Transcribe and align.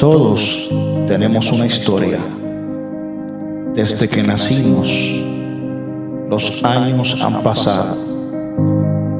Todos 0.00 0.70
tenemos 1.06 1.52
una 1.52 1.66
historia. 1.66 2.18
Desde 3.74 4.08
que 4.08 4.22
nacimos, 4.22 4.88
los 6.30 6.64
años 6.64 7.22
han 7.22 7.42
pasado 7.42 7.98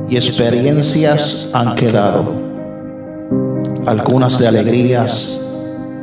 y 0.09 0.17
experiencias 0.17 1.51
han 1.53 1.75
quedado. 1.75 2.33
Algunas 3.85 4.39
de 4.39 4.49
alegrías 4.49 5.43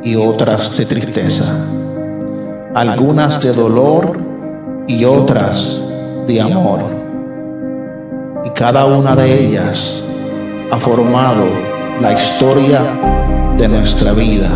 y 0.04 0.14
otras 0.14 0.78
de 0.78 0.86
tristeza. 0.86 1.56
Algunas 2.72 3.40
de 3.40 3.52
dolor 3.52 4.16
y 4.86 5.04
otras 5.04 5.84
de 6.28 6.40
amor. 6.40 6.82
Y 8.44 8.50
cada 8.50 8.84
una 8.84 9.16
de 9.16 9.44
ellas 9.44 10.06
ha 10.70 10.78
formado 10.78 11.46
la 12.00 12.12
historia 12.12 13.17
de 13.58 13.68
nuestra 13.68 14.14
vida. 14.14 14.48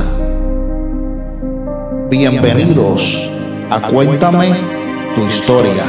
Bienvenidos 2.09 3.29
a 3.69 3.81
Cuéntame 3.89 4.53
tu 5.17 5.27
historia. 5.27 5.83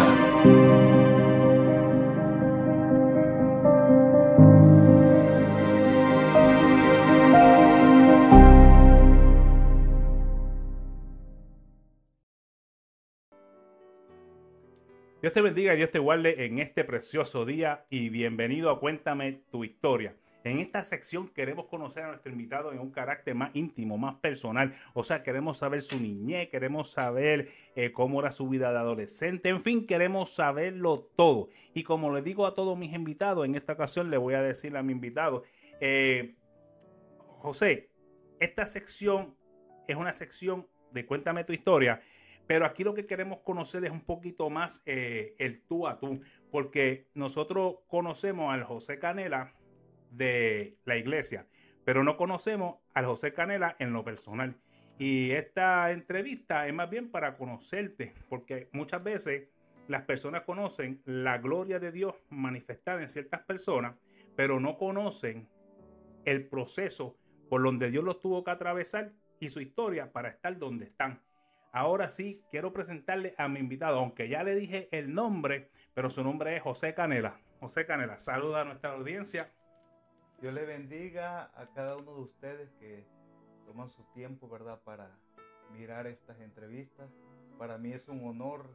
Dios 15.22 15.32
te 15.32 15.42
bendiga 15.42 15.76
y 15.76 15.78
Dios 15.78 15.92
te 15.92 16.00
guarde 16.00 16.46
en 16.46 16.58
este 16.58 16.84
precioso 16.84 17.46
día 17.46 17.86
y 17.92 18.10
bienvenido 18.10 18.72
a 18.72 18.80
Cuéntame 18.80 19.44
tu 19.52 19.64
historia. 19.64 20.16
En 20.44 20.60
esta 20.60 20.84
sección 20.84 21.30
queremos 21.30 21.68
conocer 21.68 22.04
a 22.04 22.08
nuestro 22.08 22.32
invitado 22.32 22.74
en 22.74 22.80
un 22.80 22.92
carácter 22.92 23.34
más 23.34 23.56
íntimo, 23.56 23.98
más 23.98 24.16
personal. 24.16 24.76
O 24.94 25.04
sea, 25.04 25.24
queremos 25.24 25.58
saber 25.58 25.82
su 25.82 26.00
niñez, 26.00 26.50
queremos 26.50 26.92
saber 26.92 27.50
eh, 27.76 27.94
cómo 27.94 28.20
era 28.20 28.32
su 28.32 28.50
vida 28.50 28.72
de 28.72 28.80
adolescente. 28.80 29.50
En 29.50 29.62
fin, 29.62 29.88
queremos 29.88 30.34
saberlo 30.34 31.10
todo. 31.16 31.50
Y 31.74 31.84
como 31.84 32.14
le 32.14 32.22
digo 32.22 32.46
a 32.46 32.56
todos 32.56 32.78
mis 32.78 32.94
invitados, 32.94 33.46
en 33.46 33.56
esta 33.56 33.74
ocasión 33.74 34.10
le 34.10 34.18
voy 34.18 34.34
a 34.34 34.42
decir 34.42 34.76
a 34.76 34.84
mi 34.84 34.92
invitado, 34.92 35.44
eh, 35.80 36.36
José, 37.40 37.90
esta 38.40 38.66
sección 38.66 39.36
es 39.88 39.96
una 39.96 40.12
sección 40.12 40.68
de 40.92 41.06
Cuéntame 41.06 41.44
tu 41.44 41.54
historia 41.54 42.02
pero 42.48 42.66
aquí 42.66 42.84
lo 42.84 42.94
que 42.94 43.06
queremos 43.06 43.40
conocer 43.40 43.86
es 43.86 43.92
un 43.92 44.02
poquito 44.02 44.50
más 44.50 44.82
eh, 44.86 45.36
el 45.40 45.62
tú 45.62 45.88
a 45.88 46.00
tú, 46.00 46.22
porque 46.52 47.08
nosotros 47.14 47.78
conocemos 47.88 48.54
al 48.54 48.64
José 48.64 49.00
Canela 49.00 49.54
de 50.14 50.78
la 50.86 50.98
iglesia, 50.98 51.48
pero 51.86 52.04
no 52.04 52.18
conocemos 52.18 52.78
al 52.94 53.06
José 53.06 53.34
Canela 53.34 53.76
en 53.80 53.94
lo 53.94 54.04
personal. 54.04 54.56
Y 55.00 55.32
esta 55.32 55.92
entrevista 55.92 56.68
es 56.68 56.74
más 56.74 56.90
bien 56.90 57.10
para 57.10 57.38
conocerte, 57.38 58.14
porque 58.30 58.70
muchas 58.72 59.04
veces 59.04 59.50
las 59.88 60.04
personas 60.04 60.42
conocen 60.42 61.02
la 61.06 61.40
gloria 61.40 61.80
de 61.80 61.92
Dios 61.92 62.16
manifestada 62.30 63.02
en 63.02 63.10
ciertas 63.10 63.42
personas, 63.42 63.96
pero 64.36 64.60
no 64.60 64.78
conocen 64.78 65.50
el 66.26 66.48
proceso 66.48 67.18
por 67.50 67.64
donde 67.64 67.92
Dios 67.92 68.04
los 68.04 68.20
tuvo 68.20 68.44
que 68.44 68.52
atravesar 68.52 69.12
y 69.40 69.50
su 69.50 69.60
historia 69.60 70.12
para 70.12 70.30
estar 70.30 70.58
donde 70.58 70.86
están. 70.86 71.22
Ahora 71.72 72.08
sí, 72.08 72.42
quiero 72.52 72.72
presentarle 72.72 73.34
a 73.38 73.48
mi 73.48 73.60
invitado, 73.60 74.00
aunque 74.00 74.30
ya 74.30 74.44
le 74.44 74.56
dije 74.56 74.90
el 74.92 75.14
nombre, 75.14 75.72
pero 75.94 76.10
su 76.10 76.24
nombre 76.24 76.56
es 76.56 76.62
José 76.62 76.94
Canela. 76.94 77.40
José 77.60 77.86
Canela, 77.86 78.20
saluda 78.20 78.62
a 78.62 78.66
nuestra 78.66 78.92
audiencia. 78.92 79.52
Dios 80.44 80.54
le 80.54 80.66
bendiga 80.66 81.58
a 81.58 81.68
cada 81.74 81.96
uno 81.96 82.16
de 82.16 82.22
ustedes 82.24 82.70
que 82.74 83.06
toman 83.66 83.88
su 83.88 84.04
tiempo, 84.12 84.50
¿verdad?, 84.50 84.82
para 84.84 85.18
mirar 85.72 86.06
estas 86.06 86.38
entrevistas. 86.42 87.10
Para 87.58 87.78
mí 87.78 87.94
es 87.94 88.10
un 88.10 88.28
honor 88.28 88.66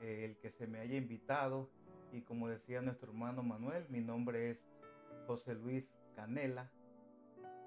eh, 0.00 0.24
el 0.24 0.38
que 0.38 0.50
se 0.50 0.66
me 0.66 0.78
haya 0.78 0.96
invitado 0.96 1.68
y 2.10 2.22
como 2.22 2.48
decía 2.48 2.80
nuestro 2.80 3.10
hermano 3.10 3.42
Manuel, 3.42 3.84
mi 3.90 4.00
nombre 4.00 4.48
es 4.48 4.66
José 5.26 5.56
Luis 5.56 5.84
Canela 6.16 6.70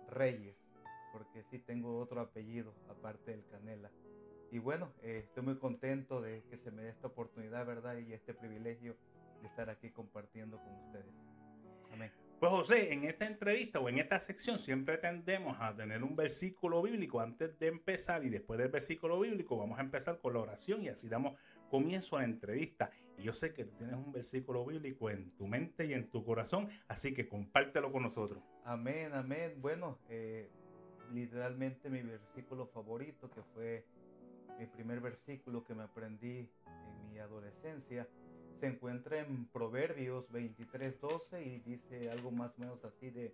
Reyes, 0.09 0.57
porque 1.13 1.43
sí 1.43 1.59
tengo 1.59 1.99
otro 1.99 2.21
apellido 2.21 2.73
aparte 2.89 3.29
del 3.29 3.45
Canela. 3.45 3.91
Y 4.51 4.57
bueno, 4.57 4.93
eh, 5.03 5.25
estoy 5.27 5.43
muy 5.43 5.59
contento 5.59 6.21
de 6.21 6.41
que 6.49 6.57
se 6.57 6.71
me 6.71 6.81
dé 6.81 6.89
esta 6.89 7.05
oportunidad, 7.05 7.67
¿verdad? 7.67 7.97
Y 7.97 8.13
este 8.13 8.33
privilegio 8.33 8.97
de 9.41 9.45
estar 9.45 9.69
aquí 9.69 9.91
compartiendo 9.91 10.57
con 10.57 10.73
ustedes. 10.87 11.30
Pues 12.41 12.53
José, 12.53 12.91
en 12.91 13.03
esta 13.03 13.27
entrevista 13.27 13.79
o 13.79 13.87
en 13.87 13.99
esta 13.99 14.19
sección 14.19 14.57
siempre 14.57 14.97
tendemos 14.97 15.55
a 15.59 15.75
tener 15.75 16.03
un 16.03 16.15
versículo 16.15 16.81
bíblico 16.81 17.21
antes 17.21 17.59
de 17.59 17.67
empezar 17.67 18.25
y 18.25 18.29
después 18.29 18.57
del 18.57 18.69
versículo 18.69 19.19
bíblico 19.19 19.57
vamos 19.57 19.77
a 19.77 19.83
empezar 19.83 20.17
con 20.19 20.33
la 20.33 20.39
oración 20.39 20.81
y 20.81 20.87
así 20.87 21.07
damos 21.07 21.37
comienzo 21.69 22.17
a 22.17 22.21
la 22.21 22.25
entrevista. 22.25 22.89
Y 23.15 23.21
yo 23.21 23.35
sé 23.35 23.53
que 23.53 23.65
tú 23.65 23.75
tienes 23.77 23.95
un 23.95 24.11
versículo 24.11 24.65
bíblico 24.65 25.11
en 25.11 25.29
tu 25.37 25.45
mente 25.45 25.85
y 25.85 25.93
en 25.93 26.09
tu 26.09 26.25
corazón, 26.25 26.67
así 26.87 27.13
que 27.13 27.29
compártelo 27.29 27.91
con 27.91 28.01
nosotros. 28.01 28.41
Amén, 28.65 29.13
amén. 29.13 29.61
Bueno, 29.61 29.99
eh, 30.09 30.49
literalmente 31.13 31.91
mi 31.91 32.01
versículo 32.01 32.65
favorito 32.65 33.29
que 33.29 33.43
fue 33.53 33.85
mi 34.57 34.65
primer 34.65 34.99
versículo 34.99 35.63
que 35.63 35.75
me 35.75 35.83
aprendí 35.83 36.49
en 36.65 37.07
mi 37.11 37.19
adolescencia 37.19 38.07
se 38.61 38.67
encuentra 38.67 39.19
en 39.19 39.47
Proverbios 39.47 40.29
23:12 40.31 41.41
y 41.43 41.59
dice 41.59 42.11
algo 42.11 42.29
más 42.29 42.51
o 42.57 42.61
menos 42.61 42.85
así 42.85 43.09
de 43.09 43.33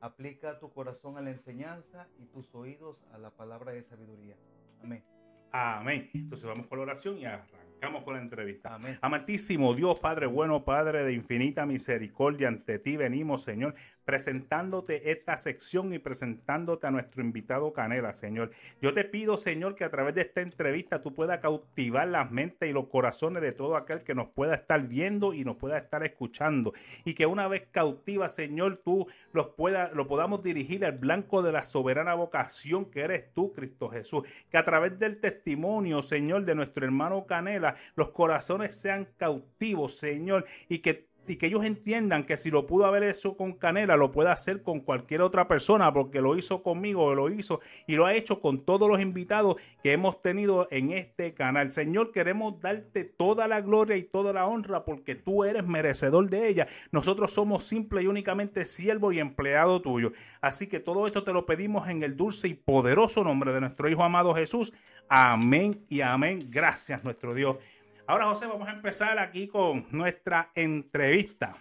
aplica 0.00 0.58
tu 0.58 0.72
corazón 0.72 1.18
a 1.18 1.20
la 1.20 1.30
enseñanza 1.30 2.08
y 2.18 2.24
tus 2.24 2.52
oídos 2.54 2.96
a 3.12 3.18
la 3.18 3.30
palabra 3.30 3.72
de 3.72 3.82
sabiduría. 3.82 4.34
Amén. 4.82 5.04
Amén. 5.52 6.10
Entonces 6.14 6.46
vamos 6.46 6.68
con 6.68 6.78
la 6.78 6.84
oración 6.84 7.18
y 7.18 7.26
arrancamos 7.26 7.71
con 8.04 8.14
la 8.14 8.20
entrevista. 8.20 8.76
Amén. 8.76 8.96
Amantísimo 9.00 9.74
Dios, 9.74 9.98
Padre 9.98 10.26
bueno, 10.26 10.64
Padre 10.64 11.04
de 11.04 11.12
infinita 11.12 11.66
misericordia, 11.66 12.46
ante 12.46 12.78
ti 12.78 12.96
venimos, 12.96 13.42
Señor, 13.42 13.74
presentándote 14.04 15.10
esta 15.10 15.36
sección 15.36 15.92
y 15.92 15.98
presentándote 15.98 16.86
a 16.86 16.90
nuestro 16.90 17.22
invitado 17.22 17.72
Canela, 17.72 18.14
Señor. 18.14 18.50
Yo 18.80 18.92
te 18.92 19.04
pido, 19.04 19.36
Señor, 19.36 19.74
que 19.74 19.84
a 19.84 19.90
través 19.90 20.14
de 20.14 20.22
esta 20.22 20.40
entrevista 20.40 21.02
tú 21.02 21.14
puedas 21.14 21.38
cautivar 21.40 22.08
las 22.08 22.30
mentes 22.30 22.68
y 22.68 22.72
los 22.72 22.86
corazones 22.86 23.42
de 23.42 23.52
todo 23.52 23.76
aquel 23.76 24.02
que 24.02 24.14
nos 24.14 24.28
pueda 24.28 24.54
estar 24.54 24.86
viendo 24.86 25.34
y 25.34 25.44
nos 25.44 25.56
pueda 25.56 25.78
estar 25.78 26.04
escuchando. 26.04 26.72
Y 27.04 27.14
que 27.14 27.26
una 27.26 27.46
vez 27.48 27.64
cautiva, 27.70 28.28
Señor, 28.28 28.80
tú 28.84 29.06
los 29.32 29.48
pueda, 29.50 29.90
lo 29.94 30.06
podamos 30.06 30.42
dirigir 30.42 30.84
al 30.84 30.98
blanco 30.98 31.42
de 31.42 31.52
la 31.52 31.62
soberana 31.62 32.14
vocación 32.14 32.86
que 32.86 33.00
eres 33.00 33.32
tú, 33.34 33.52
Cristo 33.52 33.88
Jesús. 33.88 34.24
Que 34.50 34.58
a 34.58 34.64
través 34.64 34.98
del 34.98 35.20
testimonio, 35.20 36.02
Señor, 36.02 36.44
de 36.44 36.54
nuestro 36.54 36.84
hermano 36.84 37.26
Canela, 37.26 37.71
los 37.94 38.10
corazones 38.10 38.74
sean 38.74 39.08
cautivos, 39.16 39.96
Señor, 39.96 40.46
y 40.68 40.78
que 40.78 41.12
y 41.26 41.36
que 41.36 41.46
ellos 41.46 41.64
entiendan 41.64 42.24
que 42.24 42.36
si 42.36 42.50
lo 42.50 42.66
pudo 42.66 42.86
haber 42.86 43.04
hecho 43.04 43.36
con 43.36 43.52
Canela, 43.52 43.96
lo 43.96 44.10
puede 44.10 44.30
hacer 44.30 44.62
con 44.62 44.80
cualquier 44.80 45.22
otra 45.22 45.46
persona, 45.46 45.92
porque 45.92 46.20
lo 46.20 46.36
hizo 46.36 46.62
conmigo, 46.62 47.14
lo 47.14 47.30
hizo 47.30 47.60
y 47.86 47.94
lo 47.96 48.06
ha 48.06 48.14
hecho 48.14 48.40
con 48.40 48.60
todos 48.60 48.88
los 48.88 49.00
invitados 49.00 49.56
que 49.82 49.92
hemos 49.92 50.20
tenido 50.20 50.66
en 50.70 50.92
este 50.92 51.34
canal. 51.34 51.72
Señor, 51.72 52.12
queremos 52.12 52.60
darte 52.60 53.04
toda 53.04 53.46
la 53.46 53.60
gloria 53.60 53.96
y 53.96 54.02
toda 54.02 54.32
la 54.32 54.46
honra 54.46 54.84
porque 54.84 55.14
tú 55.14 55.44
eres 55.44 55.64
merecedor 55.64 56.28
de 56.28 56.48
ella. 56.48 56.66
Nosotros 56.90 57.32
somos 57.32 57.64
simple 57.64 58.02
y 58.02 58.06
únicamente 58.06 58.64
siervo 58.64 59.12
y 59.12 59.20
empleado 59.20 59.80
tuyo. 59.80 60.12
Así 60.40 60.66
que 60.66 60.80
todo 60.80 61.06
esto 61.06 61.22
te 61.22 61.32
lo 61.32 61.46
pedimos 61.46 61.88
en 61.88 62.02
el 62.02 62.16
dulce 62.16 62.48
y 62.48 62.54
poderoso 62.54 63.22
nombre 63.22 63.52
de 63.52 63.60
nuestro 63.60 63.88
Hijo 63.88 64.02
amado 64.02 64.34
Jesús. 64.34 64.72
Amén 65.14 65.84
y 65.90 66.00
amén. 66.00 66.48
Gracias, 66.50 67.04
nuestro 67.04 67.34
Dios. 67.34 67.58
Ahora, 68.06 68.28
José, 68.28 68.46
vamos 68.46 68.66
a 68.66 68.72
empezar 68.72 69.18
aquí 69.18 69.46
con 69.46 69.86
nuestra 69.90 70.50
entrevista. 70.54 71.54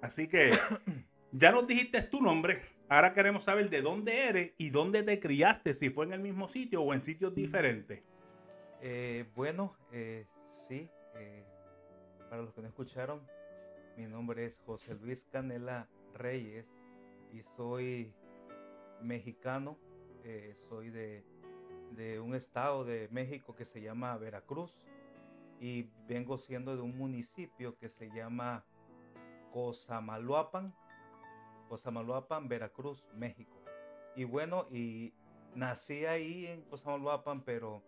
Así 0.00 0.26
que 0.26 0.52
ya 1.32 1.52
nos 1.52 1.66
dijiste 1.66 2.00
tu 2.00 2.22
nombre. 2.22 2.62
Ahora 2.88 3.12
queremos 3.12 3.44
saber 3.44 3.68
de 3.68 3.82
dónde 3.82 4.28
eres 4.28 4.54
y 4.56 4.70
dónde 4.70 5.02
te 5.02 5.20
criaste, 5.20 5.74
si 5.74 5.90
fue 5.90 6.06
en 6.06 6.14
el 6.14 6.20
mismo 6.20 6.48
sitio 6.48 6.80
o 6.80 6.94
en 6.94 7.02
sitios 7.02 7.34
diferentes. 7.34 8.02
Eh, 8.80 9.26
bueno, 9.36 9.76
eh, 9.92 10.24
sí. 10.66 10.88
Eh, 11.16 11.44
para 12.30 12.40
los 12.40 12.54
que 12.54 12.62
no 12.62 12.68
escucharon, 12.68 13.20
mi 13.98 14.06
nombre 14.06 14.46
es 14.46 14.58
José 14.64 14.94
Luis 14.94 15.26
Canela 15.30 15.86
Reyes 16.14 16.64
y 17.34 17.42
soy 17.58 18.14
mexicano. 19.02 19.76
soy 20.70 20.88
de 20.88 21.22
de 21.90 22.20
un 22.20 22.34
estado 22.34 22.84
de 22.84 23.08
México 23.10 23.54
que 23.54 23.64
se 23.64 23.80
llama 23.80 24.16
Veracruz 24.16 24.74
y 25.60 25.90
vengo 26.08 26.38
siendo 26.38 26.74
de 26.74 26.82
un 26.82 26.96
municipio 26.96 27.76
que 27.76 27.88
se 27.88 28.10
llama 28.10 28.64
Cozamaluapan, 29.52 30.74
Cozamaluapan, 31.68 32.48
Veracruz, 32.48 33.06
México. 33.14 33.62
Y 34.16 34.24
bueno, 34.24 34.66
y 34.70 35.12
nací 35.54 36.06
ahí 36.06 36.46
en 36.46 36.62
Cozamaluapan, 36.62 37.42
pero 37.44 37.82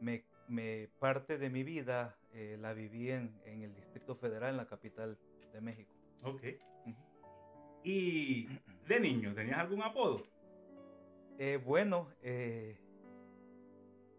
me, 0.00 0.88
parte 0.98 1.38
de 1.38 1.50
mi 1.50 1.62
vida 1.62 2.16
eh, 2.32 2.56
la 2.60 2.72
viví 2.72 3.10
en, 3.10 3.40
el 3.44 3.74
Distrito 3.74 4.16
Federal, 4.16 4.50
en 4.50 4.56
la 4.56 4.66
capital 4.66 5.18
de 5.52 5.60
México. 5.60 5.94
Ok. 6.22 6.42
¿Y 7.82 8.48
de 8.88 9.00
niño 9.00 9.34
tenías 9.34 9.58
algún 9.58 9.82
apodo? 9.82 10.22
Eh, 11.38 11.60
bueno, 11.62 12.08
eh, 12.22 12.78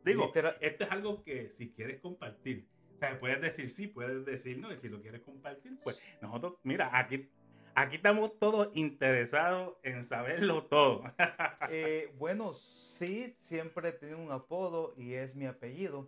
digo, 0.06 0.32
esto 0.62 0.84
es 0.84 0.92
algo 0.92 1.24
que 1.24 1.50
si 1.50 1.72
quieres 1.72 2.00
compartir, 2.00 2.68
o 2.96 2.98
sea, 2.98 3.20
puedes 3.20 3.42
decir 3.42 3.70
sí, 3.70 3.88
puedes 3.88 4.26
decir 4.26 4.60
no, 4.60 4.72
y 4.72 4.78
si 4.78 4.88
lo 4.88 5.02
quieres 5.02 5.22
compartir, 5.22 5.78
pues 5.84 6.02
nosotros, 6.22 6.56
mira, 6.64 6.98
aquí, 6.98 7.30
aquí 7.74 7.98
estamos 7.98 8.38
todos 8.40 8.70
interesados 8.76 9.76
en 9.84 10.04
saberlo 10.04 10.66
todo. 10.66 11.04
Eh, 11.72 12.14
bueno, 12.20 12.54
sí, 12.54 13.36
siempre 13.40 13.90
he 13.90 13.92
tenido 13.92 14.20
un 14.20 14.32
apodo 14.32 14.94
y 14.98 15.14
es 15.14 15.36
mi 15.36 15.48
apellido. 15.48 16.08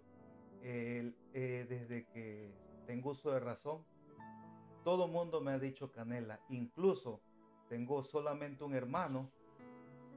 desde 0.61 2.05
que 2.13 2.51
tengo 2.85 3.11
uso 3.11 3.31
de 3.31 3.39
razón, 3.39 3.83
todo 4.83 5.07
mundo 5.07 5.41
me 5.41 5.51
ha 5.51 5.59
dicho 5.59 5.91
Canela, 5.91 6.39
incluso 6.49 7.21
tengo 7.69 8.03
solamente 8.03 8.63
un 8.63 8.75
hermano 8.75 9.31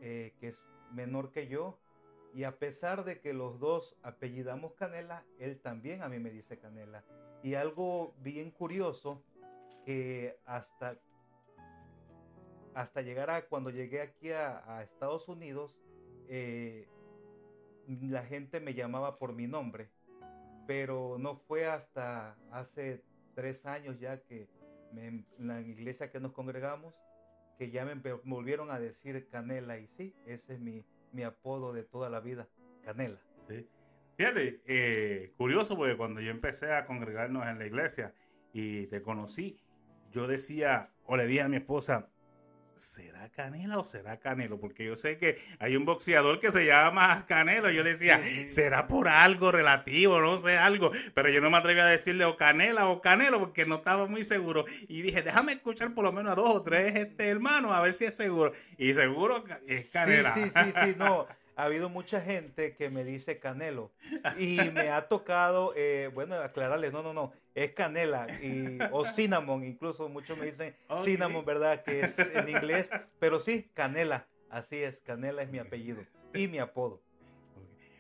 que 0.01 0.35
es 0.41 0.63
menor 0.93 1.33
que 1.33 1.49
yo 1.49 1.79
y 2.35 2.45
a 2.45 2.59
pesar 2.59 3.05
de 3.05 3.21
que 3.21 3.33
los 3.33 3.59
dos 3.59 3.97
apellidamos 4.03 4.75
Canela, 4.75 5.25
él 5.39 5.61
también 5.61 6.03
a 6.03 6.09
mí 6.09 6.19
me 6.19 6.31
dice 6.31 6.59
Canela. 6.59 7.05
Y 7.43 7.55
algo 7.55 8.15
bien 8.19 8.51
curioso 8.51 9.23
que 9.85 10.39
hasta 10.45 10.99
hasta 12.75 13.03
llegar 13.03 13.31
a 13.31 13.47
cuando 13.47 13.71
llegué 13.71 14.01
aquí 14.01 14.31
a, 14.31 14.83
Estados 14.83 15.29
Unidos, 15.29 15.77
eh, 16.29 16.89
la 17.87 18.23
gente 18.23 18.61
me 18.61 18.75
llamaba 18.75 19.19
por 19.19 19.33
mi 19.33 19.49
nombre, 19.49 19.91
pero 20.67 21.17
no 21.19 21.37
fue 21.37 21.67
hasta 21.67 22.37
hace 22.53 23.03
tres 23.35 23.67
años 23.67 23.99
ya 23.99 24.23
que 24.23 24.49
en 24.97 25.27
la 25.39 25.61
iglesia 25.61 26.11
que 26.11 26.21
nos 26.21 26.33
congregamos 26.33 26.95
que 27.59 27.71
ya 27.71 27.85
me 27.85 27.95
volvieron 28.25 28.71
a 28.71 28.79
decir 28.79 29.29
Canela 29.29 29.79
y 29.79 29.87
sí, 29.89 30.15
ese 30.27 30.55
es 30.55 30.61
mi, 30.61 30.85
mi 31.13 31.23
apodo 31.23 31.73
de 31.73 31.83
toda 31.83 32.11
la 32.11 32.21
vida, 32.21 32.49
Canela. 32.83 33.21
Sí. 33.49 33.69
Fíjate, 34.17 34.61
eh, 34.67 35.33
curioso 35.37 35.77
porque 35.77 35.97
cuando 35.97 36.21
yo 36.21 36.31
empecé 36.31 36.73
a 36.73 36.85
congregarnos 36.85 37.47
en 37.47 37.59
la 37.59 37.67
iglesia 37.67 38.15
y 38.53 38.87
te 38.89 39.01
conocí, 39.01 39.59
yo 40.11 40.27
decía, 40.27 40.93
o 41.07 41.17
le 41.17 41.27
dije 41.27 41.43
a 41.43 41.49
mi 41.49 41.57
esposa, 41.57 42.11
¿será 42.81 43.29
Canela 43.29 43.79
o 43.79 43.87
será 43.87 44.19
Canelo? 44.19 44.59
Porque 44.59 44.85
yo 44.85 44.97
sé 44.97 45.19
que 45.19 45.39
hay 45.59 45.77
un 45.77 45.85
boxeador 45.85 46.41
que 46.41 46.51
se 46.51 46.67
llama 46.67 47.27
Canelo. 47.27 47.71
Yo 47.71 47.85
decía, 47.85 48.21
será 48.23 48.87
por 48.87 49.09
algo 49.09 49.53
relativo, 49.53 50.21
no 50.21 50.39
sé, 50.39 50.57
algo. 50.57 50.91
Pero 51.15 51.29
yo 51.29 51.41
no 51.41 51.51
me 51.51 51.59
atreví 51.59 51.81
a 51.81 51.87
decirle 51.87 52.25
o 52.25 52.37
Canela 52.37 52.89
o 52.89 53.01
Canelo 53.01 53.39
porque 53.39 53.67
no 53.67 53.77
estaba 53.77 54.07
muy 54.07 54.25
seguro. 54.25 54.65
Y 54.89 55.03
dije, 55.03 55.23
déjame 55.23 55.53
escuchar 55.53 55.95
por 55.95 56.05
lo 56.05 56.13
menos 56.13 56.33
a 56.33 56.37
dos 56.37 56.55
o 56.55 56.63
tres 56.63 56.97
este, 56.97 57.29
hermanos 57.29 57.73
a 57.73 57.81
ver 57.81 57.93
si 57.93 58.07
es 58.07 58.17
seguro. 58.17 58.53
Y 58.79 58.95
seguro 58.95 59.45
es 59.67 59.87
Canela. 59.87 60.35
Sí, 60.35 60.45
sí, 60.45 60.51
sí, 60.55 60.73
sí, 60.85 60.95
no 60.97 61.27
ha 61.61 61.65
habido 61.65 61.91
mucha 61.91 62.23
gente 62.23 62.75
que 62.75 62.89
me 62.89 63.05
dice 63.05 63.39
Canelo 63.39 63.93
y 64.39 64.57
me 64.73 64.89
ha 64.89 65.09
tocado, 65.09 65.75
eh, 65.77 66.11
bueno, 66.15 66.37
aclararle, 66.37 66.91
no, 66.91 67.03
no, 67.03 67.13
no, 67.13 67.33
es 67.55 67.73
canela 67.75 68.29
y, 68.43 68.79
o 68.93 69.05
cinnamon, 69.05 69.65
incluso 69.65 70.09
muchos 70.09 70.39
me 70.39 70.47
dicen 70.47 70.75
cinnamon, 71.05 71.45
¿verdad? 71.45 71.85
Que 71.85 72.01
es 72.01 72.19
en 72.19 72.49
inglés, 72.49 72.89
pero 73.19 73.41
sí, 73.41 73.71
canela, 73.75 74.27
así 74.49 74.77
es, 74.77 75.03
canela 75.03 75.43
es 75.43 75.51
mi 75.51 75.59
apellido 75.59 76.03
y 76.33 76.49
mi 76.49 76.59
apodo. 76.59 77.03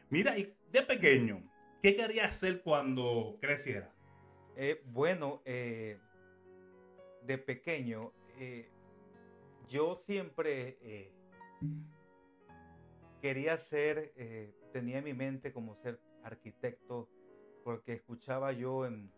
Mira, 0.08 0.38
y 0.38 0.54
de 0.72 0.82
pequeño, 0.82 1.42
¿qué 1.82 1.94
quería 1.94 2.24
hacer 2.26 2.62
cuando 2.62 3.36
creciera? 3.42 3.92
Eh, 4.56 4.82
bueno, 4.86 5.42
eh, 5.44 5.98
de 7.24 7.36
pequeño, 7.36 8.12
yo 9.68 10.02
siempre 10.06 10.78
quería 13.20 13.56
ser, 13.58 14.12
eh, 14.16 14.52
tenía 14.72 14.98
en 14.98 15.04
mi 15.04 15.14
mente 15.14 15.52
como 15.52 15.76
ser 15.76 16.00
arquitecto, 16.22 17.08
porque 17.64 17.92
escuchaba 17.92 18.52
yo 18.52 18.86
en 18.86 19.12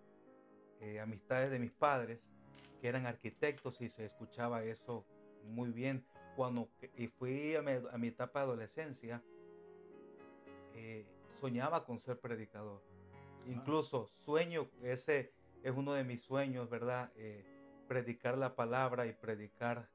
eh, 0.81 1.01
amistades 1.01 1.51
de 1.51 1.59
mis 1.59 1.73
padres 1.73 2.21
que 2.81 2.89
eran 2.89 3.07
arquitectos 3.07 3.81
y 3.81 3.89
se 3.89 4.07
escuchaba 4.07 4.65
eso 4.65 5.07
muy 5.45 5.71
bien. 5.71 6.05
Cuando 6.37 6.69
y 6.97 7.09
fui 7.09 7.55
a 7.55 7.63
mi, 7.63 8.09
etapa 8.09 8.41
de 8.41 8.47
adolescencia, 8.47 9.23
eh, 10.75 11.07
soñaba 11.41 11.85
con 11.85 12.01
ser 12.01 12.19
predicador. 12.19 12.83
Ah. 12.83 13.45
Incluso 13.47 14.09
sueño, 14.25 14.71
ese 14.83 15.33
es 15.63 15.73
uno 15.73 15.93
de 15.93 16.05
mis 16.05 16.23
sueños, 16.23 16.69
¿verdad? 16.71 17.13
predicar 17.93 18.39
la 18.39 18.57
palabra 18.57 19.07
y 19.07 19.13
predicar, 19.13 19.87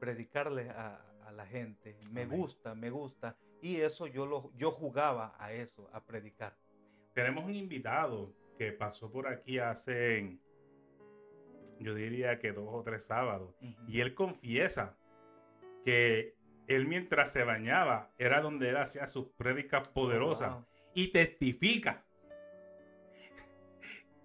predicarle 0.00 0.68
a, 0.70 1.00
la 1.32 1.46
gente. 1.46 1.96
Me 2.12 2.24
gusta, 2.24 2.74
me 2.74 2.90
gusta. 2.90 3.36
Y 3.62 3.80
eso 3.80 4.06
yo, 4.06 4.26
lo, 4.26 4.52
yo 4.56 4.70
jugaba 4.70 5.34
a 5.38 5.52
eso, 5.52 5.88
a 5.92 6.04
predicar. 6.04 6.56
Tenemos 7.14 7.44
un 7.44 7.54
invitado 7.54 8.34
que 8.58 8.72
pasó 8.72 9.10
por 9.10 9.28
aquí 9.28 9.58
hace, 9.58 10.38
yo 11.78 11.94
diría 11.94 12.38
que 12.38 12.52
dos 12.52 12.68
o 12.70 12.82
tres 12.82 13.04
sábados, 13.04 13.54
y 13.86 14.00
él 14.00 14.14
confiesa 14.14 14.96
que 15.84 16.36
él 16.66 16.86
mientras 16.86 17.32
se 17.32 17.44
bañaba 17.44 18.12
era 18.18 18.40
donde 18.40 18.70
él 18.70 18.76
hacía 18.76 19.06
sus 19.08 19.28
prédicas 19.36 19.88
poderosas 19.88 20.58
y 20.94 21.12
testifica 21.12 22.04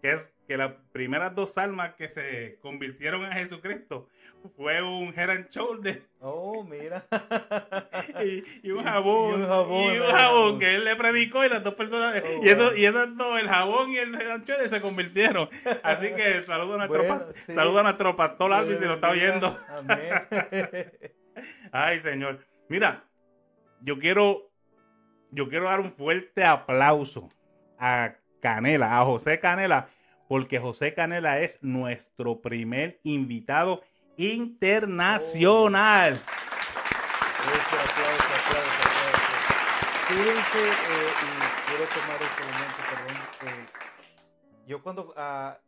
que 0.02 0.12
es 0.12 0.34
que 0.52 0.58
las 0.58 0.74
primeras 0.92 1.34
dos 1.34 1.58
almas 1.58 1.96
que 1.96 2.10
se 2.10 2.60
convirtieron 2.62 3.24
a 3.24 3.32
Jesucristo 3.36 4.10
fue 4.58 4.84
un 4.84 5.18
head 5.18 5.30
and 5.30 5.50
shoulder. 5.50 6.04
Oh, 6.20 6.62
mira. 6.66 7.06
y, 8.62 8.70
un 8.70 8.84
jabón. 8.84 9.40
Y 9.40 9.98
un 9.98 10.12
jabón, 10.12 10.60
que 10.60 10.76
él 10.76 10.84
le 10.84 10.98
predicó 10.98 11.46
y 11.46 11.48
las 11.48 11.64
dos 11.64 11.76
personas. 11.76 12.22
Oh, 12.22 12.44
y, 12.44 12.50
eso, 12.50 12.76
y 12.76 12.84
esos 12.84 13.16
dos, 13.16 13.40
el 13.40 13.48
jabón 13.48 13.92
y 13.92 14.00
el 14.00 14.14
head 14.14 14.30
and 14.30 14.44
shoulder, 14.44 14.68
se 14.68 14.82
convirtieron. 14.82 15.48
Así 15.84 16.14
que 16.14 16.42
saludo 16.42 16.74
a 16.74 16.78
nuestro, 16.80 17.08
pastor, 17.08 17.80
a 17.80 17.84
nuestro 17.84 18.16
pastor 18.18 18.52
Alvin 18.52 18.78
si 18.78 18.84
lo 18.84 18.96
está 18.96 19.12
oyendo. 19.12 19.58
Amén. 19.70 20.12
Ay, 21.72 21.98
Señor. 22.00 22.46
Mira, 22.68 23.06
yo 23.80 24.00
quiero, 24.00 24.52
yo 25.30 25.48
quiero 25.48 25.64
dar 25.64 25.80
un 25.80 25.94
fuerte 25.94 26.44
aplauso 26.44 27.30
a 27.80 28.16
Canela, 28.42 29.00
a 29.00 29.06
José 29.06 29.40
Canela, 29.40 29.88
porque 30.32 30.60
José 30.60 30.94
Canela 30.94 31.42
es 31.42 31.62
nuestro 31.62 32.40
primer 32.40 33.02
invitado 33.04 33.82
internacional. 34.16 36.18
Quiero 40.08 40.32
yo 44.66 44.82
cuando 44.82 45.14
ah, 45.18 45.60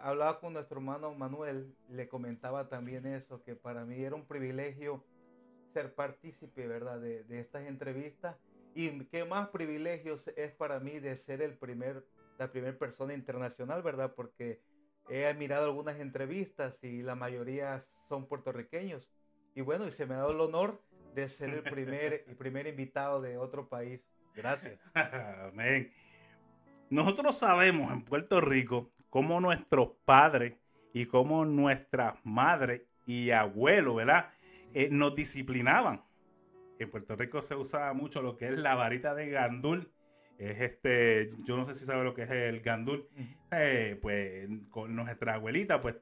hablaba 0.00 0.40
con 0.40 0.54
nuestro 0.54 0.78
hermano 0.78 1.14
Manuel, 1.14 1.72
le 1.88 2.08
comentaba 2.08 2.68
también 2.68 3.06
eso, 3.06 3.44
que 3.44 3.54
para 3.54 3.84
mí 3.84 4.02
era 4.02 4.16
un 4.16 4.26
privilegio 4.26 5.04
ser 5.72 5.94
partícipe, 5.94 6.66
¿verdad?, 6.66 6.98
de, 6.98 7.24
estas 7.38 7.64
entrevistas 7.68 8.34
y 8.74 9.04
qué 9.04 9.24
más 9.24 9.50
privilegios 9.50 10.26
es 10.34 10.50
para 10.50 10.80
mí 10.80 10.98
de 10.98 11.16
ser 11.16 11.42
el 11.42 11.56
primer, 11.56 12.04
la 12.40 12.50
primera 12.50 12.76
persona 12.76 13.12
internacional, 13.12 13.82
¿verdad? 13.82 14.14
Porque 14.16 14.62
he 15.10 15.32
mirado 15.34 15.66
algunas 15.66 16.00
entrevistas 16.00 16.82
y 16.82 17.02
la 17.02 17.14
mayoría 17.14 17.82
son 18.08 18.26
puertorriqueños. 18.26 19.10
Y 19.54 19.60
bueno, 19.60 19.86
y 19.86 19.90
se 19.90 20.06
me 20.06 20.14
ha 20.14 20.18
dado 20.18 20.30
el 20.30 20.40
honor 20.40 20.82
de 21.14 21.28
ser 21.28 21.50
el 21.50 21.62
primer, 21.62 22.24
el 22.26 22.36
primer 22.36 22.66
invitado 22.66 23.20
de 23.20 23.36
otro 23.36 23.68
país. 23.68 24.00
Gracias. 24.34 24.80
Amén. 24.94 25.92
Nosotros 26.88 27.36
sabemos 27.36 27.92
en 27.92 28.02
Puerto 28.02 28.40
Rico 28.40 28.90
cómo 29.10 29.38
nuestros 29.40 29.90
padres 30.06 30.54
y 30.94 31.04
cómo 31.04 31.44
nuestras 31.44 32.14
madres 32.24 32.82
y 33.04 33.32
abuelos, 33.32 33.96
¿verdad? 33.96 34.30
Eh, 34.72 34.88
nos 34.90 35.14
disciplinaban 35.14 36.02
en 36.84 36.90
Puerto 36.90 37.16
Rico 37.16 37.42
se 37.42 37.54
usaba 37.54 37.92
mucho 37.92 38.22
lo 38.22 38.36
que 38.36 38.48
es 38.48 38.58
la 38.58 38.74
varita 38.74 39.14
de 39.14 39.28
gandul. 39.28 39.92
Es 40.40 40.58
este, 40.58 41.34
yo 41.44 41.58
no 41.58 41.66
sé 41.66 41.74
si 41.74 41.84
sabe 41.84 42.02
lo 42.02 42.14
que 42.14 42.22
es 42.22 42.30
el 42.30 42.62
gandul. 42.62 43.06
Eh, 43.50 43.98
pues 44.00 44.48
con 44.70 44.96
nuestra 44.96 45.34
abuelita, 45.34 45.82
pues 45.82 45.96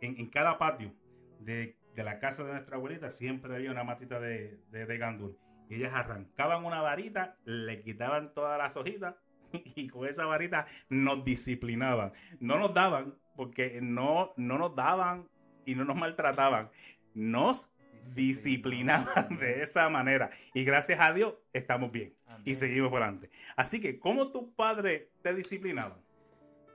en, 0.00 0.30
cada 0.30 0.56
patio 0.56 0.94
de, 1.40 1.76
la 1.94 2.18
casa 2.18 2.42
de 2.42 2.52
nuestra 2.52 2.76
abuelita 2.76 3.10
siempre 3.10 3.54
había 3.54 3.70
una 3.70 3.84
matita 3.84 4.18
de, 4.18 4.58
de, 4.70 4.96
gandul. 4.96 5.36
Y 5.68 5.74
ellas 5.74 5.92
arrancaban 5.92 6.64
una 6.64 6.80
varita, 6.80 7.36
le 7.44 7.82
quitaban 7.82 8.32
todas 8.32 8.56
las 8.56 8.78
hojitas 8.78 9.16
y 9.52 9.88
con 9.88 10.08
esa 10.08 10.24
varita 10.24 10.64
nos 10.88 11.22
disciplinaban. 11.22 12.12
No 12.40 12.58
nos 12.58 12.72
daban, 12.72 13.18
porque 13.36 13.80
no, 13.82 14.30
no 14.38 14.56
nos 14.56 14.74
daban 14.74 15.28
y 15.66 15.74
no 15.74 15.84
nos 15.84 15.96
maltrataban. 15.96 16.70
Nos 17.12 17.70
disciplinaban 18.14 19.36
de 19.38 19.60
esa 19.60 19.86
manera. 19.90 20.30
Y 20.54 20.64
gracias 20.64 20.98
a 20.98 21.12
Dios 21.12 21.34
estamos 21.52 21.92
bien 21.92 22.14
y 22.46 22.54
seguimos 22.54 22.90
por 22.90 23.02
adelante. 23.02 23.28
Así 23.56 23.80
que, 23.80 23.98
¿cómo 23.98 24.30
tus 24.30 24.44
padres 24.54 25.08
te 25.20 25.34
disciplinaban? 25.34 25.98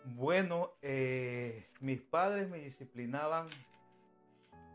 Bueno, 0.03 0.73
eh, 0.81 1.69
mis 1.79 2.01
padres 2.01 2.49
me 2.49 2.59
disciplinaban 2.59 3.47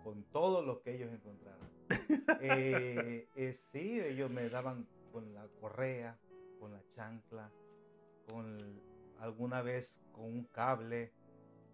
con 0.03 0.25
todo 0.25 0.63
lo 0.63 0.81
que 0.83 0.97
ellos 0.97 1.13
encontraron. 1.13 1.67
Eh, 2.41 3.29
eh, 3.37 3.53
sí, 3.71 4.01
ellos 4.01 4.31
me 4.31 4.49
daban 4.49 4.87
con 5.13 5.33
la 5.33 5.47
correa, 5.61 6.19
con 6.59 6.73
la 6.73 6.83
chancla, 6.95 7.51
con 8.29 8.81
alguna 9.21 9.63
vez 9.63 9.97
con 10.13 10.25
un 10.25 10.45
cable. 10.45 11.13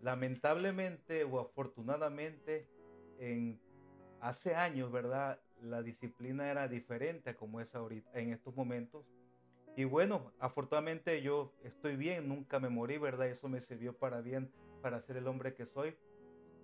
Lamentablemente 0.03 1.25
o 1.25 1.41
afortunadamente, 1.41 2.69
en, 3.19 3.59
hace 4.21 4.55
años, 4.55 4.93
¿verdad? 4.93 5.41
La 5.63 5.83
disciplina 5.83 6.51
era 6.51 6.69
diferente 6.69 7.35
como 7.35 7.61
es 7.61 7.75
ahorita, 7.75 8.11
en 8.19 8.33
estos 8.33 8.55
momentos. 8.57 9.07
Y 9.77 9.85
bueno, 9.85 10.33
afortunadamente 10.39 11.23
yo 11.23 11.55
estoy 11.63 11.97
bien, 11.97 12.29
nunca 12.29 12.61
me 12.61 12.69
morí, 12.69 12.99
¿verdad? 12.99 13.29
Eso 13.29 13.49
me 13.49 13.61
sirvió 13.61 13.97
para 13.97 14.21
bien, 14.21 14.53
para 14.83 15.01
ser 15.01 15.17
el 15.17 15.27
hombre 15.27 15.55
que 15.55 15.65
soy. 15.67 15.97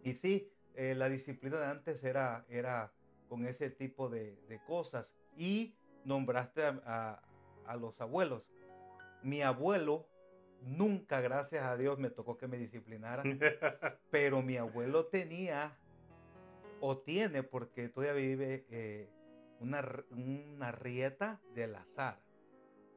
Y 0.02 0.14
sí, 0.14 0.50
eh, 0.74 0.94
la 0.94 1.08
disciplina 1.08 1.58
de 1.58 1.66
antes 1.66 2.04
era, 2.04 2.44
era 2.48 2.92
con 3.28 3.46
ese 3.46 3.70
tipo 3.70 4.08
de, 4.08 4.60
cosas. 4.66 5.16
Y 5.36 5.74
nombraste 6.04 6.62
a, 6.64 7.22
los 7.80 8.00
abuelos. 8.00 8.42
Mi 9.22 9.42
abuelo 9.42 10.08
nunca, 10.62 11.20
gracias 11.20 11.64
a 11.64 11.76
Dios, 11.76 11.98
me 11.98 12.10
tocó 12.10 12.36
que 12.36 12.48
me 12.48 12.58
disciplinara. 12.58 13.22
pero 14.10 14.42
mi 14.42 14.56
abuelo 14.56 15.06
tenía, 15.06 15.76
o 16.80 16.98
tiene, 16.98 17.42
porque 17.42 17.88
todavía 17.88 18.14
vive, 18.14 18.66
eh, 18.70 19.08
una, 19.60 19.84
una 20.10 20.72
rieta 20.72 21.40
del 21.54 21.74
azar. 21.74 22.20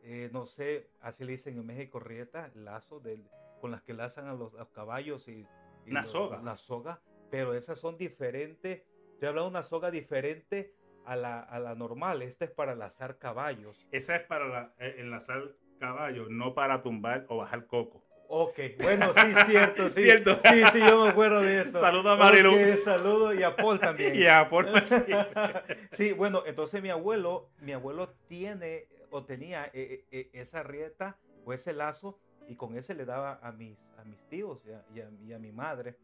Eh, 0.03 0.29
no 0.33 0.45
sé, 0.45 0.89
así 0.99 1.23
le 1.23 1.33
dicen 1.33 1.57
en 1.57 1.65
México, 1.65 1.99
rieta, 1.99 2.51
lazo 2.55 2.99
del, 2.99 3.27
con 3.59 3.71
las 3.71 3.81
que 3.81 3.93
lazan 3.93 4.27
a 4.27 4.33
los, 4.33 4.53
caballos 4.73 5.27
y, 5.27 5.47
una 5.87 6.05
soga. 6.05 6.41
La 6.41 6.57
soga 6.57 7.01
pero 7.31 7.55
esas 7.55 7.79
son 7.79 7.97
diferentes. 7.97 8.83
Estoy 9.13 9.29
hablando 9.29 9.49
de 9.49 9.51
una 9.51 9.63
soga 9.63 9.89
diferente 9.89 10.75
a 11.05 11.15
la, 11.15 11.39
a 11.39 11.59
la 11.59 11.73
normal. 11.73 12.21
Esta 12.21 12.45
es 12.45 12.51
para 12.51 12.75
lazar 12.75 13.17
caballos. 13.17 13.87
Esa 13.91 14.17
es 14.17 14.23
para 14.27 14.47
la, 14.47 14.75
eh, 14.77 14.97
enlazar 14.99 15.55
caballos, 15.79 16.29
no 16.29 16.53
para 16.53 16.83
tumbar 16.83 17.25
o 17.29 17.37
bajar 17.37 17.65
coco. 17.65 18.03
Ok, 18.33 18.59
bueno, 18.81 19.13
sí, 19.13 19.33
cierto, 19.45 19.89
sí. 19.89 20.03
¿Cierto? 20.03 20.39
Sí, 20.45 20.63
sí, 20.71 20.79
yo 20.79 21.03
me 21.03 21.09
acuerdo 21.09 21.41
de 21.41 21.61
eso. 21.61 21.79
Saludos 21.79 22.07
a 22.07 22.15
Marilu. 22.15 22.53
saludos 22.83 23.35
y 23.35 23.43
a 23.43 23.55
Paul 23.55 23.79
también. 23.79 24.15
y 24.15 24.25
a 24.25 24.49
Paul 24.49 24.67
sí, 25.91 26.13
bueno, 26.13 26.43
entonces 26.45 26.81
mi 26.81 26.89
abuelo, 26.89 27.49
mi 27.59 27.73
abuelo 27.73 28.13
tiene 28.29 28.87
o 29.09 29.25
tenía 29.25 29.69
eh, 29.73 30.05
eh, 30.11 30.29
esa 30.33 30.63
rieta 30.63 31.17
o 31.43 31.51
ese 31.51 31.73
lazo 31.73 32.19
y 32.47 32.55
con 32.55 32.77
ese 32.77 32.95
le 32.95 33.03
daba 33.03 33.39
a 33.43 33.51
mis, 33.51 33.77
a 33.97 34.05
mis 34.05 34.21
tíos 34.29 34.59
y 34.95 35.31
a 35.33 35.39
mi 35.39 35.51
madre 35.51 35.97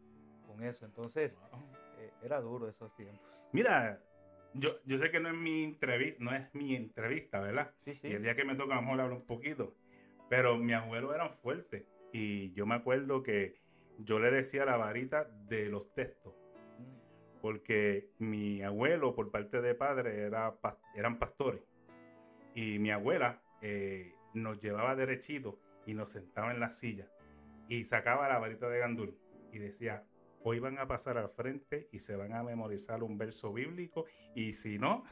eso. 0.63 0.86
Entonces, 0.86 1.36
eh, 2.00 2.12
era 2.24 2.41
duro 2.41 2.67
esos 2.67 2.96
tiempos. 2.96 3.22
Mira, 3.51 4.01
yo, 4.53 4.79
yo 4.86 4.98
sé 4.98 5.12
que 5.12 5.19
no 5.19 5.29
es 5.29 5.36
mi 5.36 5.63
entrevista, 5.63 6.24
no 6.24 6.34
es 6.34 6.53
mi 6.53 6.75
entrevista, 6.75 7.39
¿verdad? 7.39 7.74
Y 7.86 8.13
el 8.13 8.24
día 8.24 8.36
que 8.36 8.46
me 8.46 8.55
toca, 8.55 8.74
a 8.74 8.75
lo 8.77 8.81
mejor 8.84 9.01
hablar 9.01 9.17
un 9.17 9.25
poquito. 9.25 9.75
Pero 10.29 10.57
mi 10.57 10.74
abuelo 10.74 11.13
era 11.13 11.29
fuerte. 11.29 11.86
Y 12.12 12.52
yo 12.54 12.66
me 12.66 12.76
acuerdo 12.76 13.24
que 13.24 13.60
yo 14.00 14.20
le 14.20 14.32
decía 14.32 14.66
la 14.66 14.78
varita 14.78 15.26
de 15.48 15.70
los 15.70 15.94
textos. 15.94 16.34
Mm. 16.34 17.42
Porque 17.42 18.12
mi 18.20 18.62
abuelo, 18.62 19.16
por 19.16 19.32
parte 19.32 19.62
de 19.62 19.76
padre, 19.76 20.24
era, 20.24 20.58
eran 20.96 21.20
pastores. 21.20 21.62
Y 22.56 22.80
mi 22.80 22.92
abuela 22.92 23.42
eh, 23.62 24.14
nos 24.34 24.60
llevaba 24.60 24.96
derechito 24.96 25.60
y 25.86 25.94
nos 25.94 26.12
sentaba 26.12 26.52
en 26.52 26.60
la 26.60 26.72
silla. 26.72 27.08
Y 27.68 27.84
sacaba 27.86 28.30
la 28.30 28.40
varita 28.40 28.70
de 28.70 28.80
gandul 28.80 29.18
y 29.52 29.60
decía, 29.60 30.06
hoy 30.44 30.60
van 30.60 30.78
a 30.80 30.88
pasar 30.88 31.18
al 31.18 31.30
frente 31.30 31.90
y 31.92 32.00
se 32.00 32.16
van 32.16 32.34
a 32.34 32.44
memorizar 32.44 33.04
un 33.04 33.18
verso 33.18 33.52
bíblico 33.54 34.06
y 34.36 34.54
si 34.54 34.80
no, 34.80 35.04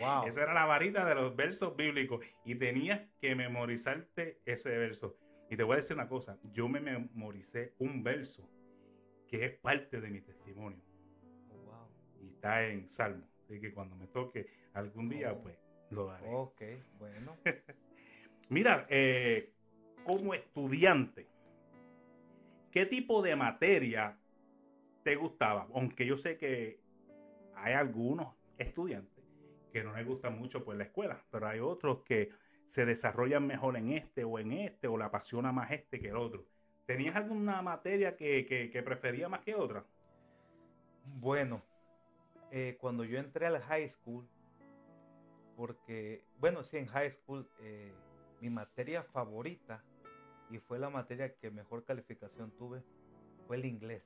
oh, 0.00 0.24
esa 0.26 0.42
era 0.42 0.54
la 0.54 0.64
varita 0.66 1.04
de 1.04 1.14
los 1.14 1.36
versos 1.36 1.76
bíblicos 1.76 2.24
y 2.44 2.54
tenías 2.54 3.02
que 3.20 3.34
memorizarte 3.34 4.40
ese 4.44 4.76
verso. 4.78 5.18
Y 5.50 5.56
te 5.56 5.62
voy 5.62 5.74
a 5.74 5.76
decir 5.76 5.94
una 5.94 6.08
cosa, 6.08 6.38
yo 6.52 6.68
me 6.68 6.80
memoricé 6.80 7.74
un 7.78 8.02
verso 8.02 8.48
que 9.26 9.44
es 9.44 9.58
parte 9.58 10.00
de 10.00 10.10
mi 10.10 10.20
testimonio. 10.20 10.82
Oh, 11.50 11.88
y 12.22 12.28
está 12.28 12.66
en 12.66 12.88
Salmo. 12.88 13.26
Así 13.44 13.60
que 13.60 13.72
cuando 13.72 13.96
me 13.96 14.06
toque 14.06 14.46
algún 14.72 15.08
día, 15.08 15.32
oh. 15.32 15.42
pues 15.42 15.56
lo 15.90 16.06
daré. 16.06 16.28
Ok, 16.32 16.62
bueno. 16.98 17.36
Mira, 18.48 18.86
eh, 18.88 19.52
como 20.04 20.34
estudiante, 20.34 21.28
¿Qué 22.74 22.86
tipo 22.86 23.22
de 23.22 23.36
materia 23.36 24.18
te 25.04 25.14
gustaba? 25.14 25.68
Aunque 25.74 26.04
yo 26.06 26.18
sé 26.18 26.36
que 26.36 26.80
hay 27.54 27.72
algunos 27.74 28.34
estudiantes 28.58 29.24
que 29.72 29.84
no 29.84 29.94
les 29.94 30.04
gusta 30.04 30.28
mucho 30.30 30.64
pues 30.64 30.76
la 30.76 30.82
escuela, 30.82 31.24
pero 31.30 31.46
hay 31.46 31.60
otros 31.60 32.02
que 32.02 32.30
se 32.66 32.86
desarrollan 32.86 33.46
mejor 33.46 33.76
en 33.76 33.90
este 33.90 34.24
o 34.24 34.38
en 34.38 34.52
este 34.52 34.88
o 34.88 34.96
le 34.96 35.04
apasiona 35.04 35.52
más 35.52 35.70
este 35.70 36.00
que 36.00 36.08
el 36.08 36.16
otro. 36.16 36.46
¿Tenías 36.86 37.16
alguna 37.16 37.62
materia 37.62 38.16
que, 38.16 38.82
prefería 38.84 39.28
más 39.28 39.40
que 39.40 39.54
otra? 39.54 39.84
Bueno, 41.16 41.62
eh, 42.50 42.76
cuando 42.80 43.04
yo 43.04 43.18
entré 43.18 43.46
al 43.46 43.60
high 43.60 43.88
school, 43.88 44.28
porque, 45.56 46.24
bueno, 46.38 46.62
sí, 46.62 46.76
en 46.76 46.86
high 46.86 47.10
school, 47.10 47.48
eh, 47.60 47.92
mi 48.40 48.50
materia 48.50 49.02
favorita 49.02 49.82
y 50.50 50.58
fue 50.58 50.78
la 50.78 50.90
materia 50.90 51.34
que 51.34 51.50
mejor 51.50 51.84
calificación 51.84 52.50
tuve, 52.52 52.82
fue 53.46 53.56
el 53.56 53.64
inglés. 53.64 54.02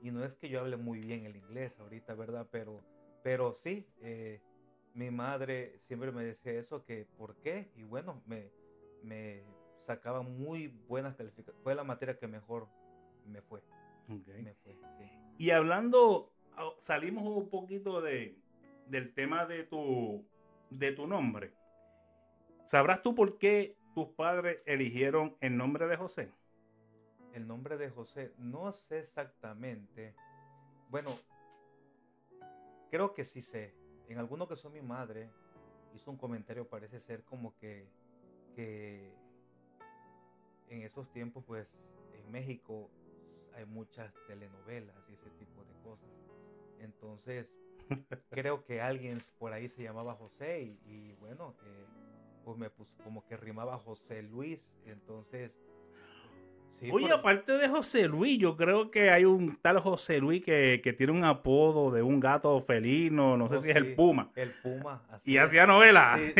Y 0.00 0.10
no 0.10 0.24
es 0.24 0.34
que 0.36 0.48
yo 0.48 0.60
hable 0.60 0.76
muy 0.76 1.00
bien 1.00 1.26
el 1.26 1.36
inglés 1.36 1.78
ahorita, 1.78 2.14
¿verdad? 2.14 2.48
Pero, 2.50 2.80
pero 3.22 3.52
sí, 3.52 3.86
eh, 4.00 4.40
mi 4.94 5.10
madre 5.10 5.80
siempre 5.86 6.12
me 6.12 6.24
decía 6.24 6.52
eso, 6.52 6.84
que 6.84 7.06
por 7.16 7.36
qué, 7.36 7.70
y 7.76 7.82
bueno, 7.84 8.22
me, 8.26 8.50
me 9.02 9.44
sacaba 9.82 10.22
muy 10.22 10.68
buenas 10.88 11.16
calificaciones. 11.16 11.62
Fue 11.62 11.74
la 11.74 11.84
materia 11.84 12.18
que 12.18 12.26
mejor 12.26 12.68
me 13.26 13.42
fue. 13.42 13.62
Me 14.08 14.54
fue 14.54 14.76
Y 15.38 15.50
hablando, 15.50 16.32
oh, 16.58 16.76
salimos 16.78 17.24
un 17.24 17.48
poquito 17.48 18.00
de, 18.00 18.36
del 18.86 19.14
tema 19.14 19.46
de 19.46 19.64
tu, 19.64 20.26
de 20.70 20.92
tu 20.92 21.06
nombre. 21.06 21.54
¿Sabrás 22.66 23.02
tú 23.02 23.14
por 23.14 23.38
qué 23.38 23.76
tus 23.94 24.08
padres 24.08 24.58
eligieron 24.66 25.36
el 25.40 25.56
nombre 25.56 25.86
de 25.86 25.96
José? 25.96 26.30
El 27.32 27.46
nombre 27.46 27.78
de 27.78 27.90
José, 27.90 28.32
no 28.38 28.72
sé 28.72 28.98
exactamente. 28.98 30.14
Bueno, 30.90 31.18
creo 32.90 33.14
que 33.14 33.24
sí 33.24 33.40
sé. 33.42 33.74
En 34.12 34.18
alguno 34.18 34.46
que 34.46 34.56
son 34.56 34.74
mi 34.74 34.82
madre 34.82 35.30
hizo 35.94 36.10
un 36.10 36.18
comentario, 36.18 36.68
parece 36.68 37.00
ser 37.00 37.24
como 37.24 37.56
que, 37.56 37.88
que 38.54 39.10
en 40.68 40.82
esos 40.82 41.10
tiempos, 41.10 41.42
pues 41.46 41.74
en 42.12 42.30
México 42.30 42.90
hay 43.54 43.64
muchas 43.64 44.12
telenovelas 44.26 45.08
y 45.08 45.14
ese 45.14 45.30
tipo 45.30 45.64
de 45.64 45.72
cosas. 45.82 46.10
Entonces, 46.78 47.50
creo 48.28 48.62
que 48.64 48.82
alguien 48.82 49.22
por 49.38 49.54
ahí 49.54 49.70
se 49.70 49.82
llamaba 49.82 50.14
José 50.14 50.60
y, 50.84 51.14
bueno, 51.14 51.54
eh, 51.64 51.86
pues 52.44 52.58
me 52.58 52.68
puso 52.68 52.94
como 53.02 53.24
que 53.24 53.38
rimaba 53.38 53.78
José 53.78 54.22
Luis, 54.22 54.70
entonces... 54.84 55.58
Oye, 56.90 57.12
aparte 57.12 57.56
de 57.58 57.68
José 57.68 58.08
Luis, 58.08 58.38
yo 58.38 58.56
creo 58.56 58.90
que 58.90 59.10
hay 59.10 59.24
un 59.24 59.56
tal 59.56 59.78
José 59.78 60.18
Luis 60.18 60.44
que, 60.44 60.94
tiene 60.96 61.12
un 61.12 61.24
apodo 61.24 61.90
de 61.90 62.02
un 62.02 62.20
gato 62.20 62.60
felino, 62.60 63.36
no 63.36 63.48
sé 63.48 63.56
oh, 63.56 63.60
si 63.60 63.70
es 63.70 63.76
el 63.76 63.94
Puma. 63.94 64.30
El 64.34 64.50
Puma. 64.62 65.02
y 65.24 65.36
hacía 65.36 65.66
novela. 65.66 66.18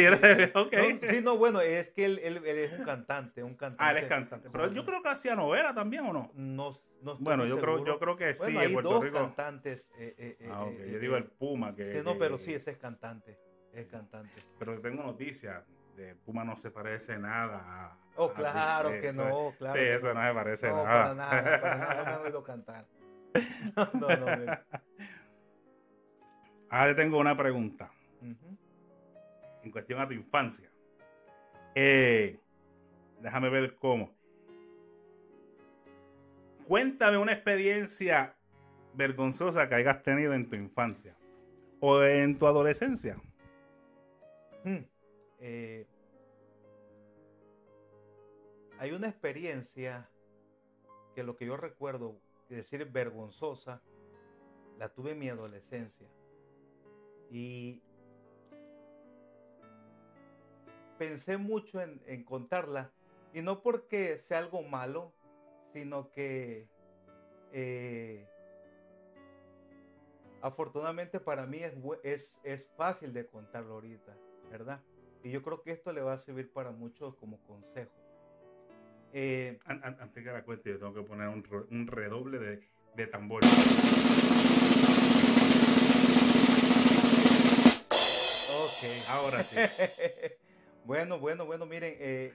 Sí, 1.12 1.20
no, 1.22 1.36
bueno, 1.36 1.60
es 1.60 1.90
que 1.90 2.04
él, 2.04 2.18
es 2.18 2.78
un 2.78 2.84
cantante, 2.84 3.42
un 3.42 3.56
cantante. 3.56 3.76
Ah, 3.78 3.92
él 3.92 3.98
es 3.98 4.04
cantante. 4.04 4.48
Pero 4.50 4.72
yo 4.72 4.84
creo 4.84 5.02
que 5.02 5.08
hacía 5.08 5.34
novela 5.34 5.74
también, 5.74 6.04
¿o 6.06 6.12
no? 6.12 6.30
No, 6.34 6.72
bueno, 7.18 7.46
yo 7.46 7.58
creo, 7.58 7.84
yo 7.84 7.98
creo 7.98 8.16
que 8.16 8.34
sí, 8.34 8.56
en 8.56 8.72
Puerto 8.72 8.92
dos 8.92 9.04
Rico. 9.04 9.18
cantantes. 9.18 9.88
Eh, 9.98 10.14
eh, 10.16 10.36
eh, 10.40 10.48
ah, 10.50 10.64
ok. 10.64 10.78
yo 10.92 10.98
digo 10.98 11.16
el 11.16 11.24
Puma. 11.24 11.74
Que, 11.74 12.02
no, 12.04 12.16
pero 12.16 12.38
sí, 12.38 12.54
ese 12.54 12.72
es 12.72 12.78
cantante. 12.78 13.38
Es 13.72 13.86
cantante. 13.86 14.42
Pero 14.58 14.80
tengo 14.80 15.02
noticias 15.02 15.64
de 15.96 16.14
Puma 16.16 16.44
no 16.44 16.56
se 16.56 16.70
parece 16.70 17.18
nada 17.18 17.62
a, 17.66 17.98
Oh, 18.16 18.32
claro 18.32 18.90
que 19.00 19.12
no, 19.12 19.52
claro. 19.56 19.78
Sí, 19.78 19.86
eso 19.86 20.12
no 20.12 20.22
se 20.22 20.34
parece 20.34 20.68
no, 20.68 20.84
nada. 20.84 20.86
Para 20.86 21.14
nada, 21.14 21.60
para 21.60 21.76
nada, 21.76 21.94
no 21.94 22.16
me 22.18 22.22
he 22.22 22.26
oído 22.26 22.42
cantar. 22.42 22.86
No, 23.94 24.08
no, 24.08 24.36
no. 24.36 24.58
Ahora 26.68 26.94
tengo 26.94 27.18
una 27.18 27.36
pregunta. 27.36 27.90
En 29.62 29.70
cuestión 29.70 30.00
a 30.00 30.06
tu 30.06 30.12
infancia. 30.12 30.70
Eh, 31.74 32.38
déjame 33.20 33.48
ver 33.48 33.76
cómo. 33.76 34.14
Cuéntame 36.66 37.16
una 37.16 37.32
experiencia 37.32 38.36
vergonzosa 38.94 39.68
que 39.68 39.76
hayas 39.76 40.02
tenido 40.02 40.34
en 40.34 40.48
tu 40.48 40.56
infancia 40.56 41.16
o 41.80 42.02
en 42.02 42.36
tu 42.36 42.46
adolescencia. 42.46 43.16
Hmm. 44.64 44.84
Eh, 45.44 45.88
hay 48.78 48.92
una 48.92 49.08
experiencia 49.08 50.08
que 51.16 51.24
lo 51.24 51.36
que 51.36 51.46
yo 51.46 51.56
recuerdo, 51.56 52.16
decir 52.48 52.84
vergonzosa, 52.84 53.82
la 54.78 54.88
tuve 54.94 55.10
en 55.10 55.18
mi 55.18 55.28
adolescencia. 55.28 56.06
Y 57.28 57.82
pensé 60.96 61.38
mucho 61.38 61.80
en, 61.80 62.24
contarla, 62.24 62.92
y 63.34 63.42
no 63.42 63.62
porque 63.62 64.18
sea 64.18 64.38
algo 64.38 64.62
malo, 64.62 65.12
sino 65.72 66.08
que 66.12 66.68
eh, 67.50 68.28
afortunadamente 70.40 71.18
para 71.18 71.46
mí 71.46 71.64
es, 71.64 71.74
es, 72.04 72.32
es 72.44 72.68
fácil 72.76 73.12
de 73.12 73.26
contarlo 73.26 73.74
ahorita, 73.74 74.16
¿verdad? 74.48 74.80
Y 75.24 75.30
yo 75.30 75.42
creo 75.42 75.62
que 75.62 75.70
esto 75.70 75.92
le 75.92 76.00
va 76.00 76.14
a 76.14 76.18
servir 76.18 76.52
para 76.52 76.72
muchos 76.72 77.14
como 77.16 77.38
consejo. 77.46 77.92
Eh, 79.12 79.58
antes 79.66 80.24
que 80.24 80.32
la 80.32 80.42
cuente, 80.42 80.70
yo 80.70 80.78
tengo 80.78 80.94
que 80.94 81.02
poner 81.02 81.28
un, 81.28 81.46
un 81.70 81.86
redoble 81.86 82.38
de, 82.38 82.68
de 82.96 83.06
tambor. 83.06 83.42
Ok. 88.50 89.08
Ahora 89.08 89.42
sí. 89.44 89.54
bueno, 90.86 91.20
bueno, 91.20 91.46
bueno, 91.46 91.66
miren, 91.66 91.94
eh, 91.98 92.32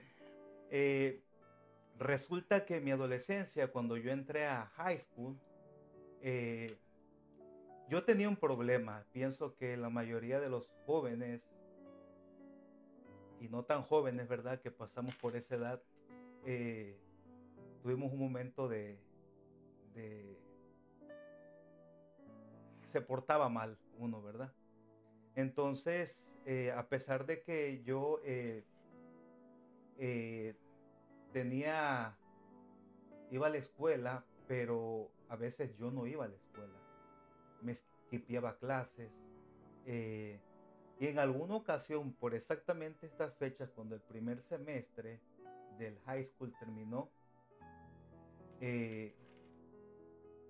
eh, 0.70 1.24
resulta 1.98 2.64
que 2.66 2.78
en 2.78 2.86
mi 2.86 2.92
adolescencia, 2.92 3.70
cuando 3.70 3.98
yo 3.98 4.12
entré 4.12 4.46
a 4.46 4.68
high 4.76 5.00
school, 5.00 5.38
yo 7.90 8.04
tenía 8.04 8.30
un 8.30 8.38
problema. 8.38 9.06
Pienso 9.12 9.56
que 9.56 9.76
la 9.78 9.90
mayoría 9.90 10.40
de 10.40 10.50
los 10.50 10.70
jóvenes, 10.86 11.42
y 13.40 13.50
no 13.50 13.64
tan 13.64 13.84
jóvenes, 13.84 14.28
¿verdad?, 14.28 14.62
que 14.62 14.72
pasamos 14.72 15.16
por 15.16 15.36
esa 15.36 15.56
edad, 15.56 15.82
eh, 16.46 16.98
tuvimos 17.82 18.12
un 18.12 18.20
momento 18.20 18.68
de, 18.68 19.00
Se 22.86 23.02
portaba 23.02 23.50
mal 23.50 23.78
uno, 23.98 24.22
¿verdad? 24.22 24.54
Entonces, 25.36 26.26
eh, 26.46 26.72
a 26.72 26.88
pesar 26.88 27.26
de 27.26 27.42
que 27.42 27.84
yo 27.84 28.22
eh, 28.24 28.64
tenía, 31.34 32.18
iba 33.32 33.48
a 33.48 33.50
la 33.50 33.58
escuela, 33.58 34.26
pero 34.48 35.12
a 35.30 35.36
veces 35.36 35.76
yo 35.78 35.92
no 35.92 36.06
iba 36.08 36.26
a 36.26 36.28
la 36.30 36.36
escuela 36.36 36.88
me 37.62 37.74
esquipiaba 37.74 38.58
clases. 38.58 39.12
Y 41.00 41.08
en 41.08 41.20
alguna 41.20 41.56
ocasión, 41.56 42.14
por 42.14 42.34
exactamente 42.34 43.06
estas 43.06 43.36
fechas, 43.36 43.70
cuando 43.72 43.96
el 43.96 44.02
primer 44.02 44.42
semestre 44.42 45.22
del 45.78 46.00
high 46.06 46.26
school 46.26 46.54
terminó, 46.60 47.12
eh, 48.62 49.16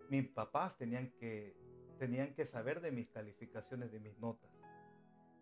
mis 0.10 0.28
papás 0.30 0.78
tenían 0.78 1.12
que, 1.20 1.54
tenían 2.00 2.34
que 2.34 2.46
saber 2.46 2.80
de 2.80 2.92
mis 2.92 3.10
calificaciones, 3.10 3.92
de 3.92 4.00
mis 4.00 4.18
notas. 4.20 4.50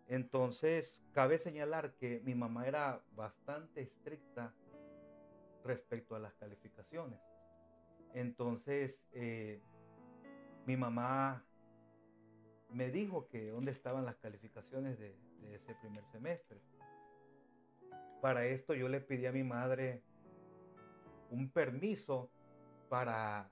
Entonces, 0.08 1.00
cabe 1.12 1.38
señalar 1.38 1.94
que 1.94 2.20
mi 2.24 2.34
mamá 2.34 2.66
era 2.66 3.00
bastante 3.14 3.82
estricta 3.82 4.52
respecto 5.64 6.16
a 6.16 6.18
las 6.18 6.34
calificaciones. 6.34 7.20
Entonces, 8.12 9.00
eh, 9.12 9.60
mi 10.64 10.76
mamá 10.76 11.45
me 12.70 12.90
dijo 12.90 13.28
que 13.28 13.50
dónde 13.50 13.72
estaban 13.72 14.04
las 14.04 14.16
calificaciones 14.16 14.98
de, 14.98 15.16
ese 15.52 15.74
primer 15.76 16.04
semestre. 16.06 16.60
Para 18.20 18.46
esto 18.46 18.74
yo 18.74 18.88
le 18.88 19.00
pedí 19.00 19.26
a 19.26 19.32
mi 19.32 19.44
madre 19.44 20.02
un 21.30 21.50
permiso 21.50 22.30
para, 22.88 23.48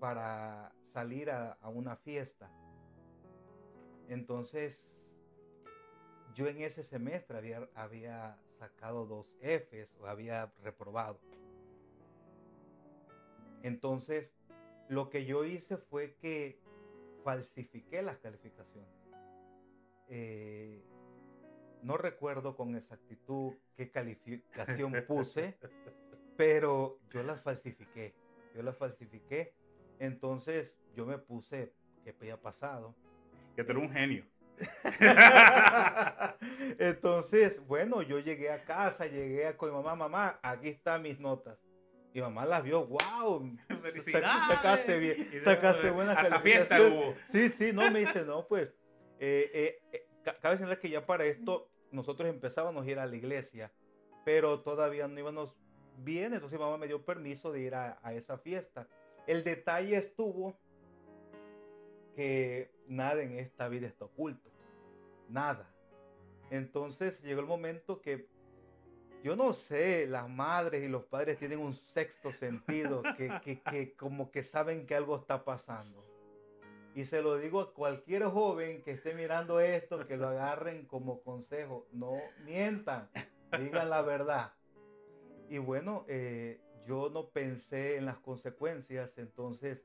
para 0.00 0.72
salir 0.92 1.30
a, 1.30 1.56
una 1.62 1.96
fiesta. 1.96 2.50
Entonces, 4.08 4.84
yo 6.34 6.48
en 6.48 6.62
ese 6.62 6.82
semestre 6.82 7.38
había, 7.38 7.68
había 7.74 8.38
sacado 8.58 9.06
dos 9.06 9.32
Fs 9.40 9.96
o 10.00 10.06
había 10.06 10.52
reprobado. 10.62 11.20
Entonces, 13.62 14.32
lo 14.88 15.10
que 15.10 15.24
yo 15.24 15.44
hice 15.44 15.76
fue 15.76 16.14
que 16.16 16.60
falsifiqué 17.26 18.02
las 18.02 18.18
calificaciones. 18.18 18.88
Eh, 20.08 20.80
no 21.82 21.96
recuerdo 21.96 22.54
con 22.54 22.76
exactitud 22.76 23.54
qué 23.76 23.90
calificación 23.90 24.92
puse, 25.08 25.58
pero 26.36 27.00
yo 27.10 27.24
las 27.24 27.42
falsifiqué. 27.42 28.14
Yo 28.54 28.62
las 28.62 28.76
falsifiqué. 28.76 29.54
Entonces 29.98 30.78
yo 30.94 31.04
me 31.04 31.18
puse 31.18 31.74
que 32.04 32.10
había 32.10 32.40
pasado. 32.40 32.94
Que 33.56 33.64
tú 33.64 33.72
eres 33.72 33.82
un 33.82 33.90
genio. 33.90 34.24
Entonces, 36.78 37.66
bueno, 37.66 38.02
yo 38.02 38.20
llegué 38.20 38.52
a 38.52 38.64
casa, 38.64 39.06
llegué 39.06 39.48
a 39.48 39.56
con 39.56 39.70
mi 39.70 39.74
mamá, 39.74 39.96
mamá, 39.96 40.38
aquí 40.42 40.68
están 40.68 41.02
mis 41.02 41.18
notas. 41.18 41.58
Mi 42.16 42.22
mamá 42.22 42.46
las 42.46 42.62
vio, 42.62 42.86
wow, 42.86 43.46
sacaste 44.00 44.98
bien, 44.98 45.28
sacaste 45.44 45.90
buenas 45.90 46.16
Hasta 46.16 46.40
fiesta 46.40 46.80
hubo. 46.80 47.14
Sí, 47.30 47.50
sí, 47.50 47.74
no, 47.74 47.90
me 47.90 47.98
dice, 47.98 48.24
no, 48.24 48.46
pues, 48.48 48.70
eh, 49.20 49.50
eh, 49.52 49.82
eh 49.92 50.08
cabe 50.40 50.56
señalar 50.56 50.78
que 50.80 50.88
ya 50.88 51.04
para 51.04 51.26
esto 51.26 51.68
nosotros 51.90 52.30
empezábamos 52.30 52.86
a 52.86 52.90
ir 52.90 52.98
a 52.98 53.04
la 53.04 53.14
iglesia, 53.16 53.70
pero 54.24 54.62
todavía 54.62 55.06
no 55.08 55.20
íbamos 55.20 55.58
bien, 55.98 56.32
entonces 56.32 56.58
mamá 56.58 56.78
me 56.78 56.86
dio 56.86 57.04
permiso 57.04 57.52
de 57.52 57.60
ir 57.60 57.74
a, 57.74 57.98
a 58.02 58.14
esa 58.14 58.38
fiesta. 58.38 58.88
El 59.26 59.44
detalle 59.44 59.98
estuvo 59.98 60.58
que 62.14 62.70
nada 62.88 63.20
en 63.20 63.38
esta 63.38 63.68
vida 63.68 63.88
está 63.88 64.06
oculto, 64.06 64.50
nada. 65.28 65.70
Entonces 66.48 67.20
llegó 67.20 67.42
el 67.42 67.46
momento 67.46 68.00
que 68.00 68.26
yo 69.22 69.36
no 69.36 69.52
sé, 69.52 70.06
las 70.06 70.28
madres 70.28 70.84
y 70.84 70.88
los 70.88 71.04
padres 71.04 71.38
tienen 71.38 71.58
un 71.58 71.74
sexto 71.74 72.32
sentido 72.32 73.02
que, 73.16 73.94
como 73.96 74.30
que 74.30 74.42
saben 74.42 74.86
que 74.86 74.94
algo 74.94 75.16
está 75.16 75.44
pasando. 75.44 76.04
Y 76.94 77.04
se 77.04 77.20
lo 77.20 77.36
digo 77.36 77.60
a 77.60 77.74
cualquier 77.74 78.24
joven 78.24 78.82
que 78.82 78.92
esté 78.92 79.14
mirando 79.14 79.60
esto, 79.60 80.06
que 80.06 80.16
lo 80.16 80.28
agarren 80.28 80.86
como 80.86 81.20
consejo. 81.22 81.86
No 81.92 82.12
mientan, 82.44 83.10
digan 83.58 83.90
la 83.90 84.00
verdad. 84.02 84.52
Y 85.50 85.58
bueno, 85.58 86.04
eh, 86.08 86.60
yo 86.86 87.10
no 87.10 87.28
pensé 87.28 87.96
en 87.96 88.06
las 88.06 88.18
consecuencias, 88.18 89.18
entonces, 89.18 89.82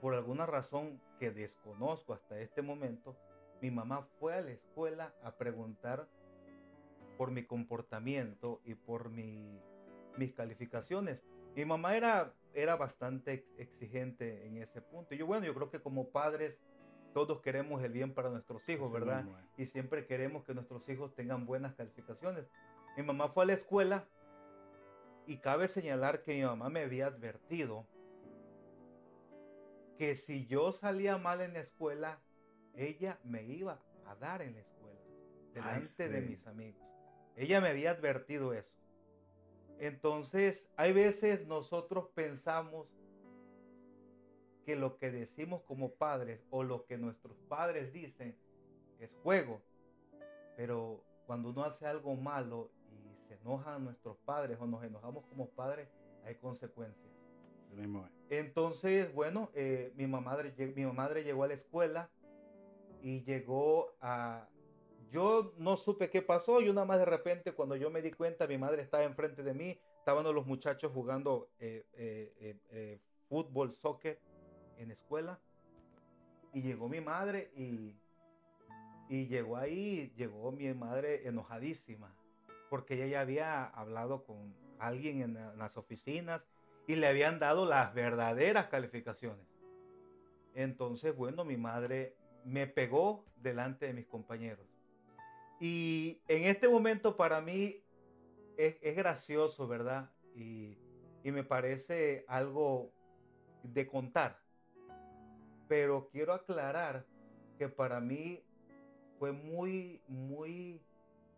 por 0.00 0.14
alguna 0.14 0.46
razón 0.46 1.00
que 1.18 1.30
desconozco 1.30 2.12
hasta 2.12 2.38
este 2.40 2.62
momento, 2.62 3.16
mi 3.60 3.70
mamá 3.70 4.06
fue 4.18 4.34
a 4.34 4.40
la 4.40 4.50
escuela 4.50 5.14
a 5.22 5.32
preguntar 5.36 6.06
por 7.22 7.30
mi 7.30 7.44
comportamiento 7.44 8.60
y 8.64 8.74
por 8.74 9.08
mi, 9.08 9.62
mis 10.16 10.32
calificaciones. 10.34 11.22
Mi 11.54 11.64
mamá 11.64 11.96
era, 11.96 12.34
era 12.52 12.74
bastante 12.74 13.46
exigente 13.58 14.44
en 14.44 14.56
ese 14.56 14.82
punto. 14.82 15.14
Y 15.14 15.18
yo, 15.18 15.26
bueno, 15.26 15.46
yo 15.46 15.54
creo 15.54 15.70
que 15.70 15.80
como 15.80 16.08
padres 16.08 16.58
todos 17.14 17.40
queremos 17.40 17.80
el 17.84 17.92
bien 17.92 18.12
para 18.12 18.28
nuestros 18.28 18.68
hijos, 18.68 18.92
¿verdad? 18.92 19.24
Y 19.56 19.66
siempre 19.66 20.04
queremos 20.04 20.42
que 20.42 20.52
nuestros 20.52 20.88
hijos 20.88 21.14
tengan 21.14 21.46
buenas 21.46 21.76
calificaciones. 21.76 22.50
Mi 22.96 23.04
mamá 23.04 23.28
fue 23.28 23.44
a 23.44 23.46
la 23.46 23.52
escuela 23.52 24.04
y 25.24 25.36
cabe 25.36 25.68
señalar 25.68 26.24
que 26.24 26.34
mi 26.34 26.42
mamá 26.42 26.70
me 26.70 26.80
había 26.80 27.06
advertido 27.06 27.86
que 29.96 30.16
si 30.16 30.44
yo 30.48 30.72
salía 30.72 31.18
mal 31.18 31.40
en 31.40 31.52
la 31.52 31.60
escuela, 31.60 32.20
ella 32.74 33.20
me 33.22 33.44
iba 33.44 33.80
a 34.06 34.16
dar 34.16 34.42
en 34.42 34.54
la 34.54 34.60
escuela, 34.62 34.98
delante 35.54 36.08
de 36.08 36.20
mis 36.22 36.44
amigos. 36.48 36.91
Ella 37.36 37.60
me 37.60 37.68
había 37.68 37.92
advertido 37.92 38.52
eso. 38.52 38.72
Entonces, 39.78 40.68
hay 40.76 40.92
veces 40.92 41.46
nosotros 41.46 42.08
pensamos 42.14 42.86
que 44.64 44.76
lo 44.76 44.96
que 44.98 45.10
decimos 45.10 45.62
como 45.62 45.92
padres 45.92 46.40
o 46.50 46.62
lo 46.62 46.86
que 46.86 46.98
nuestros 46.98 47.36
padres 47.48 47.92
dicen 47.92 48.36
es 49.00 49.10
juego. 49.22 49.60
Pero 50.56 51.04
cuando 51.26 51.50
uno 51.50 51.64
hace 51.64 51.86
algo 51.86 52.14
malo 52.14 52.70
y 52.90 53.26
se 53.26 53.34
enojan 53.34 53.84
nuestros 53.84 54.16
padres 54.18 54.58
o 54.60 54.66
nos 54.66 54.84
enojamos 54.84 55.24
como 55.26 55.48
padres, 55.48 55.88
hay 56.24 56.36
consecuencias. 56.36 57.12
Entonces, 58.28 59.12
bueno, 59.14 59.50
eh, 59.54 59.92
mi, 59.96 60.06
mamá, 60.06 60.36
mi 60.56 60.84
madre 60.84 61.24
llegó 61.24 61.44
a 61.44 61.48
la 61.48 61.54
escuela 61.54 62.10
y 63.00 63.22
llegó 63.22 63.94
a, 64.00 64.46
yo 65.12 65.52
no 65.58 65.76
supe 65.76 66.08
qué 66.08 66.22
pasó 66.22 66.62
y 66.62 66.70
una 66.70 66.86
más 66.86 66.98
de 66.98 67.04
repente 67.04 67.52
cuando 67.52 67.76
yo 67.76 67.90
me 67.90 68.00
di 68.00 68.10
cuenta 68.12 68.46
mi 68.46 68.56
madre 68.56 68.82
estaba 68.82 69.04
enfrente 69.04 69.42
de 69.42 69.52
mí, 69.52 69.78
estaban 69.98 70.24
los 70.24 70.46
muchachos 70.46 70.90
jugando 70.92 71.50
eh, 71.60 71.84
eh, 71.92 72.56
eh, 72.70 72.98
fútbol, 73.28 73.76
soccer 73.76 74.18
en 74.78 74.90
escuela 74.90 75.38
y 76.54 76.62
llegó 76.62 76.88
mi 76.88 77.02
madre 77.02 77.50
y, 77.54 77.94
y 79.10 79.26
llegó 79.26 79.58
ahí, 79.58 80.10
llegó 80.16 80.50
mi 80.50 80.72
madre 80.72 81.28
enojadísima 81.28 82.14
porque 82.70 82.94
ella 82.94 83.06
ya 83.06 83.20
había 83.20 83.64
hablado 83.66 84.24
con 84.24 84.54
alguien 84.78 85.20
en, 85.20 85.36
en 85.36 85.58
las 85.58 85.76
oficinas 85.76 86.42
y 86.86 86.96
le 86.96 87.06
habían 87.06 87.38
dado 87.38 87.66
las 87.66 87.92
verdaderas 87.92 88.68
calificaciones. 88.68 89.46
Entonces, 90.54 91.14
bueno, 91.14 91.44
mi 91.44 91.58
madre 91.58 92.16
me 92.44 92.66
pegó 92.66 93.26
delante 93.36 93.86
de 93.86 93.92
mis 93.92 94.06
compañeros. 94.06 94.71
Y 95.62 96.20
en 96.26 96.42
este 96.46 96.68
momento 96.68 97.16
para 97.16 97.40
mí 97.40 97.84
es, 98.56 98.96
gracioso, 98.96 99.68
¿verdad? 99.68 100.10
Y, 100.34 100.76
y 101.22 101.30
me 101.30 101.44
parece 101.44 102.24
algo 102.26 102.90
de 103.62 103.86
contar. 103.86 104.40
Pero 105.68 106.08
quiero 106.10 106.32
aclarar 106.32 107.06
que 107.58 107.68
para 107.68 108.00
mí 108.00 108.42
fue 109.20 109.30
muy, 109.30 110.02
muy, 110.08 110.82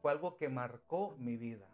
fue 0.01 0.13
algo 0.13 0.39
que 0.39 0.49
marcó 0.49 1.15
mi 1.19 1.37
vida. 1.37 1.69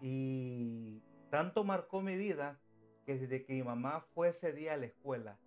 Y 0.00 1.02
tanto 1.28 1.62
marcó 1.62 2.00
mi 2.00 2.16
vida 2.16 2.58
que 3.04 3.18
desde 3.18 3.44
que 3.44 3.52
mi 3.52 3.62
mamá 3.62 4.00
fue 4.14 4.30
ese 4.30 4.54
día 4.54 4.72
a 4.72 4.76
la 4.78 4.86
escuela 4.86 5.38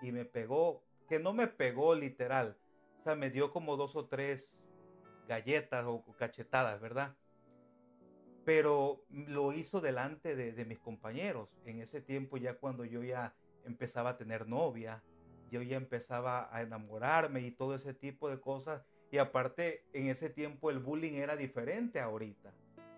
y 0.00 0.12
me 0.12 0.24
pegó, 0.24 0.84
que 1.08 1.18
no 1.18 1.32
me 1.32 1.48
pegó 1.48 1.96
literal, 1.96 2.56
o 3.00 3.02
sea, 3.02 3.16
me 3.16 3.30
dio 3.30 3.50
como 3.50 3.76
dos 3.76 3.96
o 3.96 4.06
tres 4.06 4.54
galletas 5.28 5.84
o 5.86 6.02
cachetadas, 6.18 6.80
¿verdad? 6.80 7.14
Pero 8.44 9.02
lo 9.10 9.52
hizo 9.52 9.80
delante 9.80 10.36
de, 10.36 10.52
de 10.52 10.64
mis 10.64 10.78
compañeros. 10.78 11.48
En 11.64 11.80
ese 11.80 12.00
tiempo 12.00 12.36
ya 12.36 12.54
cuando 12.54 12.84
yo 12.84 13.02
ya 13.02 13.34
empezaba 13.64 14.10
a 14.10 14.16
tener 14.18 14.46
novia, 14.46 15.02
yo 15.50 15.62
ya 15.62 15.76
empezaba 15.76 16.48
a 16.54 16.62
enamorarme 16.62 17.40
y 17.40 17.50
todo 17.50 17.74
ese 17.74 17.94
tipo 17.94 18.28
de 18.28 18.40
cosas. 18.40 18.82
Y 19.10 19.18
aparte, 19.18 19.84
en 19.92 20.08
ese 20.08 20.28
tiempo 20.28 20.70
el 20.70 20.80
bullying 20.80 21.14
era 21.14 21.36
diferente 21.36 22.00
ahorita. 22.00 22.52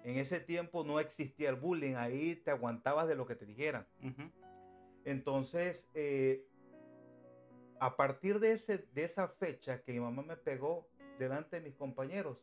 En 0.04 0.16
ese 0.16 0.40
tiempo 0.40 0.84
no 0.84 1.00
existía 1.00 1.50
el 1.50 1.56
bullying, 1.56 1.96
ahí 1.96 2.36
te 2.36 2.50
aguantabas 2.50 3.08
de 3.08 3.16
lo 3.16 3.26
que 3.26 3.34
te 3.34 3.44
dijeran. 3.44 3.86
Entonces, 5.04 5.88
eh, 5.94 6.46
a 7.80 7.96
partir 7.96 8.40
de, 8.40 8.52
ese, 8.52 8.86
de 8.94 9.04
esa 9.04 9.28
fecha 9.28 9.82
que 9.82 9.92
mi 9.92 10.00
mamá 10.00 10.22
me 10.22 10.36
pegó 10.36 10.88
delante 11.18 11.57
de 11.57 11.62
mis 11.62 11.74
compañeros, 11.74 12.38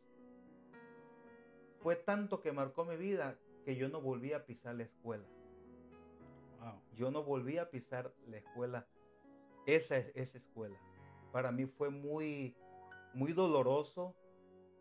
fue 1.80 1.96
tanto 1.96 2.40
que 2.40 2.52
marcó 2.52 2.84
mi 2.84 2.96
vida 2.96 3.38
que 3.64 3.76
yo 3.76 3.88
no 3.88 4.00
volví 4.00 4.32
a 4.32 4.44
pisar 4.46 4.74
la 4.74 4.84
escuela. 4.84 5.24
Yo 6.94 7.10
no 7.10 7.22
volví 7.24 7.58
a 7.58 7.70
pisar 7.70 8.14
la 8.26 8.38
escuela, 8.38 8.86
esa, 9.66 9.98
esa 9.98 10.38
escuela. 10.38 10.78
Para 11.32 11.50
mí 11.52 11.66
fue 11.66 11.90
muy, 11.90 12.56
muy 13.12 13.32
doloroso, 13.32 14.14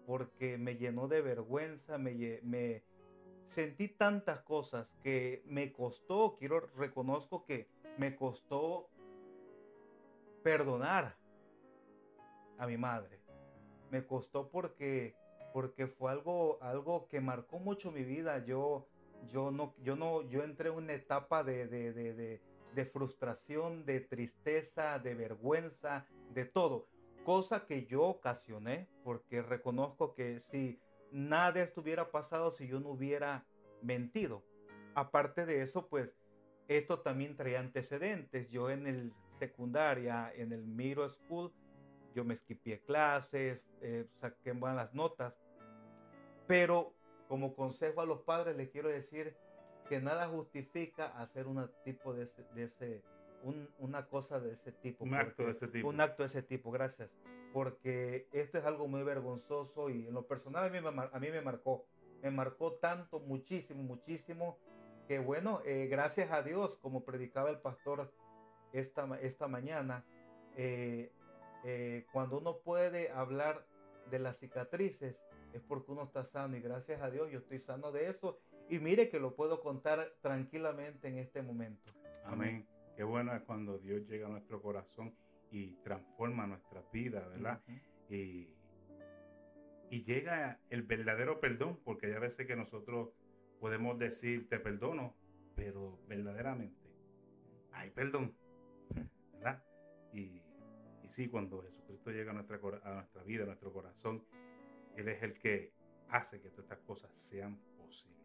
porque 0.06 0.58
me 0.58 0.76
llenó 0.76 1.08
de 1.08 1.22
vergüenza, 1.22 1.98
me, 1.98 2.40
me 2.44 2.84
sentí 3.48 3.88
tantas 3.88 4.42
cosas 4.42 4.88
que 5.02 5.44
me 5.46 5.72
costó, 5.72 6.36
quiero 6.38 6.62
reconozco 6.76 7.46
que 7.46 7.68
me 7.98 8.16
costó 8.16 8.90
perdonar 10.44 11.18
a 12.58 12.68
mi 12.68 12.78
madre. 12.78 13.23
Me 13.94 14.06
costó 14.06 14.50
porque 14.50 15.16
porque 15.54 15.86
fue 15.86 16.12
algo 16.12 16.58
algo 16.62 17.08
que 17.10 17.22
marcó 17.22 17.60
mucho 17.60 17.92
mi 17.92 18.04
vida. 18.04 18.44
Yo 18.44 18.88
yo 19.32 19.52
no 19.52 19.74
yo 19.84 19.96
no 19.96 20.24
yo 20.24 20.44
entré 20.44 20.70
en 20.70 20.76
una 20.76 20.94
etapa 20.94 21.44
de, 21.44 21.68
de, 21.68 21.94
de, 21.94 22.42
de 22.74 22.86
frustración, 22.86 23.86
de 23.86 24.00
tristeza, 24.02 24.98
de 24.98 25.14
vergüenza, 25.14 26.08
de 26.34 26.46
todo 26.46 26.88
cosa 27.24 27.66
que 27.66 27.86
yo 27.86 28.04
ocasioné, 28.04 28.88
porque 29.04 29.42
reconozco 29.42 30.14
que 30.14 30.40
si 30.40 30.80
nada 31.12 31.62
estuviera 31.62 32.12
pasado 32.12 32.52
si 32.52 32.68
yo 32.68 32.80
no 32.80 32.90
hubiera 32.90 33.46
mentido. 33.82 34.44
Aparte 34.96 35.46
de 35.46 35.62
eso, 35.62 35.88
pues 35.88 36.10
esto 36.68 37.00
también 37.00 37.36
traía 37.36 37.60
antecedentes. 37.60 38.50
Yo 38.50 38.70
en 38.70 38.88
el 38.88 39.14
secundaria, 39.40 40.32
en 40.36 40.52
el 40.52 40.66
Miro 40.66 41.08
School, 41.10 41.52
yo 42.14 42.24
me 42.24 42.34
esquipié 42.34 42.80
clases, 42.82 43.62
eh, 43.82 44.06
saqué 44.20 44.52
buenas 44.52 44.94
notas, 44.94 45.34
pero 46.48 46.94
como 47.28 47.56
consejo 47.56 48.02
a 48.02 48.06
los 48.06 48.22
padres 48.22 48.56
les 48.56 48.70
quiero 48.70 48.90
decir 48.90 49.36
que 49.90 50.00
nada 50.00 50.28
justifica 50.28 51.08
hacer 51.20 51.48
un 51.48 51.70
tipo 51.84 52.14
de 52.14 52.30
de 52.56 52.64
ese 52.64 53.04
una 53.80 54.06
cosa 54.06 54.40
de 54.40 54.54
ese 54.54 54.72
tipo. 54.72 55.04
Un 55.04 55.16
acto 55.16 55.44
de 55.44 55.52
ese 55.52 55.68
tipo. 55.68 55.88
Un 55.90 56.02
acto 56.02 56.24
de 56.24 56.28
ese 56.28 56.44
tipo, 56.44 56.72
gracias. 56.72 57.10
Porque 57.52 58.28
esto 58.32 58.58
es 58.58 58.66
algo 58.66 58.88
muy 58.88 59.04
vergonzoso 59.04 59.90
y 59.90 60.08
en 60.08 60.14
lo 60.14 60.26
personal 60.26 60.66
a 60.66 60.70
mí 60.70 60.80
me, 60.82 60.88
a 60.90 61.20
mí 61.20 61.30
me 61.30 61.42
marcó. 61.42 61.86
Me 62.22 62.32
marcó 62.32 62.74
tanto, 62.74 63.20
muchísimo, 63.20 63.84
muchísimo, 63.84 64.58
que 65.08 65.20
bueno, 65.20 65.62
eh, 65.66 65.88
gracias 65.92 66.32
a 66.32 66.42
Dios, 66.42 66.78
como 66.82 67.04
predicaba 67.04 67.50
el 67.50 67.60
pastor 67.60 68.14
esta, 68.72 69.20
esta 69.22 69.48
mañana, 69.50 70.06
eh, 70.56 71.12
eh, 71.64 72.06
cuando 72.12 72.38
uno 72.38 72.58
puede 72.58 73.10
hablar 73.12 73.66
de 74.10 74.20
las 74.20 74.40
cicatrices, 74.40 75.16
es 75.54 75.62
porque 75.62 75.92
uno 75.92 76.04
está 76.04 76.26
sano 76.26 76.58
y 76.58 76.62
gracias 76.62 77.02
a 77.02 77.10
Dios 77.10 77.32
yo 77.32 77.40
estoy 77.40 77.60
sano 77.60 77.92
de 77.92 78.10
eso 78.10 78.40
y 78.70 78.80
mire 78.80 79.10
que 79.10 79.20
lo 79.20 79.36
puedo 79.36 79.62
contar 79.62 80.14
tranquilamente 80.22 81.08
en 81.08 81.20
este 81.20 81.42
momento. 81.42 81.94
Amén. 82.26 82.68
Qué 82.96 83.04
bueno 83.04 83.36
es 83.36 83.42
cuando 83.44 83.78
Dios 83.78 84.06
llega 84.08 84.28
a 84.28 84.30
nuestro 84.30 84.62
corazón 84.62 85.16
y 85.52 85.76
transforma 85.84 86.48
nuestra 86.48 86.84
vida, 86.92 87.28
¿verdad? 87.28 87.62
y, 88.10 88.50
y 89.90 90.04
llega 90.04 90.60
el 90.70 90.84
verdadero 90.84 91.40
perdón, 91.40 91.80
porque 91.84 92.08
hay 92.08 92.20
veces 92.20 92.48
que 92.48 92.56
nosotros 92.56 93.10
podemos 93.60 93.98
decir 93.98 94.50
te 94.50 94.60
perdono, 94.60 95.16
pero 95.56 96.00
verdaderamente 96.08 96.84
hay 97.74 97.90
perdón, 97.92 98.36
¿verdad? 99.34 99.64
Y, 100.14 100.43
y 101.04 101.10
sí, 101.10 101.28
cuando 101.28 101.62
Jesucristo 101.62 102.12
llega 102.12 102.32
a 102.32 102.34
nuestra, 102.34 102.60
a 102.84 102.94
nuestra 102.94 103.24
vida, 103.24 103.44
a 103.44 103.48
nuestro 103.48 103.72
corazón, 103.72 104.24
Él 104.96 105.08
es 105.10 105.22
el 105.24 105.34
que 105.34 105.74
hace 106.10 106.42
que 106.42 106.50
todas 106.50 106.66
estas 106.66 106.80
cosas 106.80 107.12
sean 107.14 107.60
posibles. 107.78 108.24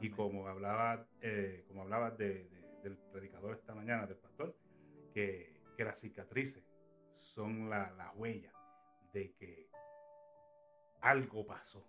Y 0.00 0.10
como 0.10 0.46
hablaba, 0.48 1.06
eh, 1.20 1.64
como 1.68 1.82
hablaba 1.82 2.10
de 2.10 2.48
del 2.82 2.96
predicador 2.96 3.54
esta 3.54 3.74
mañana, 3.74 4.06
del 4.06 4.16
pastor, 4.16 4.56
que, 5.12 5.60
que 5.76 5.84
las 5.84 6.00
cicatrices 6.00 6.64
son 7.14 7.70
la, 7.70 7.90
la, 7.92 8.12
huella 8.12 8.52
de 9.12 9.32
que 9.34 9.70
algo 11.00 11.46
pasó, 11.46 11.86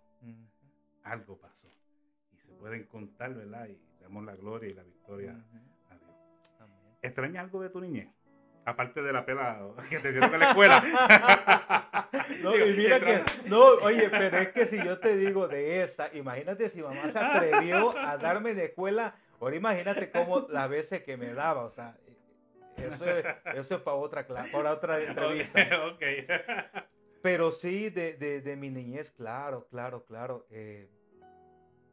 algo 1.02 1.38
pasó. 1.38 1.72
Y 2.32 2.40
se 2.40 2.52
pueden 2.54 2.86
contar, 2.86 3.34
¿verdad? 3.34 3.68
Y 3.68 3.80
damos 4.00 4.24
la 4.24 4.36
gloria 4.36 4.70
y 4.70 4.74
la 4.74 4.82
victoria 4.82 5.32
a 5.90 5.96
Dios. 5.96 6.16
¿Extraña 7.02 7.40
algo 7.40 7.60
de 7.62 7.70
tu 7.70 7.80
niñez? 7.80 8.08
Aparte 8.64 9.02
de 9.02 9.12
la 9.12 9.26
pela 9.26 9.60
que 9.90 9.98
te 9.98 10.12
dieron 10.12 10.32
en 10.32 10.40
la 10.40 10.48
escuela. 10.50 10.82
no, 12.42 12.56
y 12.56 12.72
mira 12.72 13.00
que, 13.00 13.22
no, 13.46 13.62
oye, 13.82 14.08
pero 14.08 14.38
es 14.38 14.48
que 14.50 14.66
si 14.66 14.82
yo 14.82 14.98
te 14.98 15.16
digo 15.16 15.48
de 15.48 15.82
esa, 15.82 16.08
imagínate 16.14 16.70
si 16.70 16.82
mamá 16.82 17.10
se 17.12 17.18
atrevió 17.18 17.96
a 17.96 18.16
darme 18.16 18.54
de 18.54 18.66
escuela 18.66 19.14
Ahora 19.44 19.56
imagínate 19.56 20.10
cómo 20.10 20.46
las 20.48 20.70
veces 20.70 21.02
que 21.02 21.18
me 21.18 21.34
daba, 21.34 21.64
o 21.64 21.70
sea, 21.70 21.98
eso 22.78 23.04
es, 23.04 23.26
eso 23.56 23.74
es 23.74 23.80
para 23.82 23.96
otra 23.96 24.26
para 24.26 24.72
otra 24.72 25.02
entrevista. 25.02 25.68
Okay, 25.94 26.26
Pero 27.20 27.52
sí, 27.52 27.90
de, 27.90 28.14
de, 28.14 28.40
de, 28.40 28.56
mi 28.56 28.70
niñez, 28.70 29.10
claro, 29.10 29.66
claro, 29.68 30.06
claro. 30.06 30.46
Eh, 30.50 30.88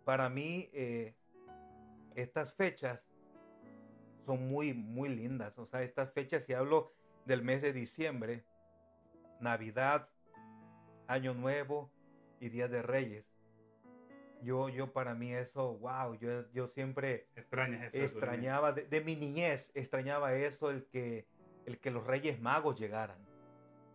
para 0.06 0.30
mí, 0.30 0.70
eh, 0.72 1.14
estas 2.16 2.54
fechas 2.54 3.02
son 4.32 4.48
muy, 4.48 4.74
muy 4.74 5.10
lindas. 5.10 5.58
O 5.60 5.66
sea, 5.66 5.84
estas 5.84 6.14
fechas, 6.14 6.46
si 6.46 6.54
hablo 6.54 6.94
del 7.26 7.44
mes 7.44 7.62
de 7.62 7.74
diciembre, 7.74 8.46
Navidad, 9.42 10.08
Año 11.08 11.34
Nuevo 11.34 11.92
y 12.40 12.48
Día 12.48 12.70
de 12.70 12.82
Reyes, 12.82 13.26
yo, 14.42 14.70
yo 14.70 14.94
para 14.94 15.16
mí 15.16 15.34
eso, 15.34 15.78
wow, 15.80 16.16
yo, 16.16 16.50
yo 16.54 16.68
siempre 16.68 17.28
extrañaba, 17.36 18.72
de, 18.72 19.02
mi 19.02 19.18
niñez, 19.18 19.70
extrañaba 19.76 20.34
eso, 20.34 20.72
el 20.72 20.86
que, 20.86 21.28
el 21.66 21.78
que 21.80 21.92
los 21.92 22.08
Reyes 22.08 22.40
Magos 22.40 22.80
llegaran. 22.80 23.18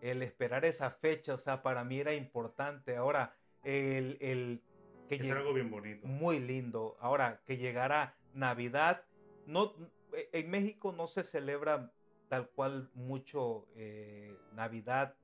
El 0.03 0.23
esperar 0.23 0.67
esa 0.67 0.91
fecha, 0.91 1.33
o 1.33 1.39
sea, 1.39 1.63
para 1.63 1.83
mí 1.83 1.99
era 1.99 2.15
importante. 2.15 2.97
Ahora, 2.97 3.35
el... 3.65 4.19
el 4.21 4.63
que 5.09 5.15
es 5.15 5.31
algo 5.31 5.55
bien 5.55 5.71
bonito. 5.71 6.07
Muy 6.07 6.41
lindo. 6.41 6.99
Ahora, 7.01 7.41
que 7.47 7.57
llegara 7.57 8.15
Navidad, 8.35 9.03
no, 9.47 9.73
en 10.13 10.51
México 10.51 10.93
no 10.93 11.07
se 11.07 11.25
celebra 11.25 11.93
tal 12.29 12.49
cual 12.51 12.91
mucho 12.95 13.67
eh, 13.77 14.37
Navidad, 14.53 15.15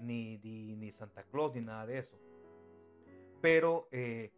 ni, 0.00 0.38
ni, 0.38 0.74
ni, 0.76 0.90
Santa 0.90 1.22
Claus, 1.24 1.54
ni 1.54 1.60
nada 1.60 1.86
de 1.86 1.98
eso. 1.98 2.18
Pero 3.40 3.88
eh, 3.92 4.32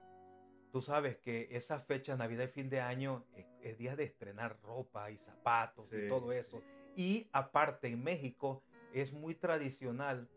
Tú 0.74 0.82
sabes 0.82 1.18
que 1.18 1.46
esa 1.52 1.78
fecha, 1.78 2.16
Navidad 2.16 2.46
y 2.46 2.48
fin 2.48 2.68
de 2.68 2.80
año, 2.80 3.24
es, 3.62 3.78
día 3.78 3.94
de 3.94 4.02
estrenar 4.02 4.58
ropa 4.60 5.08
y 5.12 5.18
zapatos 5.18 5.92
y 5.92 6.08
todo 6.08 6.32
eso. 6.32 6.64
Y 6.96 7.28
aparte, 7.30 7.86
en 7.86 8.02
México 8.02 8.60
es 8.92 9.12
muy 9.12 9.36
tradicional 9.36 10.28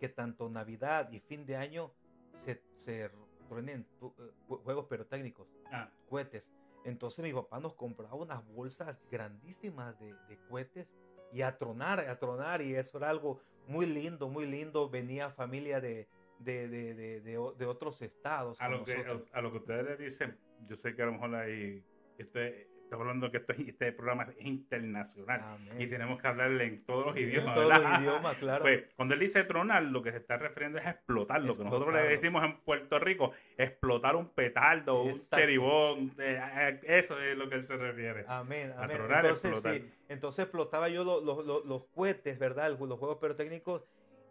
que 0.00 0.08
tanto 0.08 0.50
Navidad 0.50 1.12
y 1.12 1.20
fin 1.20 1.46
de 1.46 1.54
año 1.54 1.92
se, 2.38 2.60
se 2.74 3.08
truenen 3.48 3.86
eh, 4.02 4.08
juegos 4.48 4.86
pirotécnicos, 4.86 5.46
ah. 5.70 5.88
cohetes. 6.08 6.50
Entonces 6.84 7.24
mi 7.24 7.32
papá 7.32 7.60
nos 7.60 7.74
compraba 7.74 8.14
unas 8.14 8.46
bolsas 8.46 8.96
grandísimas 9.10 9.98
de, 9.98 10.14
de 10.28 10.38
cohetes 10.48 10.86
y 11.32 11.42
a 11.42 11.56
tronar, 11.56 12.00
a 12.00 12.18
tronar, 12.18 12.62
y 12.62 12.74
eso 12.76 12.98
era 12.98 13.10
algo 13.10 13.40
muy 13.66 13.86
lindo, 13.86 14.28
muy 14.28 14.46
lindo. 14.46 14.88
Venía 14.88 15.30
familia 15.30 15.80
de, 15.80 16.06
de, 16.38 16.68
de, 16.68 17.20
de, 17.20 17.66
otros 17.66 18.02
estados. 18.02 18.60
A 18.60 18.68
lo, 18.68 18.84
que, 18.84 18.92
a, 18.94 19.38
a 19.38 19.42
lo 19.42 19.50
que 19.50 19.58
ustedes 19.58 19.84
le 19.84 19.96
dicen, 19.96 20.38
yo 20.68 20.76
sé 20.76 20.94
que 20.94 21.02
a 21.02 21.06
lo 21.06 21.12
mejor 21.12 21.34
ahí, 21.34 21.82
este, 22.18 22.68
estamos 22.94 23.06
hablando 23.08 23.30
que 23.30 23.38
esto, 23.38 23.52
es- 23.52 23.68
este 23.68 23.92
programa 23.92 24.24
es 24.38 24.46
internacional 24.46 25.40
Amén. 25.42 25.80
y 25.80 25.86
tenemos 25.86 26.20
que 26.20 26.28
hablarle 26.28 26.64
en 26.64 26.84
todos 26.84 27.06
los 27.06 27.16
idiomas. 27.16 27.48
En 27.48 27.54
todos 27.54 27.82
los 27.82 28.00
idiomas, 28.00 28.36
claro. 28.38 28.62
Pues, 28.62 28.84
cuando 28.96 29.14
él 29.14 29.20
dice 29.20 29.44
tronar, 29.44 29.82
lo 29.84 30.02
que 30.02 30.10
se 30.12 30.18
está 30.18 30.36
refiriendo 30.36 30.78
es 30.78 30.86
explotar, 30.86 31.42
lo 31.42 31.56
que 31.56 31.64
nosotros 31.64 31.92
le 31.92 32.02
decimos 32.02 32.44
en 32.44 32.56
Puerto 32.60 32.98
Rico, 32.98 33.32
explotar 33.58 34.16
un 34.16 34.28
petardo, 34.28 35.02
un 35.02 35.26
cheribón, 35.30 36.14
eh, 36.18 36.40
eh, 36.56 36.80
eso 36.84 37.18
es 37.20 37.36
lo 37.36 37.48
que 37.48 37.56
él 37.56 37.64
se 37.64 37.76
refiere. 37.76 38.24
Amén, 38.28 38.72
A 38.76 38.84
amén. 38.84 38.96
tronar, 38.96 39.24
Entonces, 39.26 39.50
explotar. 39.50 39.76
sí, 39.80 39.92
entonces 40.08 40.42
explotaba 40.44 40.88
yo 40.88 41.04
lo- 41.04 41.20
lo- 41.20 41.42
lo- 41.42 41.64
los 41.64 41.84
cohetes, 41.94 42.38
¿verdad? 42.38 42.70
Los 42.78 42.98
juegos 42.98 43.18
pirotécnicos 43.18 43.82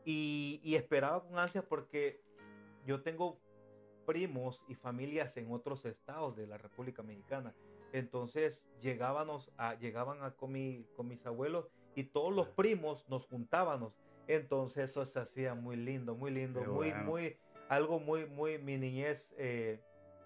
y, 0.05 0.59
y 0.63 0.75
esperaba 0.75 1.21
con 1.23 1.37
ansias 1.37 1.63
porque 1.67 2.21
yo 2.85 3.01
tengo 3.01 3.39
primos 4.05 4.61
y 4.67 4.75
familias 4.75 5.37
en 5.37 5.49
otros 5.51 5.85
estados 5.85 6.35
de 6.35 6.45
la 6.45 6.57
República 6.57 7.01
Mexicana. 7.03 7.53
Entonces 7.93 8.65
llegábamos 8.81 9.49
a, 9.57 9.75
llegaban 9.75 10.21
a, 10.23 10.31
con, 10.31 10.51
mi- 10.51 10.85
con 10.97 11.07
mis 11.07 11.25
abuelos 11.25 11.69
y 11.95 12.03
todos 12.03 12.33
los 12.35 12.49
primos 12.49 13.07
nos 13.07 13.25
juntábamos. 13.27 13.95
Entonces 14.27 14.89
eso 14.89 15.05
se 15.05 15.19
hacía 15.19 15.53
muy 15.53 15.77
lindo, 15.77 16.15
muy 16.15 16.31
lindo, 16.31 16.59
Qué 16.61 16.67
muy, 16.67 16.89
bueno. 16.91 17.03
muy, 17.03 17.37
algo 17.69 17.99
muy, 17.99 18.25
muy, 18.25 18.57
mi 18.57 18.77
niñez, 18.77 19.33
eh, 19.37 19.79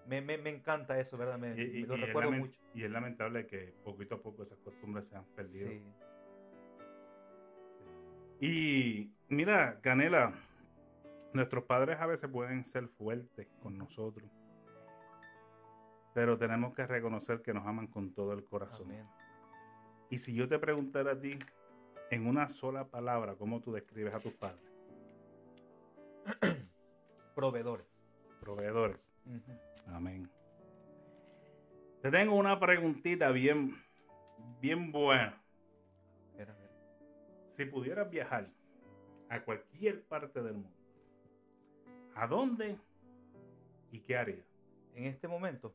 me, 0.06 0.20
me, 0.22 0.38
me 0.38 0.50
encanta 0.50 0.98
eso, 0.98 1.16
¿verdad? 1.18 1.38
Me, 1.38 1.54
Y, 1.56 1.62
y- 1.62 1.80
me 1.82 1.88
lo 1.88 1.96
y 1.96 2.00
recuerdo 2.00 2.32
mucho. 2.32 2.58
y 2.74 2.84
es 2.84 2.90
lamentable 2.90 3.46
que 3.46 3.74
poquito 3.84 4.14
a 4.16 4.22
poco 4.22 4.42
esas 4.42 4.58
costumbres 4.60 5.06
se 5.06 5.16
han 5.16 5.24
perdido. 5.34 5.68
Sí. 5.68 5.82
Y 8.40 9.12
mira, 9.28 9.80
Canela, 9.80 10.32
nuestros 11.34 11.64
padres 11.64 11.98
a 12.00 12.06
veces 12.06 12.30
pueden 12.30 12.64
ser 12.64 12.88
fuertes 12.88 13.48
con 13.60 13.76
nosotros, 13.76 14.30
pero 16.14 16.38
tenemos 16.38 16.74
que 16.74 16.86
reconocer 16.86 17.42
que 17.42 17.54
nos 17.54 17.66
aman 17.66 17.86
con 17.86 18.12
todo 18.12 18.32
el 18.32 18.44
corazón. 18.44 18.90
Amén. 18.90 19.06
Y 20.10 20.18
si 20.18 20.34
yo 20.34 20.48
te 20.48 20.58
preguntara 20.58 21.12
a 21.12 21.20
ti, 21.20 21.38
en 22.10 22.26
una 22.26 22.48
sola 22.48 22.88
palabra, 22.88 23.34
¿cómo 23.36 23.60
tú 23.60 23.72
describes 23.72 24.14
a 24.14 24.20
tus 24.20 24.32
padres? 24.32 24.72
Proveedores. 27.34 27.86
Proveedores. 28.40 29.12
Amén. 29.86 30.30
Te 32.02 32.10
tengo 32.10 32.34
una 32.34 32.58
preguntita 32.58 33.30
bien, 33.30 33.74
bien 34.60 34.92
buena. 34.92 35.42
Si 37.48 37.64
pudieras 37.64 38.08
viajar 38.08 38.48
a 39.28 39.42
cualquier 39.42 40.04
parte 40.04 40.42
del 40.42 40.54
mundo, 40.54 40.76
¿a 42.14 42.26
dónde 42.26 42.78
y 43.90 44.00
qué 44.00 44.16
harías? 44.16 44.46
En 44.94 45.06
este 45.06 45.26
momento, 45.26 45.74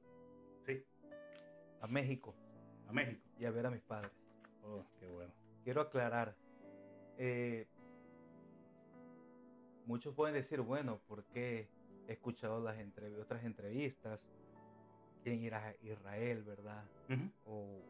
a 1.84 1.88
México 1.88 2.34
a 2.88 2.94
México. 2.94 3.22
y 3.38 3.46
a 3.46 3.52
ver 3.52 3.66
a 3.66 3.70
mis 3.72 3.82
padres. 3.82 4.12
Oh, 4.64 4.86
qué 5.00 5.08
bueno. 5.08 5.34
Quiero 5.64 5.82
aclarar. 5.82 6.36
eh, 7.18 7.68
muchos 9.86 10.14
pueden 10.16 10.34
decir, 10.36 10.62
bueno, 10.62 11.00
porque 11.08 11.70
he 12.08 12.14
escuchado 12.14 12.62
las 12.64 12.78
entrev- 12.78 13.20
otras 13.22 13.44
entrevistas, 13.44 14.20
quieren 15.24 15.42
ir 15.44 15.54
a 15.54 15.76
Israel, 15.82 16.44
¿verdad? 16.44 16.86
O 17.46 17.82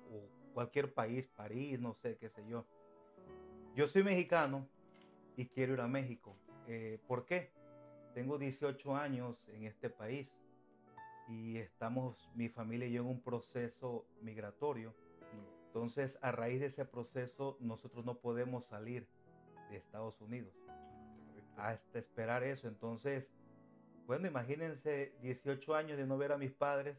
cualquier 0.54 0.94
país, 0.94 1.28
París, 1.28 1.80
no 1.80 1.94
sé, 1.96 2.18
qué 2.18 2.30
sé 2.30 2.46
yo. 2.48 2.66
Yo 3.76 3.88
soy 3.88 4.04
mexicano 4.04 4.68
y 5.36 5.48
quiero 5.48 5.74
ir 5.74 5.82
a 5.82 5.88
México. 5.88 6.36
Eh, 6.68 7.00
¿Por 7.08 7.26
qué? 7.26 7.52
Tengo 8.14 8.38
18 8.38 8.96
años 8.96 9.38
en 9.48 9.64
este 9.66 9.90
país 9.90 10.30
y 11.28 11.58
estamos, 11.58 12.30
mi 12.36 12.50
familia 12.50 12.88
y 12.88 12.94
yo, 12.94 13.02
en 13.02 13.08
un 13.08 13.22
proceso 13.22 14.06
migratorio. 14.22 14.94
Entonces, 15.68 16.20
a 16.22 16.32
raíz 16.32 16.60
de 16.60 16.68
ese 16.68 16.86
proceso, 16.86 17.58
nosotros 17.60 18.06
no 18.06 18.16
podemos 18.20 18.66
salir 18.66 19.08
de 19.70 19.78
Estados 19.78 20.22
Unidos 20.22 20.54
hasta 21.58 22.00
esperar 22.00 22.44
eso. 22.44 22.68
Entonces, 22.68 23.32
bueno, 24.06 24.28
imagínense 24.28 25.14
18 25.22 25.76
años 25.76 25.98
de 25.98 26.06
no 26.06 26.18
ver 26.18 26.32
a 26.32 26.38
mis 26.38 26.52
padres. 26.52 26.98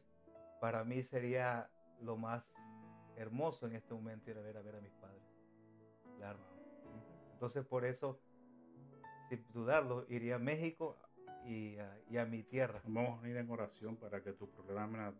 Para 0.60 0.84
mí 0.84 1.02
sería 1.02 1.70
lo 2.00 2.16
más 2.16 2.44
hermoso 3.16 3.66
en 3.66 3.76
este 3.76 3.94
momento 3.94 4.30
ir 4.30 4.38
a 4.38 4.40
ver 4.40 4.56
a 4.56 4.62
ver 4.62 4.76
a 4.76 4.80
mis 4.80 4.94
padres. 4.94 5.22
Claro. 6.16 6.38
Entonces, 7.32 7.64
por 7.66 7.84
eso, 7.84 8.18
sin 9.28 9.44
dudarlo, 9.52 10.06
iría 10.08 10.36
a 10.36 10.38
México 10.38 10.96
y 11.44 11.76
a, 11.78 11.98
y 12.10 12.16
a 12.16 12.24
mi 12.24 12.42
tierra. 12.42 12.80
Vamos 12.86 13.22
a 13.22 13.28
ir 13.28 13.36
en 13.36 13.50
oración 13.50 13.96
para 13.96 14.22
que 14.22 14.32
tu 14.32 14.48
programa 14.50 15.14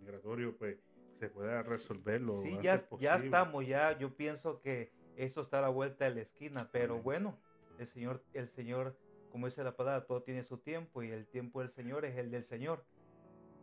migratorio 0.00 0.56
pues, 0.56 0.78
se 1.14 1.28
pueda 1.28 1.62
resolver 1.62 2.20
lo 2.20 2.42
Sí, 2.42 2.54
ya, 2.56 2.62
ya 2.62 2.86
posible. 2.86 3.24
estamos, 3.24 3.66
ya 3.66 3.98
yo 3.98 4.14
pienso 4.16 4.60
que 4.60 4.92
eso 5.16 5.42
está 5.42 5.58
a 5.58 5.62
la 5.62 5.68
vuelta 5.68 6.04
de 6.04 6.14
la 6.14 6.20
esquina, 6.22 6.68
pero 6.72 6.94
Amén. 6.94 7.04
bueno, 7.04 7.38
el 7.78 7.86
Señor, 7.86 8.22
el 8.34 8.48
Señor, 8.48 8.98
como 9.30 9.46
dice 9.46 9.64
la 9.64 9.76
palabra, 9.76 10.04
todo 10.06 10.22
tiene 10.22 10.42
su 10.44 10.58
tiempo 10.58 11.02
y 11.02 11.10
el 11.10 11.26
tiempo 11.26 11.60
del 11.60 11.70
Señor 11.70 12.04
es 12.04 12.16
el 12.16 12.30
del 12.30 12.44
Señor. 12.44 12.84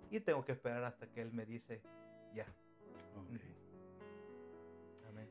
Y 0.09 0.19
tengo 0.19 0.45
que 0.45 0.51
esperar 0.51 0.83
hasta 0.83 1.07
que 1.07 1.21
Él 1.21 1.31
me 1.33 1.45
dice, 1.45 1.81
ya. 2.33 2.45
Ok. 3.17 3.39
Amén. 5.09 5.27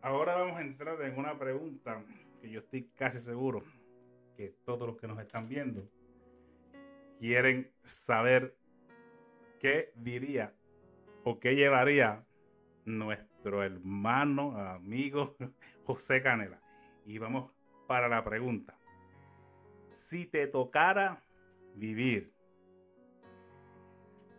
Ahora 0.00 0.36
vamos 0.36 0.56
a 0.56 0.62
entrar 0.62 1.00
en 1.02 1.18
una 1.18 1.38
pregunta 1.38 2.04
que 2.40 2.50
yo 2.50 2.60
estoy 2.60 2.84
casi 2.96 3.18
seguro 3.18 3.62
que 4.36 4.54
todos 4.64 4.86
los 4.86 4.96
que 4.96 5.06
nos 5.06 5.18
están 5.18 5.48
viendo 5.48 5.88
quieren 7.18 7.72
saber 7.84 8.56
qué 9.60 9.92
diría 9.94 10.54
o 11.24 11.38
qué 11.38 11.54
llevaría 11.54 12.26
nuestro 12.84 13.62
hermano, 13.62 14.56
amigo 14.58 15.36
José 15.84 16.22
Canela. 16.22 16.60
Y 17.06 17.18
vamos 17.18 17.52
para 17.86 18.08
la 18.08 18.24
pregunta. 18.24 18.78
Si 19.90 20.26
te 20.26 20.46
tocara 20.46 21.22
vivir 21.74 22.32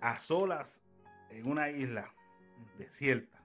a 0.02 0.20
solas 0.20 0.84
en 1.30 1.48
una 1.48 1.70
isla 1.70 2.14
desierta 2.78 3.42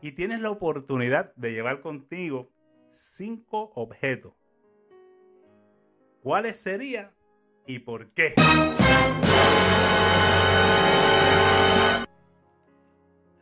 y 0.00 0.12
tienes 0.12 0.40
la 0.40 0.50
oportunidad 0.50 1.34
de 1.34 1.52
llevar 1.52 1.80
contigo 1.80 2.50
cinco 2.90 3.72
objetos, 3.74 4.34
¿cuáles 6.22 6.58
serían 6.58 7.10
y 7.66 7.80
por 7.80 8.10
qué? 8.12 8.34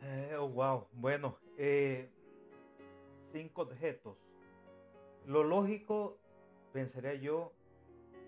Eh, 0.01 0.35
oh, 0.37 0.49
wow. 0.49 0.87
Bueno, 0.93 1.37
eh, 1.57 2.09
cinco 3.31 3.63
objetos. 3.63 4.17
Lo 5.25 5.43
lógico, 5.43 6.19
pensaría 6.73 7.13
yo, 7.15 7.53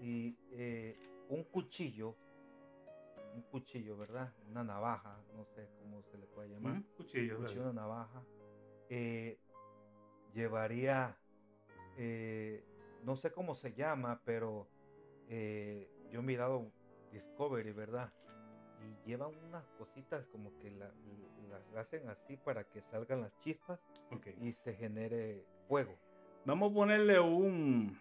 y 0.01 0.37
eh, 0.51 0.95
un 1.29 1.43
cuchillo, 1.45 2.15
un 3.35 3.41
cuchillo, 3.43 3.97
¿verdad? 3.97 4.31
Una 4.49 4.63
navaja, 4.63 5.19
no 5.35 5.45
sé 5.45 5.67
cómo 5.79 6.03
se 6.03 6.17
le 6.17 6.27
puede 6.27 6.49
llamar. 6.49 6.75
¿Mm? 6.75 6.83
Cuchillo, 6.95 7.37
cuchillo, 7.37 7.39
¿verdad? 7.39 7.71
una 7.71 7.81
navaja. 7.81 8.23
Llevaría, 10.33 11.15
eh, 11.97 12.63
no 13.03 13.15
sé 13.15 13.31
cómo 13.31 13.55
se 13.55 13.73
llama, 13.73 14.21
pero 14.25 14.67
eh, 15.29 15.89
yo 16.11 16.19
he 16.19 16.23
mirado 16.23 16.71
Discovery, 17.11 17.71
¿verdad? 17.71 18.11
Y 18.81 19.09
llevan 19.09 19.31
unas 19.47 19.63
cositas 19.77 20.25
como 20.27 20.57
que 20.59 20.71
la, 20.71 20.87
la- 21.49 21.61
la 21.73 21.81
hacen 21.81 22.07
así 22.09 22.37
para 22.37 22.63
que 22.65 22.81
salgan 22.81 23.21
las 23.21 23.37
chispas 23.39 23.79
y 24.41 24.51
se 24.53 24.73
genere 24.73 25.45
fuego. 25.67 25.97
Vamos 26.45 26.71
a 26.71 26.73
ponerle 26.73 27.19
un, 27.19 27.97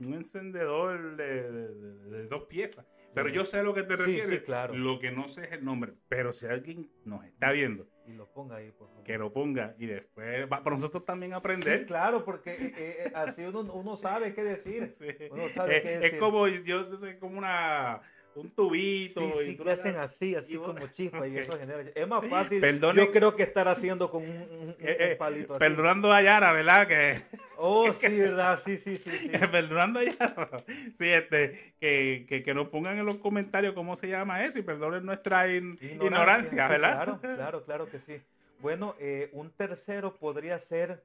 un 0.00 0.14
encendedor 0.14 1.16
de, 1.16 1.52
de- 1.52 1.68
de- 1.74 2.10
de 2.10 2.26
dos 2.28 2.44
piezas. 2.44 2.86
Pero 3.14 3.28
yo 3.28 3.44
sé 3.44 3.58
a 3.58 3.62
lo 3.62 3.74
que 3.74 3.82
te 3.82 3.94
Sí, 3.96 4.00
refieres. 4.00 4.38
sí, 4.38 4.44
claro. 4.44 4.74
Lo 4.74 4.98
que 4.98 5.12
no 5.12 5.28
sé 5.28 5.42
es 5.44 5.52
el 5.52 5.64
nombre. 5.64 5.92
Pero 6.08 6.32
si 6.32 6.46
alguien 6.46 6.90
nos 7.04 7.24
está 7.26 7.52
viendo, 7.52 7.86
Y 8.06 8.12
lo 8.14 8.26
ponga 8.32 8.56
ahí, 8.56 8.70
por 8.72 8.88
favor. 8.88 9.04
que 9.04 9.16
lo 9.18 9.32
ponga 9.32 9.74
y 9.78 9.86
después 9.86 10.44
va 10.52 10.62
para 10.64 10.76
nosotros 10.76 11.04
también 11.04 11.30
Sí, 11.32 11.36
aprender. 11.36 11.86
claro, 11.86 12.24
porque 12.24 12.50
eh, 12.52 12.74
eh, 12.76 13.12
así 13.14 13.42
uno, 13.44 13.60
uno 13.72 13.96
sabe 13.96 14.34
qué 14.34 14.42
decir. 14.42 14.88
Sí. 14.90 15.06
Uno 15.30 15.42
sabe 15.54 15.78
Eh, 15.78 15.82
qué 15.82 15.94
es 15.94 16.00
decir. 16.00 16.18
como, 16.18 16.48
yo 16.48 16.82
sé, 16.96 17.18
como 17.18 17.38
una, 17.38 18.00
un 18.34 18.50
tubito. 18.50 19.20
Sí, 19.20 19.26
y 19.26 19.46
sí, 19.50 19.56
tú 19.56 19.62
que 19.64 19.68
le 19.68 19.72
hacen 19.72 19.96
así, 19.96 20.34
así 20.34 20.54
y 20.54 20.56
vos- 20.56 20.72
como 20.74 20.86
chispa 20.88 21.26
y 21.28 21.36
eso 21.38 21.58
genera. 21.58 21.82
Es 21.94 22.08
más 22.08 22.24
fácil. 22.30 22.60
Perdone- 22.62 22.96
yo 22.96 23.10
creo 23.12 23.36
que 23.36 23.42
estar 23.42 23.68
haciendo 23.68 24.10
con 24.10 24.22
un, 24.22 24.30
un- 24.30 24.58
un 24.60 24.70
Eh, 24.80 24.96
eh, 25.12 25.16
palito 25.16 25.54
así. 25.54 25.58
perdonando 25.60 26.12
a 26.12 26.22
Yara, 26.22 26.52
¿verdad? 26.52 26.86
Que, 26.88 27.18
Oh, 27.64 27.92
sí, 27.92 28.08
verdad, 28.18 28.60
sí, 28.64 28.76
sí, 28.78 28.96
sí. 28.96 29.10
sí. 29.10 29.28
perdonando 29.28 30.00
a 30.00 30.04
Yara. 30.04 30.50
Sí, 30.98 31.08
este, 31.08 31.74
que, 31.78 32.26
que, 32.28 32.42
que 32.42 32.54
nos 32.54 32.68
pongan 32.68 32.98
en 32.98 33.06
los 33.06 33.18
comentarios 33.18 33.74
cómo 33.74 33.94
se 33.94 34.08
llama 34.08 34.44
eso 34.44 34.58
y 34.58 34.62
perdonen 34.62 35.04
nuestra 35.06 35.46
in- 35.54 35.78
ignorancia, 35.80 36.66
¿verdad? 36.66 36.94
Claro, 37.04 37.20
claro, 37.20 37.64
claro 37.64 37.86
que 37.90 38.00
sí. 38.00 38.20
Bueno, 38.58 38.96
eh, 38.98 39.28
un 39.32 39.50
tercero 39.52 40.16
podría 40.16 40.58
ser 40.58 41.04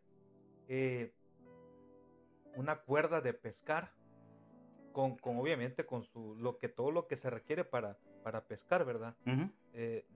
eh, 0.70 1.12
una 2.56 2.78
cuerda 2.78 3.22
de 3.22 3.34
pescar, 3.34 3.92
con, 4.98 5.16
con, 5.16 5.38
obviamente 5.38 5.86
con 5.86 6.02
su 6.02 6.36
lo 6.40 6.58
que 6.58 6.70
todo 6.70 6.90
lo 6.90 7.06
que 7.06 7.18
se 7.18 7.30
requiere 7.30 7.64
para, 7.64 7.98
para 8.24 8.42
pescar, 8.48 8.84
¿verdad? 8.84 9.14
eh, 9.72 10.08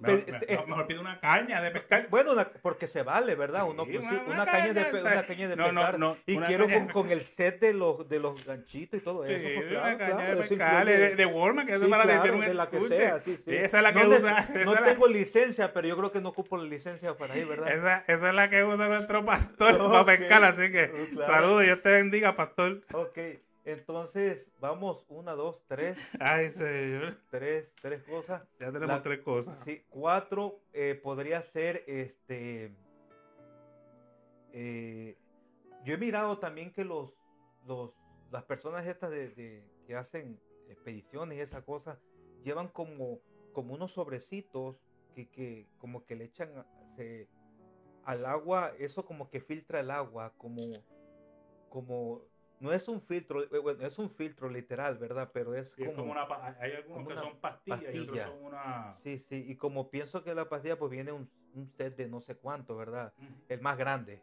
Mejor, 0.00 0.24
mejor, 0.48 0.68
mejor 0.68 0.86
pide 0.86 0.98
una 1.00 1.20
caña 1.20 1.60
de 1.62 1.70
pescar. 1.70 2.08
Bueno, 2.08 2.32
una, 2.32 2.48
porque 2.62 2.88
se 2.88 3.02
vale, 3.02 3.34
¿verdad? 3.36 3.62
Sí, 3.64 3.70
Uno, 3.70 3.84
pues, 3.84 3.98
una- 4.26 4.44
caña, 4.44 4.46
caña 4.46 4.72
de, 4.72 4.80
o 4.80 4.90
sea, 4.98 5.00
una 5.12 5.22
caña 5.26 5.48
de 5.48 5.56
no, 5.56 5.64
pescar. 5.66 5.98
y 6.26 6.38
quiero 6.38 6.64
con, 6.64 6.86
de- 6.88 6.92
con 6.92 7.10
el 7.10 7.22
set 7.24 7.60
de 7.60 7.72
los, 7.74 8.08
de 8.08 8.18
los 8.18 8.44
ganchitos 8.44 9.00
y 9.00 9.04
todo 9.04 9.24
Sí, 9.26 9.32
eso. 9.34 9.48
pues, 9.60 9.70
una 9.70 9.98
caña 9.98 10.16
claro, 10.16 10.40
de 10.42 10.48
pescar, 10.48 10.86
de, 10.86 11.14
de 11.16 11.26
Walmart, 11.26 11.68
que 11.68 11.74
es 11.74 11.80
Sí, 11.80 11.86
para 11.88 12.02
claro, 12.04 12.34
un 12.34 12.40
de 12.40 12.54
la 12.54 12.68
que 12.68 12.80
sea, 12.80 13.16
esa 13.46 13.76
es 13.76 13.82
la 13.82 13.92
que 13.92 14.06
usa. 14.08 14.48
no 14.64 14.74
tengo 14.74 15.06
licencia, 15.06 15.72
pero 15.72 15.86
yo 15.86 15.96
creo 15.96 16.10
que 16.10 16.20
no 16.20 16.30
ocupo 16.30 16.56
la 16.56 16.64
licencia 16.64 17.14
para 17.16 17.34
ahí, 17.34 17.44
¿verdad? 17.44 17.68
Esa, 17.70 17.98
esa 18.08 18.28
es 18.30 18.34
la 18.34 18.50
que 18.50 18.64
usa 18.64 18.88
nuestro 18.88 19.24
pastor 19.24 19.78
para 19.92 20.04
pescar, 20.04 20.42
así 20.42 20.72
que 20.72 20.90
claro. 21.12 21.32
saludos, 21.32 21.62
Dios 21.62 21.82
te 21.82 21.90
bendiga, 21.92 22.34
pastor. 22.34 22.80
Ok, 22.92 23.18
entonces 23.66 24.48
vamos, 24.60 25.04
una, 25.08 25.32
dos, 25.32 25.62
tres, 25.66 26.16
Ay, 26.20 26.48
señor, 26.48 27.18
tres, 27.30 27.68
tres 27.82 28.02
cosas. 28.04 28.42
ya 28.58 28.66
tenemos 28.72 28.88
La- 28.88 29.02
tres 29.02 29.20
cosas. 29.20 29.58
Sí, 29.64 29.84
cuatro 29.90 30.60
eh, 30.72 30.98
podría 31.02 31.42
ser 31.42 31.84
este. 31.86 32.74
eh, 34.52 35.18
yo 35.84 35.94
he 35.94 35.98
mirado 35.98 36.38
también 36.38 36.72
que 36.72 36.84
los, 36.84 37.12
los 37.66 37.92
las 38.30 38.44
personas 38.44 38.86
estas 38.86 39.10
de, 39.10 39.30
de- 39.30 39.64
que 39.86 39.94
hacen 39.94 40.40
expediciones 40.68 41.38
y 41.38 41.40
esa 41.40 41.62
cosa 41.62 41.98
llevan 42.42 42.68
como, 42.68 43.20
como 43.52 43.74
unos 43.74 43.92
sobrecitos 43.92 44.80
que, 45.14 45.28
que 45.30 45.68
como 45.78 46.04
que 46.04 46.16
le 46.16 46.24
echan 46.24 46.50
se- 46.96 47.28
al 48.04 48.24
agua, 48.26 48.72
eso 48.78 49.04
como 49.04 49.28
que 49.30 49.40
filtra 49.40 49.80
el 49.80 49.90
agua, 49.90 50.32
como, 50.36 50.62
como 51.68 52.22
no 52.58 52.72
es 52.72 52.88
un 52.88 53.00
filtro, 53.00 53.42
eh, 53.42 53.58
bueno, 53.58 53.84
es 53.86 53.98
un 53.98 54.10
filtro 54.10 54.48
literal, 54.48 54.98
¿verdad? 54.98 55.30
Pero 55.32 55.54
es 55.54 55.72
Sí, 55.72 55.84
es 55.84 55.94
como, 55.94 56.12
una, 56.12 56.26
hay 56.60 56.72
algunos 56.72 57.04
como 57.04 57.08
que 57.08 57.16
son 57.16 57.40
pastillas 57.40 57.94
y 57.94 57.98
otros 57.98 58.20
son 58.20 58.44
una... 58.44 58.96
Sí, 59.02 59.18
sí, 59.18 59.44
y 59.48 59.56
como 59.56 59.90
pienso 59.90 60.24
que 60.24 60.34
la 60.34 60.48
pastilla 60.48 60.78
pues 60.78 60.90
viene 60.90 61.12
un, 61.12 61.30
un 61.52 61.68
set 61.68 61.96
de 61.96 62.08
no 62.08 62.20
sé 62.20 62.36
cuánto, 62.36 62.76
¿verdad? 62.76 63.12
El 63.48 63.60
más 63.60 63.76
grande, 63.76 64.22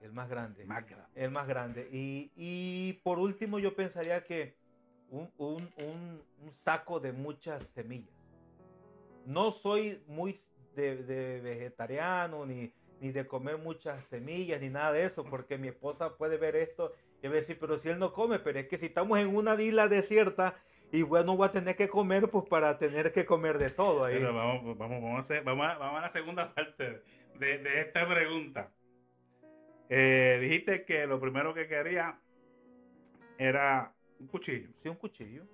el 0.00 0.12
más 0.12 0.28
grande. 0.28 0.64
Más 0.64 0.86
grande. 0.88 1.10
El 1.14 1.30
más 1.30 1.48
grande. 1.48 1.88
Y, 1.92 2.30
y 2.36 2.94
por 3.02 3.18
último 3.18 3.58
yo 3.58 3.74
pensaría 3.74 4.22
que 4.24 4.56
un, 5.08 5.30
un- 5.36 5.72
un- 5.76 6.22
un 6.38 6.50
saco 6.52 7.00
de 7.00 7.12
muchas 7.12 7.62
semillas. 7.74 8.14
No 9.26 9.50
soy 9.52 10.02
muy 10.06 10.40
de, 10.74 11.02
de 11.04 11.40
vegetariano 11.40 12.44
ni, 12.46 12.72
ni 13.00 13.10
de 13.12 13.26
comer 13.26 13.58
muchas 13.58 13.98
semillas 14.04 14.60
ni 14.60 14.68
nada 14.68 14.92
de 14.92 15.04
eso, 15.06 15.24
porque 15.24 15.56
mi 15.56 15.68
esposa 15.68 16.16
puede 16.16 16.36
ver 16.36 16.56
esto 16.56 16.92
y 17.24 17.26
a 17.26 17.30
decir, 17.30 17.56
pero 17.58 17.78
si 17.78 17.88
él 17.88 17.98
no 17.98 18.12
come, 18.12 18.38
pero 18.38 18.58
es 18.58 18.68
que 18.68 18.76
si 18.78 18.86
estamos 18.86 19.18
en 19.18 19.34
una 19.34 19.60
isla 19.60 19.88
desierta 19.88 20.56
y 20.92 21.02
bueno, 21.02 21.36
voy 21.36 21.48
a 21.48 21.52
tener 21.52 21.74
que 21.74 21.88
comer 21.88 22.28
pues 22.30 22.44
para 22.48 22.76
tener 22.78 23.12
que 23.12 23.24
comer 23.24 23.56
de 23.58 23.70
todo 23.70 24.04
ahí. 24.04 24.16
Pero 24.16 24.34
vamos, 24.34 24.76
vamos, 24.76 25.02
vamos, 25.02 25.16
a 25.16 25.20
hacer- 25.20 25.42
vamos, 25.42 25.66
a, 25.66 25.78
vamos 25.78 25.98
a 25.98 26.02
la 26.02 26.10
segunda 26.10 26.54
parte 26.54 27.02
de, 27.38 27.58
de 27.58 27.80
esta 27.80 28.06
pregunta. 28.06 28.70
Eh, 29.88 30.38
dijiste 30.40 30.84
que 30.84 31.06
lo 31.06 31.18
primero 31.18 31.54
que 31.54 31.66
quería 31.66 32.20
era 33.38 33.94
un 34.20 34.26
cuchillo. 34.28 34.68
Sí, 34.82 34.88
un 34.90 34.96
cuchillo. 34.96 35.44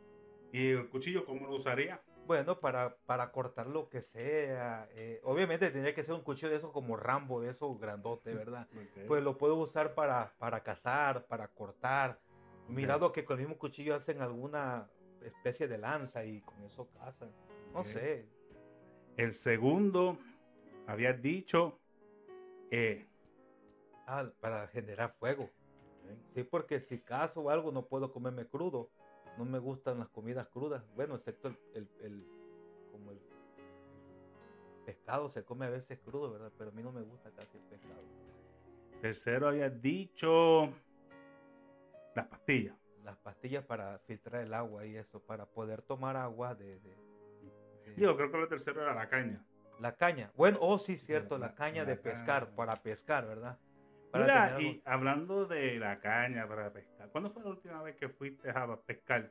¿Y 0.53 0.71
el 0.71 0.89
cuchillo 0.89 1.25
cómo 1.25 1.47
lo 1.47 1.55
usaría? 1.55 2.03
Bueno, 2.27 2.61
para, 2.61 2.97
para 3.07 3.33
cortar 3.33 3.67
lo 3.67 3.89
que 3.89 4.03
sea. 4.03 4.89
eh, 4.93 5.21
obviamente 5.25 5.71
tendría 5.71 5.95
que 5.95 6.05
ser 6.05 6.15
un 6.15 6.23
cuchillo 6.23 6.51
de 6.51 6.57
esos 6.57 6.71
como 6.73 6.97
Rambo, 6.97 7.41
de 7.41 7.51
esos 7.51 7.79
grandotes, 7.81 8.35
¿verdad? 8.47 8.69
Pues 9.07 9.23
lo 9.23 9.37
puedo 9.37 9.57
usar 9.57 9.95
para, 9.95 10.33
para 10.39 10.63
cazar, 10.63 11.27
para 11.27 11.49
cortar. 11.49 12.21
Ok. 12.65 12.71
Mirado 12.71 13.11
que 13.13 13.25
con 13.25 13.39
el 13.39 13.47
mismo 13.47 13.59
cuchillo 13.59 13.97
hacen 13.97 14.23
alguna 14.23 14.89
especie 15.23 15.67
de 15.67 15.79
lanza 15.79 16.25
y 16.25 16.41
con 16.43 16.63
eso 16.63 16.89
cazan. 16.91 17.31
No 17.75 17.83
sé. 17.85 18.29
El 19.17 19.33
segundo, 19.33 20.19
habías 20.87 21.21
dicho, 21.21 21.81
eh, 22.71 23.07
Ah, 24.07 24.29
para 24.41 24.67
generar 24.67 25.15
fuego. 25.21 25.49
Sí, 26.35 26.43
porque 26.43 26.81
si 26.81 26.99
cazo 27.01 27.43
o 27.43 27.51
algo 27.51 27.71
no 27.71 27.87
puedo 27.87 28.13
comerme 28.13 28.45
crudo. 28.45 28.91
No 29.39 29.45
me 29.45 29.59
gustan 29.59 29.99
las 29.99 30.09
comidas 30.09 30.47
crudas. 30.49 30.83
Bueno, 30.95 31.15
excepto 31.17 31.49
el, 31.49 31.59
el- 31.75 31.89
el- 32.03 32.27
como 32.93 33.11
el 33.13 33.21
pescado 34.85 35.29
se 35.31 35.45
come 35.45 35.67
a 35.67 35.71
veces 35.71 35.99
crudo, 36.01 36.33
¿verdad? 36.33 36.53
Pero 36.59 36.71
a 36.71 36.73
mí 36.73 36.83
no 36.83 36.93
me 36.93 37.03
gusta 37.03 37.31
casi 37.31 37.57
el 37.57 37.65
pescado. 37.65 38.03
tercero 39.01 39.49
habías 39.49 39.81
dicho 39.81 40.73
las 42.15 42.27
pastillas. 42.27 42.77
Las 43.05 43.17
pastillas 43.17 43.65
para 43.65 43.99
filtrar 44.01 44.43
el 44.43 44.53
agua 44.53 44.85
y 44.85 44.97
eso, 44.97 45.21
para 45.21 45.47
poder 45.47 45.81
tomar 45.83 46.17
agua 46.17 46.55
de, 46.55 46.79
de- 46.81 46.97
de- 47.87 47.95
Yo 47.97 48.15
creo 48.17 48.31
que 48.31 48.37
lo 48.39 48.49
tercero 48.49 48.83
era 48.83 48.95
la 48.95 49.09
caña. 49.09 49.43
la 49.81 49.95
caña. 49.97 50.31
Bueno, 50.37 50.59
oh 50.61 50.77
sí, 50.77 50.99
cierto, 50.99 51.39
la- 51.39 51.47
la, 51.49 51.55
caña 51.55 51.85
la 51.85 51.91
de 51.91 51.97
pescar, 51.97 52.45
caña. 52.45 52.57
para 52.57 52.77
pescar, 52.83 53.27
¿verdad? 53.27 53.59
Para 54.11 54.25
Mira, 54.25 54.57
tener 54.57 54.63
y 54.73 54.83
hablando 54.85 55.47
de 55.47 55.79
la 55.79 56.01
caña 56.01 56.49
para 56.49 56.73
pescar, 56.73 57.09
¿cuándo 57.11 57.31
fue 57.31 57.43
la 57.45 57.51
última 57.51 57.83
vez 57.83 57.95
que 57.97 58.09
fuiste 58.09 58.51
a 58.51 58.77
pescar? 58.81 59.31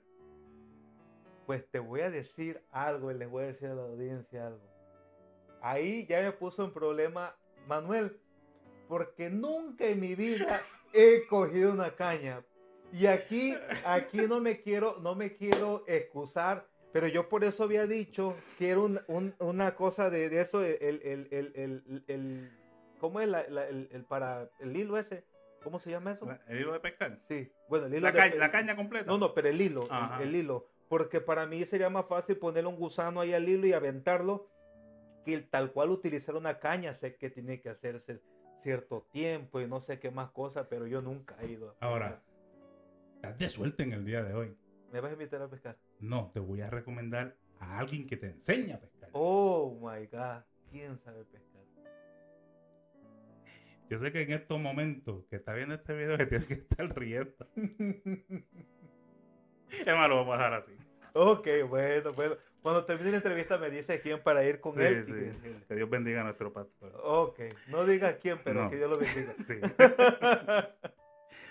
Pues 1.46 1.70
te 1.70 1.80
voy 1.80 2.02
a 2.02 2.10
decir 2.10 2.64
algo 2.72 3.12
y 3.12 3.16
les 3.16 3.30
voy 3.30 3.44
a 3.44 3.48
decir 3.48 3.68
a 3.70 3.74
la 3.76 3.82
audiencia 3.84 4.48
algo. 4.48 4.64
Ahí 5.62 6.06
ya 6.08 6.22
me 6.22 6.32
puso 6.32 6.64
en 6.64 6.72
problema 6.72 7.36
Manuel, 7.68 8.22
porque 8.88 9.30
nunca 9.30 9.86
en 9.86 10.00
mi 10.00 10.16
vida 10.16 10.62
he 10.94 11.26
cogido 11.28 11.74
una 11.74 11.96
caña. 11.96 12.44
Y 12.94 13.06
aquí, 13.08 13.54
aquí 13.86 14.20
no 14.28 14.40
me 14.40 14.62
quiero, 14.62 14.98
no 15.02 15.14
me 15.14 15.36
quiero 15.36 15.84
excusar, 15.88 16.66
pero 16.94 17.08
yo 17.08 17.28
por 17.30 17.44
eso 17.44 17.64
había 17.64 17.86
dicho 17.86 18.36
que 18.58 18.70
era 18.70 18.80
un- 18.80 19.02
un- 19.08 19.36
una 19.40 19.76
cosa 19.76 20.10
de, 20.10 20.30
de 20.30 20.42
eso, 20.42 20.64
el, 20.64 21.02
el- 21.04 21.28
el- 22.08 22.52
¿cómo 23.00 23.20
es 23.22 23.28
la- 23.28 23.48
la- 23.50 23.68
el, 23.68 23.90
el 23.92 24.04
para 24.06 24.50
el 24.60 24.76
hilo 24.76 24.98
ese? 24.98 25.24
¿Cómo 25.64 25.80
se 25.80 25.90
llama 25.92 26.12
eso? 26.14 26.28
¿El 26.48 26.60
hilo 26.62 26.72
de 26.74 26.80
pescar? 26.80 27.20
Sí, 27.28 27.52
bueno, 27.68 27.88
el 27.88 27.94
hilo 27.96 28.02
La, 28.08 28.12
de- 28.12 28.18
caña, 28.20 28.36
la 28.36 28.52
caña 28.52 28.76
completa. 28.76 29.06
no, 29.08 29.18
no, 29.18 29.34
pero 29.34 29.50
el 29.50 29.60
hilo, 29.60 29.88
el- 30.22 30.36
hilo. 30.36 30.68
Porque 30.88 31.22
para 31.22 31.46
mí 31.46 31.64
sería 31.66 31.90
más 31.90 32.08
fácil 32.08 32.38
ponerle 32.38 32.70
un 32.70 32.76
gusano 32.78 33.22
ahí 33.22 33.34
al 33.34 33.48
hilo 33.48 33.68
y 33.68 33.74
aventarlo 33.74 34.50
que 35.26 35.34
el 35.34 35.50
tal 35.50 35.72
cual 35.72 35.90
utilizar 35.92 36.36
una 36.36 36.60
caña. 36.60 36.94
Sé 36.94 37.16
que 37.16 37.30
tiene 37.30 37.60
que 37.62 37.70
hacerse 37.70 38.22
cierto 38.64 39.06
tiempo 39.12 39.60
y 39.62 39.68
no 39.68 39.82
sé 39.82 40.00
qué 40.00 40.10
más 40.12 40.32
cosas, 40.32 40.66
pero 40.70 40.88
yo 40.88 41.02
nunca 41.02 41.36
he 41.42 41.48
ido. 41.48 41.76
a 41.80 41.86
Ahora, 41.86 42.24
estás 43.16 43.38
de 43.38 43.50
suerte 43.50 43.84
en 43.84 43.94
el 43.94 44.06
día 44.06 44.24
de 44.24 44.34
hoy. 44.34 44.58
¿Me 44.92 45.00
vas 45.02 45.10
a 45.12 45.14
invitar 45.14 45.42
a 45.42 45.48
pescar? 45.50 45.78
No, 46.00 46.32
te 46.34 46.40
voy 46.40 46.62
a 46.62 46.70
recomendar 46.70 47.36
a 47.60 47.78
alguien 47.80 48.08
que 48.08 48.18
te 48.18 48.28
enseñe 48.28 48.72
a 48.74 48.80
pescar. 48.80 49.10
Oh 49.14 49.78
my 49.80 50.08
god, 50.08 50.42
¿quién 50.72 50.98
sabe 50.98 51.24
pescar? 51.26 51.49
Yo 53.90 53.98
sé 53.98 54.12
que 54.12 54.22
en 54.22 54.32
estos 54.34 54.60
momentos 54.60 55.24
que 55.26 55.38
está 55.38 55.54
viendo 55.54 55.74
este 55.76 55.96
video, 55.96 56.18
que 56.18 56.26
tiene 56.28 56.46
que 56.46 56.54
estar 56.54 56.98
riendo. 56.98 57.48
Es 59.70 59.86
más, 59.86 60.10
lo 60.10 60.16
vamos 60.18 60.34
a 60.34 60.38
dejar 60.38 60.54
así. 60.56 60.76
ok, 61.14 61.48
bueno, 61.70 62.14
bueno. 62.14 62.36
Cuando 62.64 62.86
termine 62.86 63.12
la 63.12 63.18
entrevista 63.18 63.58
me 63.60 63.70
dice 63.70 64.02
quién 64.02 64.22
para 64.22 64.44
ir 64.44 64.60
con 64.60 64.74
Sí, 64.74 64.82
él. 64.82 65.06
sí. 65.06 65.62
Que 65.68 65.76
Dios 65.76 65.90
bendiga 65.90 66.22
a 66.22 66.24
nuestro 66.24 66.52
pastor. 66.52 66.92
Ok, 67.04 67.40
no 67.68 67.86
diga 67.86 68.18
quién, 68.18 68.40
pero 68.44 68.64
No. 68.64 68.70
que 68.72 68.78
Dios 68.78 68.90
lo 68.90 68.98
bendiga. 68.98 69.34
Sí. 69.46 69.60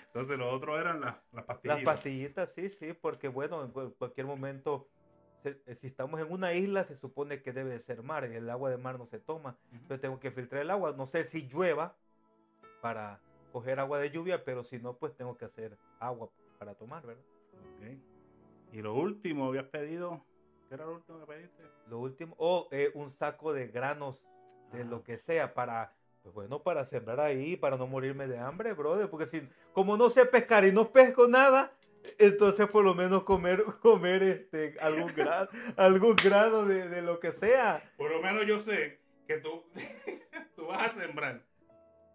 Entonces, 0.07 0.37
los 0.37 0.53
otros 0.53 0.79
eran 0.79 0.99
las, 1.01 1.15
las 1.31 1.45
pastillas. 1.45 1.75
Las 1.83 1.85
pastillitas, 1.95 2.51
sí, 2.53 2.69
sí, 2.69 2.93
porque 2.93 3.27
bueno, 3.29 3.63
en 3.63 3.71
cual- 3.71 3.93
cualquier 3.97 4.27
momento, 4.27 4.89
eh, 5.45 5.55
si 5.79 5.87
estamos 5.87 6.19
en 6.19 6.29
una 6.31 6.53
isla, 6.53 6.83
se 6.83 6.97
supone 6.97 7.41
que 7.41 7.53
debe 7.53 7.69
de 7.71 7.79
ser 7.79 8.03
mar, 8.03 8.29
y 8.29 8.35
el 8.35 8.49
agua 8.49 8.69
de 8.69 8.77
mar 8.77 8.97
no 8.99 9.05
se 9.05 9.19
toma. 9.19 9.57
Entonces 9.71 10.01
tengo 10.01 10.19
que 10.19 10.31
filtrar 10.31 10.61
el 10.63 10.71
agua. 10.71 10.93
No 10.97 11.07
sé 11.07 11.23
si 11.23 11.47
llueva 11.47 11.95
para 12.81 13.19
coger 13.51 13.79
agua 13.79 13.99
de 13.99 14.11
lluvia, 14.11 14.43
pero 14.43 14.63
si 14.63 14.79
no, 14.79 14.93
pues 14.97 15.15
tengo 15.15 15.37
que 15.37 15.45
hacer 15.45 15.77
agua 15.99 16.29
para 16.57 16.75
tomar, 16.75 17.05
¿verdad? 17.05 17.23
Ok. 17.53 17.97
Y 18.73 18.81
lo 18.81 18.93
último, 18.93 19.47
habías 19.47 19.65
pedido. 19.65 20.23
¿Qué 20.67 20.75
era 20.75 20.85
lo 20.85 20.93
último 20.95 21.19
que 21.19 21.25
pediste? 21.25 21.63
Lo 21.87 21.99
último, 21.99 22.35
o 22.37 22.67
eh, 22.71 22.91
un 22.93 23.11
saco 23.11 23.53
de 23.53 23.67
granos, 23.67 24.23
de 24.71 24.81
Ah. 24.81 24.85
lo 24.85 25.03
que 25.03 25.17
sea, 25.17 25.55
para, 25.55 25.95
pues 26.21 26.35
bueno, 26.35 26.61
para 26.61 26.85
sembrar 26.85 27.19
ahí, 27.19 27.57
para 27.57 27.75
no 27.77 27.87
morirme 27.87 28.27
de 28.27 28.37
hambre, 28.37 28.73
brother, 28.73 29.09
porque 29.09 29.25
si, 29.25 29.49
como 29.73 29.97
no 29.97 30.11
sé 30.11 30.25
pescar 30.27 30.65
y 30.65 30.71
no 30.71 30.91
pesco 30.91 31.27
nada, 31.27 31.73
entonces 32.19 32.67
por 32.67 32.83
lo 32.83 32.93
menos 32.93 33.23
comer, 33.23 33.63
comer 33.81 34.21
este, 34.21 34.75
algún 34.79 35.11
grano, 35.15 35.49
algún 35.75 36.15
de, 36.15 36.87
de 36.87 37.01
lo 37.01 37.19
que 37.19 37.31
sea. 37.31 37.81
Por 37.97 38.11
lo 38.11 38.21
menos 38.21 38.45
yo 38.45 38.59
sé 38.59 38.99
que 39.25 39.37
tú, 39.37 39.63
tú 40.55 40.67
vas 40.67 40.95
a 40.95 41.01
sembrar. 41.01 41.48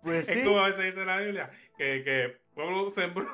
Pues 0.05 0.29
Es 0.29 0.39
sí, 0.39 0.45
como 0.45 0.61
a 0.61 0.67
veces 0.67 0.85
dice 0.85 1.05
la 1.05 1.19
Biblia, 1.19 1.51
que, 1.77 2.05
que 2.05 2.37
Pablo 2.55 2.91
sembró 2.91 3.27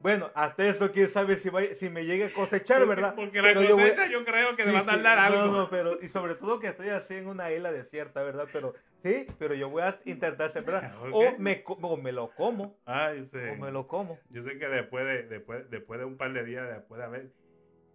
Bueno, 0.00 0.30
hasta 0.34 0.66
eso 0.68 0.92
quién 0.92 1.08
sabe 1.08 1.36
si, 1.36 1.50
si 1.74 1.90
me 1.90 2.04
llegue 2.04 2.24
a 2.24 2.32
cosechar, 2.32 2.86
¿verdad? 2.86 3.14
Porque 3.14 3.42
la 3.42 3.54
cosecha 3.54 4.06
yo, 4.08 4.24
creo 4.24 4.56
que 4.56 4.64
me 4.64 4.72
va 4.72 4.80
a 4.80 4.86
tardar 4.86 5.18
algo. 5.18 5.46
No, 5.46 5.70
pero, 5.70 6.00
y 6.00 6.08
sobre 6.08 6.34
todo 6.34 6.58
que 6.58 6.68
estoy 6.68 6.88
así 6.88 7.14
en 7.14 7.28
una 7.28 7.52
isla 7.52 7.72
desierta, 7.72 8.22
¿verdad? 8.22 8.48
Pero 8.52 8.74
sí, 9.02 9.26
pero 9.38 9.54
yo 9.54 9.68
voy 9.68 9.82
a 9.82 9.98
intentar 10.04 10.50
sembrar. 10.50 10.94
O, 11.12 11.36
me, 11.38 11.62
o 11.66 11.96
me 11.96 12.12
lo 12.12 12.30
como. 12.30 12.78
Ay, 12.84 13.22
sí. 13.22 13.38
O 13.52 13.56
me 13.56 13.70
lo 13.70 13.86
como. 13.86 14.18
Yo 14.30 14.42
sé 14.42 14.58
que 14.58 14.68
después 14.68 15.04
de, 15.04 15.22
después, 15.24 15.68
después 15.70 15.98
de 15.98 16.06
un 16.06 16.16
par 16.16 16.32
de 16.32 16.44
días, 16.44 16.68
después 16.68 16.98
de 16.98 17.04
haber 17.04 17.32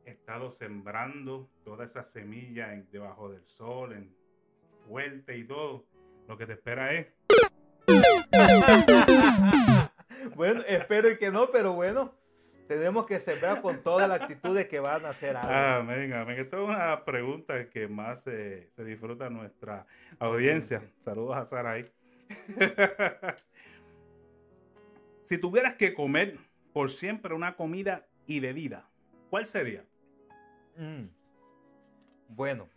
estado 0.05 0.51
sembrando 0.51 1.49
toda 1.63 1.85
esa 1.85 2.05
semilla 2.05 2.69
debajo 2.91 3.29
del 3.29 3.47
sol, 3.47 3.93
en 3.93 4.15
fuerte 4.87 5.37
y 5.37 5.43
todo, 5.43 5.85
lo 6.27 6.37
que 6.37 6.45
te 6.45 6.53
espera 6.53 6.93
es... 6.93 7.07
bueno, 10.41 10.63
espero 10.67 11.15
que 11.19 11.29
no, 11.29 11.51
pero 11.51 11.73
bueno, 11.73 12.15
tenemos 12.67 13.05
que 13.05 13.19
sembrar 13.19 13.61
con 13.61 13.83
toda 13.83 14.07
la 14.07 14.15
actitud 14.15 14.57
de 14.57 14.67
que 14.67 14.79
van 14.79 15.05
a 15.05 15.09
hacer 15.09 15.37
algo. 15.37 15.53
Amén, 15.53 16.11
amén. 16.13 16.39
Esta 16.39 16.57
es 16.57 16.63
una 16.67 17.05
pregunta 17.05 17.69
que 17.69 17.87
más 17.87 18.23
se 18.23 18.71
disfruta 18.75 19.29
nuestra 19.29 19.85
audiencia. 20.17 20.81
Saludos 20.97 21.37
a 21.37 21.45
Saray. 21.45 21.91
si 25.21 25.37
tuvieras 25.37 25.75
que 25.75 25.93
comer 25.93 26.39
por 26.73 26.89
siempre 26.89 27.35
una 27.35 27.55
comida 27.55 28.07
y 28.25 28.39
bebida, 28.39 28.89
¿cuál 29.29 29.45
sería? 29.45 29.85
Mm. 30.75 31.03
Bueno. 32.29 32.67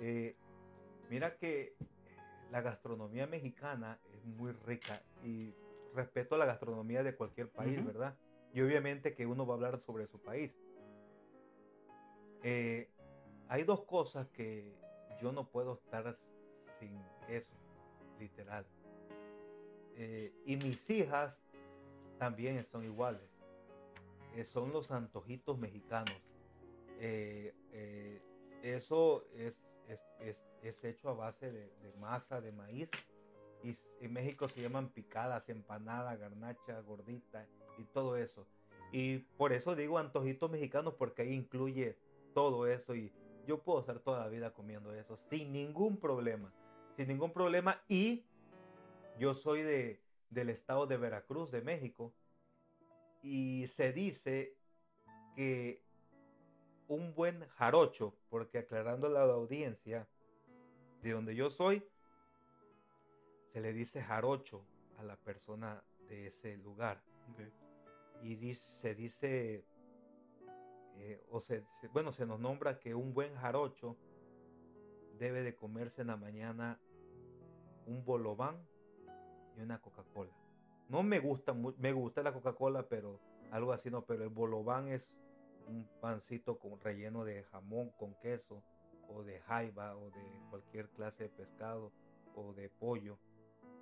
Eh, 0.00 0.34
mira 1.08 1.36
que 1.36 1.76
la 2.50 2.60
gastronomía 2.60 3.26
mexicana 3.26 3.98
es 4.12 4.24
muy 4.24 4.52
rica 4.52 5.02
y 5.24 5.54
respeto 5.94 6.36
la 6.36 6.46
gastronomía 6.46 7.02
de 7.02 7.16
cualquier 7.16 7.50
país, 7.50 7.84
¿verdad? 7.84 8.16
Y 8.52 8.60
obviamente 8.60 9.14
que 9.14 9.26
uno 9.26 9.46
va 9.46 9.54
a 9.54 9.56
hablar 9.56 9.80
sobre 9.80 10.06
su 10.06 10.20
país. 10.20 10.52
Eh, 12.42 12.88
hay 13.48 13.64
dos 13.64 13.84
cosas 13.84 14.28
que 14.28 14.72
yo 15.20 15.32
no 15.32 15.48
puedo 15.48 15.74
estar 15.74 16.18
sin 16.78 17.02
eso, 17.28 17.54
literal. 18.18 18.64
Eh, 19.96 20.32
y 20.44 20.56
mis 20.56 20.88
hijas 20.90 21.36
también 22.18 22.64
son 22.64 22.84
iguales. 22.84 23.28
Eh, 24.36 24.44
son 24.44 24.72
los 24.72 24.90
antojitos 24.90 25.58
mexicanos. 25.58 26.16
eso 28.62 29.24
es, 29.88 30.00
es, 30.20 30.36
es, 30.62 30.84
hecho 30.84 31.08
a 31.10 31.14
base 31.14 31.50
de, 31.50 31.70
de 31.82 31.92
masa 31.98 32.40
de 32.40 32.52
maíz 32.52 32.90
y 33.62 33.74
en 34.00 34.12
México 34.12 34.48
se 34.48 34.60
llaman 34.62 34.88
picadas, 34.90 35.48
empanada, 35.48 36.16
garnacha, 36.16 36.80
gordita 36.80 37.46
y 37.78 37.84
todo 37.84 38.16
eso. 38.16 38.46
Y 38.92 39.18
por 39.36 39.52
eso 39.52 39.74
digo 39.74 39.98
antojitos 39.98 40.50
mexicanos 40.50 40.94
porque 40.94 41.22
ahí 41.22 41.32
incluye 41.32 41.96
todo 42.34 42.66
eso 42.66 42.94
y 42.94 43.12
yo 43.46 43.62
puedo 43.62 43.80
estar 43.80 43.98
toda 44.00 44.20
la 44.20 44.28
vida 44.28 44.52
comiendo 44.52 44.92
eso 44.94 45.16
sin 45.16 45.52
ningún 45.52 45.96
problema, 45.98 46.52
sin 46.96 47.08
ningún 47.08 47.32
problema 47.32 47.80
y 47.88 48.24
yo 49.18 49.34
soy 49.34 49.62
de, 49.62 50.00
del 50.30 50.50
estado 50.50 50.86
de 50.86 50.96
Veracruz, 50.96 51.50
de 51.50 51.62
México 51.62 52.12
y 53.22 53.66
se 53.76 53.92
dice 53.92 54.56
que 55.34 55.82
un 56.88 57.14
buen 57.14 57.46
jarocho, 57.48 58.14
porque 58.28 58.58
aclarando 58.58 59.06
a 59.08 59.10
la 59.10 59.20
audiencia 59.32 60.06
de 61.02 61.12
donde 61.12 61.34
yo 61.34 61.50
soy, 61.50 61.86
se 63.52 63.60
le 63.60 63.72
dice 63.72 64.02
jarocho 64.02 64.64
a 64.98 65.02
la 65.02 65.16
persona 65.16 65.82
de 66.08 66.28
ese 66.28 66.56
lugar. 66.58 67.02
Y 68.22 68.36
dice, 68.36 68.62
se 68.80 68.94
dice, 68.94 69.64
eh, 70.98 71.24
o 71.30 71.40
se, 71.40 71.64
bueno, 71.92 72.12
se 72.12 72.26
nos 72.26 72.40
nombra 72.40 72.78
que 72.78 72.94
un 72.94 73.12
buen 73.12 73.34
jarocho 73.36 73.96
debe 75.18 75.42
de 75.42 75.54
comerse 75.54 76.02
en 76.02 76.08
la 76.08 76.16
mañana 76.16 76.78
un 77.86 78.04
bolobán 78.04 78.56
y 79.56 79.60
una 79.60 79.80
Coca-Cola. 79.80 80.32
No 80.88 81.02
me 81.02 81.18
gusta, 81.18 81.52
me 81.52 81.92
gusta 81.92 82.22
la 82.22 82.32
Coca-Cola, 82.32 82.88
pero 82.88 83.20
algo 83.50 83.72
así 83.72 83.90
no, 83.90 84.04
pero 84.04 84.24
el 84.24 84.30
bolobán 84.30 84.88
es 84.88 85.10
un 85.66 85.88
pancito 86.00 86.58
con 86.58 86.80
relleno 86.80 87.24
de 87.24 87.44
jamón 87.44 87.90
con 87.98 88.14
queso 88.20 88.62
o 89.08 89.22
de 89.22 89.40
jaiba 89.40 89.96
o 89.96 90.10
de 90.10 90.40
cualquier 90.50 90.88
clase 90.90 91.24
de 91.24 91.28
pescado 91.30 91.92
o 92.34 92.52
de 92.52 92.68
pollo 92.68 93.18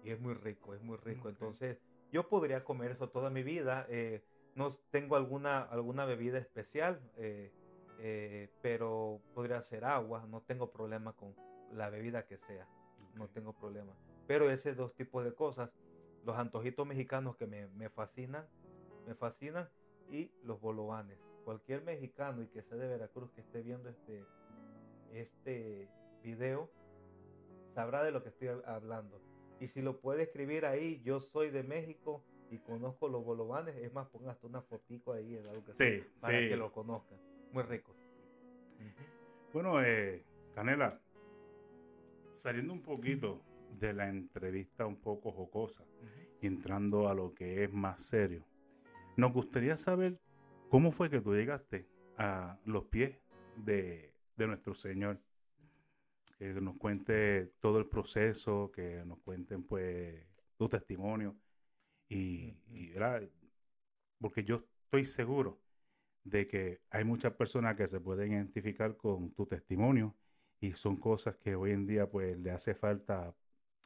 y 0.03 0.11
es 0.11 0.21
muy 0.21 0.35
rico, 0.35 0.75
es 0.75 0.83
muy 0.83 0.99
rico. 0.99 1.29
Entonces, 1.29 1.79
yo 2.13 2.29
podría 2.29 2.63
comer 2.63 2.93
eso 2.93 3.09
toda 3.09 3.31
mi 3.31 3.43
vida. 3.43 3.87
Eh, 3.89 4.23
no 4.55 4.71
tengo 4.91 5.17
alguna, 5.17 5.63
alguna 5.63 6.05
bebida 6.05 6.39
especial, 6.39 7.01
eh, 7.17 7.53
eh, 8.01 8.51
pero 8.61 9.21
podría 9.35 9.63
ser 9.63 9.85
agua. 9.85 10.27
No 10.29 10.43
tengo 10.43 10.71
problema 10.71 11.15
con 11.15 11.35
la 11.73 11.89
bebida 11.89 12.27
que 12.27 12.37
sea. 12.37 12.69
No 13.15 13.29
tengo 13.29 13.55
problema. 13.55 13.97
Pero 14.27 14.51
ese 14.51 14.75
dos 14.75 14.95
tipos 14.95 15.25
de 15.25 15.35
cosas, 15.35 15.71
los 16.25 16.37
antojitos 16.37 16.87
mexicanos 16.87 17.37
que 17.37 17.47
me, 17.47 17.67
me 17.69 17.89
fascinan, 17.89 18.47
me 19.07 19.15
fascinan, 19.15 19.69
y 20.11 20.31
los 20.43 20.61
bolovanes. 20.61 21.19
Cualquier 21.45 21.83
mexicano 21.85 22.43
y 22.43 22.47
que 22.49 22.63
sea 22.63 22.77
de 22.77 22.89
Veracruz 22.89 23.31
que 23.33 23.43
esté 23.43 23.63
viendo 23.63 23.89
este, 23.91 24.25
este 25.13 25.89
video, 26.23 26.71
sabrá 27.75 28.03
de 28.03 28.13
lo 28.13 28.23
que 28.23 28.31
estoy 28.31 28.49
hablando. 28.65 29.21
Y 29.61 29.69
si 29.69 29.83
lo 29.83 30.01
puede 30.01 30.25
escribir 30.25 30.67
ahí, 30.67 31.01
yo 31.05 31.21
soy 31.21 31.51
de 31.51 31.63
México 31.63 32.23
y 32.51 32.59
conozco 32.59 33.09
los 33.09 33.25
bolovanes, 33.25 33.77
es 33.77 33.93
más, 33.93 34.09
ponga 34.09 34.33
hasta 34.33 34.47
una 34.47 34.63
fotico 34.63 35.13
ahí, 35.13 35.37
algo 35.37 35.65
que 35.65 36.05
para 36.21 36.39
que 36.39 36.57
lo 36.57 36.73
conozcan. 36.73 37.19
Muy 37.53 37.63
rico. 37.63 37.95
Bueno, 39.53 39.83
eh, 39.83 40.25
Canela, 40.55 41.01
saliendo 42.33 42.73
un 42.73 42.83
poquito 42.83 43.43
de 43.79 43.93
la 43.93 44.09
entrevista 44.09 44.87
un 44.87 44.97
poco 44.97 45.33
jocosa 45.33 45.85
y 46.41 46.47
entrando 46.47 47.09
a 47.09 47.15
lo 47.15 47.35
que 47.35 47.65
es 47.65 47.73
más 47.73 48.03
serio, 48.03 48.45
nos 49.17 49.33
gustaría 49.33 49.77
saber 49.77 50.19
cómo 50.75 50.91
fue 50.91 51.09
que 51.09 51.21
tú 51.21 51.33
llegaste 51.37 51.89
a 52.19 52.59
los 52.65 52.87
pies 52.87 53.17
de, 53.55 54.13
de 54.37 54.47
nuestro 54.49 54.75
Señor 54.75 55.23
que 56.37 56.53
nos 56.61 56.77
cuente 56.79 57.53
todo 57.61 57.79
el 57.79 57.87
proceso, 57.87 58.73
que 58.73 59.05
nos 59.05 59.21
cuenten 59.21 59.63
pues 59.63 60.27
tu 60.57 60.69
testimonio. 60.69 61.37
Y, 62.09 62.57
porque 64.19 64.43
yo 64.43 64.67
estoy 64.87 65.05
seguro 65.05 65.61
de 66.25 66.49
que 66.49 66.81
hay 66.91 67.05
muchas 67.05 67.35
personas 67.35 67.77
que 67.77 67.87
se 67.87 68.01
pueden 68.01 68.33
identificar 68.33 68.97
con 68.97 69.31
tu 69.31 69.47
testimonio 69.47 70.17
y 70.59 70.73
son 70.73 70.97
cosas 70.97 71.37
que 71.37 71.55
hoy 71.55 71.71
en 71.71 71.87
día 71.87 72.11
pues 72.11 72.37
le 72.37 72.51
hace 72.51 72.75
falta 72.75 73.37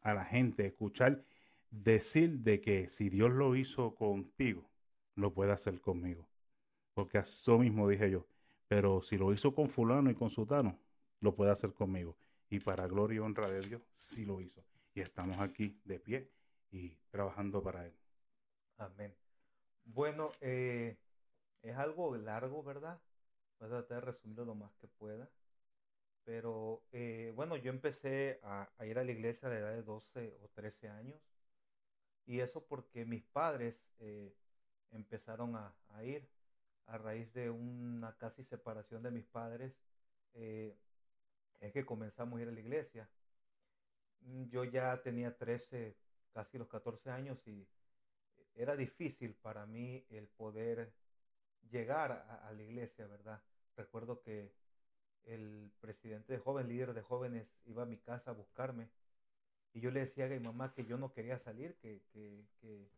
a 0.00 0.14
la 0.14 0.24
gente 0.24 0.64
escuchar 0.64 1.22
decir 1.70 2.38
de 2.38 2.62
que 2.62 2.88
si 2.88 3.10
Dios 3.10 3.30
lo 3.30 3.56
hizo 3.56 3.94
contigo, 3.94 4.70
lo 5.16 5.34
puede 5.34 5.52
hacer 5.52 5.82
conmigo. 5.82 6.26
Porque 6.98 7.18
eso 7.18 7.60
mismo 7.60 7.86
dije 7.86 8.10
yo. 8.10 8.26
Pero 8.66 9.02
si 9.02 9.16
lo 9.16 9.32
hizo 9.32 9.54
con 9.54 9.70
fulano 9.70 10.10
y 10.10 10.16
con 10.16 10.30
sutano, 10.30 10.80
lo 11.20 11.32
puede 11.32 11.52
hacer 11.52 11.72
conmigo 11.72 12.18
y 12.50 12.58
para 12.58 12.88
gloria 12.88 13.16
y 13.16 13.18
honra 13.20 13.48
de 13.48 13.60
Dios, 13.60 13.82
sí 13.94 14.26
lo 14.26 14.40
hizo. 14.40 14.64
Y 14.94 15.00
estamos 15.00 15.38
aquí 15.38 15.80
de 15.84 16.00
pie 16.00 16.32
y 16.72 16.96
trabajando 17.12 17.62
para 17.62 17.86
Él. 17.86 17.94
Amén. 18.78 19.14
Bueno, 19.84 20.32
eh, 20.40 20.96
es 21.62 21.76
algo 21.76 22.16
largo, 22.16 22.64
¿verdad? 22.64 23.00
Voy 23.60 23.68
a 23.68 23.70
tratar 23.70 24.00
de 24.00 24.12
resumirlo 24.12 24.44
lo 24.44 24.56
más 24.56 24.72
que 24.80 24.88
pueda. 24.88 25.30
Pero 26.24 26.82
eh, 26.90 27.32
bueno, 27.36 27.56
yo 27.56 27.70
empecé 27.70 28.40
a, 28.42 28.68
ir 28.84 28.98
a 28.98 29.04
la 29.04 29.12
iglesia 29.12 29.46
a 29.46 29.52
la 29.52 29.58
edad 29.60 29.72
de 29.72 29.84
12 29.84 30.36
o 30.42 30.48
13 30.48 30.88
años. 30.88 31.20
Y 32.26 32.40
eso 32.40 32.66
porque 32.66 33.04
mis 33.04 33.22
padres 33.22 33.86
eh, 34.00 34.34
empezaron 34.90 35.54
a, 35.54 35.72
ir 36.02 36.28
a 36.88 36.98
raíz 36.98 37.32
de 37.34 37.50
una 37.50 38.16
casi 38.16 38.44
separación 38.44 39.02
de 39.02 39.10
mis 39.10 39.26
padres 39.26 39.72
es 40.34 41.72
que 41.72 41.84
comenzamos 41.84 42.38
a 42.38 42.42
ir 42.42 42.48
a 42.48 42.52
la 42.52 42.60
iglesia. 42.60 43.08
Mm, 44.20 44.44
yo 44.48 44.64
ya 44.64 45.00
tenía 45.02 45.36
13, 45.36 45.96
casi 46.32 46.58
los 46.58 46.68
14 46.68 47.10
años 47.10 47.38
y 47.46 47.66
era 48.54 48.76
difícil 48.76 49.34
para 49.34 49.66
mí 49.66 50.04
el 50.10 50.28
poder 50.28 50.92
llegar 51.70 52.12
a, 52.12 52.52
la 52.52 52.62
iglesia, 52.62 53.06
¿verdad? 53.06 53.42
Recuerdo 53.76 54.20
que 54.22 54.52
el 55.24 55.70
presidente 55.80 56.32
de 56.32 56.38
jóvenes, 56.38 56.70
líder 56.70 56.94
de 56.94 57.02
jóvenes, 57.02 57.48
iba 57.66 57.82
a 57.82 57.86
mi 57.86 57.98
casa 57.98 58.30
a 58.30 58.34
buscarme 58.34 58.88
y 59.74 59.80
yo 59.80 59.90
le 59.90 60.00
decía 60.00 60.24
a 60.24 60.28
mi 60.28 60.40
mamá 60.40 60.72
que 60.72 60.86
yo 60.86 60.96
no 60.96 61.12
quería 61.12 61.38
salir, 61.38 61.76
que, 61.76 62.02
que, 62.12 62.46
que, 62.60 62.90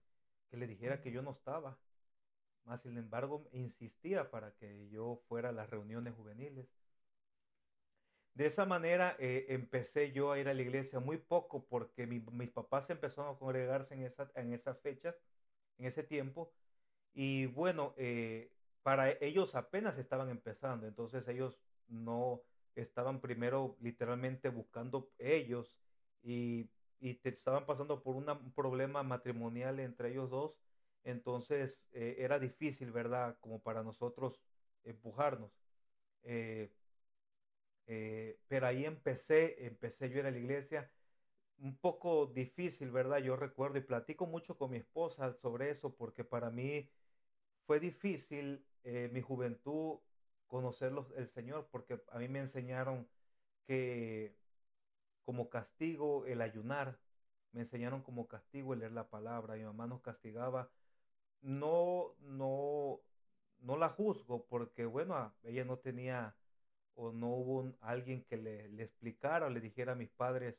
que 0.49 0.57
le 0.57 0.67
dijera 0.67 1.03
que 1.03 1.11
yo 1.11 1.23
no 1.23 1.33
estaba. 1.33 1.77
Más 2.65 2.83
sin 2.83 2.97
embargo, 2.99 3.49
insistía 3.53 4.31
para 4.31 4.53
que 4.57 4.89
yo 4.91 5.21
fuera 5.29 5.51
a 5.51 5.53
las 5.53 5.71
reuniones 5.71 6.15
juveniles. 6.15 6.69
de 8.35 8.47
esa 8.47 8.65
manera 8.65 9.17
eh, 9.19 9.47
empecé 9.51 10.13
yo 10.13 10.33
a 10.33 10.39
ir 10.39 10.49
a 10.49 10.55
la 10.55 10.63
iglesia 10.63 11.01
muy 11.01 11.19
poco 11.19 11.65
porque 11.67 12.07
mis 12.07 12.51
papás 12.51 12.89
empezaron 12.91 13.35
a 13.35 13.39
congregarse 13.39 13.95
en, 13.95 14.05
esa, 14.05 14.31
en 14.35 14.53
esas 14.53 14.81
fechas, 14.81 15.17
en 15.79 15.87
ese 15.87 16.03
tiempo. 16.03 16.53
Y 17.13 17.47
bueno, 17.47 17.95
eh, 17.97 18.53
para 18.83 19.11
ellos 19.21 19.55
apenas 19.55 19.99
estaban 19.99 20.31
empezando, 20.31 20.87
entonces 20.87 21.27
ellos 21.29 21.59
no 21.89 22.43
estaban 22.75 23.21
primero 23.21 23.77
literalmente 23.81 24.49
buscando 24.49 25.11
ellos 25.19 25.77
y, 26.23 26.71
estaban 27.01 27.65
pasando 27.65 28.03
por 28.03 28.15
un 28.15 28.53
problema 28.55 29.03
matrimonial 29.03 29.81
entre 29.81 30.11
ellos 30.11 30.29
dos. 30.29 30.53
Entonces 31.05 31.79
eh, 31.93 32.17
era 32.19 32.39
difícil, 32.39 32.93
¿verdad? 32.93 33.37
Como 33.41 33.63
para 33.63 33.83
nosotros 33.83 34.41
empujarnos. 34.85 35.53
Eh, 36.23 36.73
eh, 37.87 38.39
pero 38.49 38.67
ahí 38.67 38.85
empecé, 38.85 39.67
empecé 39.67 40.11
yo 40.11 40.21
a 40.21 40.31
la 40.31 40.39
iglesia. 40.39 40.91
Un 41.59 41.77
poco 41.79 42.27
difícil, 42.27 42.91
¿verdad? 42.91 43.19
Yo 43.19 43.37
recuerdo 43.37 43.79
y 43.79 43.83
platico 43.83 44.27
mucho 44.27 44.57
con 44.57 44.71
mi 44.71 44.79
esposa 44.79 45.35
sobre 45.35 45.71
eso 45.71 45.95
porque 45.95 46.25
para 46.25 46.51
mí 46.51 46.91
fue 47.67 47.81
difícil 47.81 48.67
mi 48.85 49.21
juventud 49.21 49.99
conocer 50.47 50.93
el 51.17 51.29
Señor 51.29 51.69
porque 51.71 52.01
a 52.11 52.19
mí 52.19 52.29
me 52.29 52.41
enseñaron 52.41 53.09
que 53.67 54.35
como 55.25 55.49
castigo 55.49 56.27
el 56.27 56.41
ayunar, 56.43 56.99
me 57.53 57.61
enseñaron 57.61 58.03
como 58.03 58.27
castigo 58.29 58.75
el 58.75 58.81
leer 58.81 58.93
la 58.93 59.09
palabra, 59.09 59.55
mi 59.55 59.65
mamá 59.65 59.87
nos 59.87 60.01
castigaba. 60.03 60.71
No, 61.43 62.15
no, 62.21 63.01
no 63.61 63.77
la 63.77 63.89
juzgo 63.89 64.45
porque, 64.47 64.85
bueno, 64.85 65.33
ella 65.43 65.65
no 65.65 65.79
tenía 65.79 66.35
o 66.95 67.13
no 67.13 67.29
hubo 67.29 67.73
alguien 67.81 68.25
que 68.25 68.37
le, 68.37 68.69
le, 68.69 68.83
explicara 68.85 69.47
o 69.47 69.51
le 69.51 69.61
dijera 69.61 69.93
a 69.93 69.97
mis 69.97 70.11
padres 70.11 70.57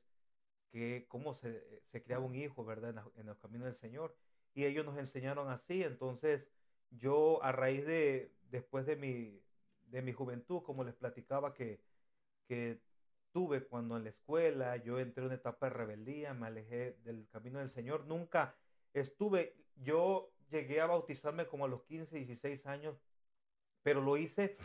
que 0.71 1.05
cómo 1.07 1.33
se, 1.33 1.81
se 1.91 2.01
creaba 2.01 2.25
un 2.25 2.35
hijo, 2.35 2.65
¿verdad? 2.65 2.91
En, 2.91 3.21
en, 3.21 3.29
el 3.29 3.37
camino 3.37 3.65
del 3.65 3.75
Señor. 3.75 4.15
Y 4.53 4.65
ellos 4.65 4.85
nos 4.85 4.97
enseñaron 4.97 5.49
así. 5.49 5.83
Entonces, 5.83 6.47
yo 6.89 7.43
a 7.43 7.51
raíz 7.51 7.85
de, 7.85 8.33
después 8.49 8.85
de 8.85 8.95
mi, 8.95 9.41
de 9.87 10.01
mi 10.01 10.13
juventud, 10.13 10.63
como 10.63 10.83
les 10.83 10.95
platicaba 10.95 11.53
que, 11.53 11.81
que 12.47 12.79
tuve 13.31 13.63
cuando 13.63 13.97
en 13.97 14.03
la 14.03 14.09
escuela 14.09 14.77
yo 14.77 14.99
entré 14.99 15.21
en 15.21 15.27
una 15.27 15.35
etapa 15.35 15.67
de 15.67 15.73
rebeldía, 15.73 16.33
me 16.33 16.47
alejé 16.47 16.97
del 17.03 17.27
camino 17.29 17.59
del 17.59 17.69
Señor, 17.69 18.05
nunca 18.05 18.55
estuve, 18.93 19.55
yo 19.75 20.31
llegué 20.51 20.81
a 20.81 20.87
bautizarme 20.87 21.47
como 21.47 21.65
a 21.65 21.67
los 21.67 21.83
15, 21.83 22.15
16 22.17 22.65
años, 22.67 22.95
pero 23.83 24.01
lo 24.01 24.17
hice 24.17 24.57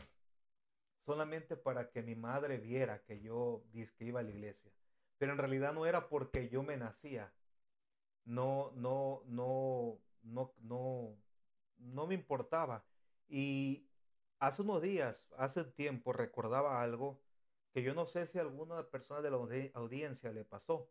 solamente 1.07 1.57
para 1.57 1.91
que 1.91 2.03
mi 2.03 2.15
madre 2.17 2.59
viera 2.59 3.03
que 3.05 3.21
yo 3.21 3.63
que 3.73 4.05
iba 4.05 4.21
a 4.21 4.23
la 4.23 4.31
iglesia. 4.31 4.73
Pero 5.19 5.33
en 5.33 5.39
realidad 5.39 5.73
no 5.73 5.87
era 5.87 6.09
porque 6.09 6.49
yo 6.49 6.63
me 6.63 6.77
nacía. 6.77 7.33
No, 8.25 8.73
no, 8.75 9.23
no, 9.27 9.99
no, 10.23 10.53
no, 10.59 11.17
no 11.79 12.07
me 12.07 12.15
importaba. 12.15 12.85
Y 13.29 13.89
hace 14.41 14.63
unos 14.63 14.83
días, 14.83 15.33
hace 15.39 15.61
un 15.61 15.73
tiempo, 15.73 16.13
recordaba 16.13 16.83
algo 16.83 17.23
que 17.73 17.83
yo 17.83 17.95
no 17.95 18.07
sé 18.07 18.27
si 18.27 18.39
alguna 18.39 18.89
persona 18.89 19.21
de 19.23 19.31
la 19.31 19.37
audiencia 19.75 20.33
le 20.33 20.45
pasó. 20.45 20.91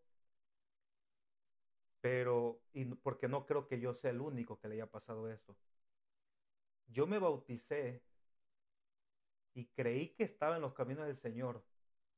Pero, 2.05 2.61
y 2.71 2.85
porque 2.85 3.27
no 3.27 3.47
creo 3.47 3.67
que 3.67 3.79
yo 3.79 3.95
sea 3.95 4.11
el 4.11 4.21
único 4.21 4.59
que 4.59 4.67
le 4.67 4.75
haya 4.75 4.85
pasado 4.85 5.27
eso. 5.27 5.57
Yo 6.85 7.07
me 7.07 7.17
bauticé 7.17 8.03
y 9.55 9.65
creí 9.69 10.09
que 10.09 10.23
estaba 10.23 10.57
en 10.57 10.61
los 10.61 10.75
caminos 10.75 11.07
del 11.07 11.17
Señor. 11.17 11.65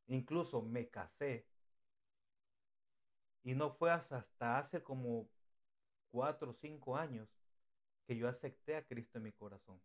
Incluso 0.08 0.62
me 0.62 0.90
casé. 0.90 1.48
Y 3.44 3.56
no 3.56 3.72
fue 3.72 3.90
hasta 3.90 4.26
hace 4.60 4.84
como 4.84 5.30
cuatro 6.12 6.52
o 6.52 6.54
cinco 6.54 6.98
años 6.98 7.30
que 8.06 8.18
yo 8.18 8.28
acepté 8.28 8.76
a 8.76 8.86
Cristo 8.86 9.20
en 9.20 9.24
mi 9.24 9.32
corazón. 9.32 9.80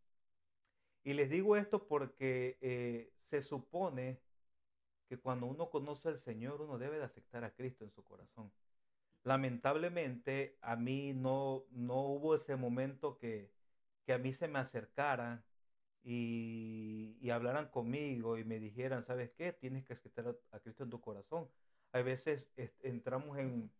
Y 1.05 1.13
les 1.13 1.31
digo 1.31 1.57
esto 1.57 1.87
porque 1.87 2.59
eh, 2.61 3.13
se 3.21 3.41
supone 3.41 4.21
que 5.09 5.17
cuando 5.17 5.47
uno 5.47 5.71
conoce 5.71 6.09
al 6.09 6.19
Señor, 6.19 6.61
uno 6.61 6.77
debe 6.77 6.99
de 6.99 7.05
aceptar 7.05 7.45
a 7.45 7.55
Cristo 7.55 7.85
en 7.85 7.93
su 7.93 8.03
corazón. 8.03 8.51
Lamentablemente, 9.25 10.59
a 10.63 10.77
mí 10.77 11.13
no, 11.15 11.65
no 11.71 12.01
hubo 12.01 12.35
ese 12.35 12.57
momento 12.57 13.19
que, 13.19 13.53
que 14.05 14.13
a 14.13 14.19
mí 14.19 14.33
se 14.33 14.49
me 14.49 14.59
acercara 14.59 15.45
y, 16.03 17.17
y, 17.21 17.31
hablaran 17.31 17.69
conmigo 17.69 18.37
y 18.39 18.45
me 18.45 18.59
dijeran, 18.59 19.03
¿sabes 19.05 19.31
qué? 19.33 19.53
Tienes 19.53 19.85
que 19.85 19.93
aceptar 19.93 20.37
a, 20.51 20.61
Cristo 20.61 20.85
en 20.85 20.91
tu 20.91 21.01
corazón. 21.01 21.49
A 21.93 22.03
veces 22.03 22.51
entramos 22.83 23.39
en 23.39 23.71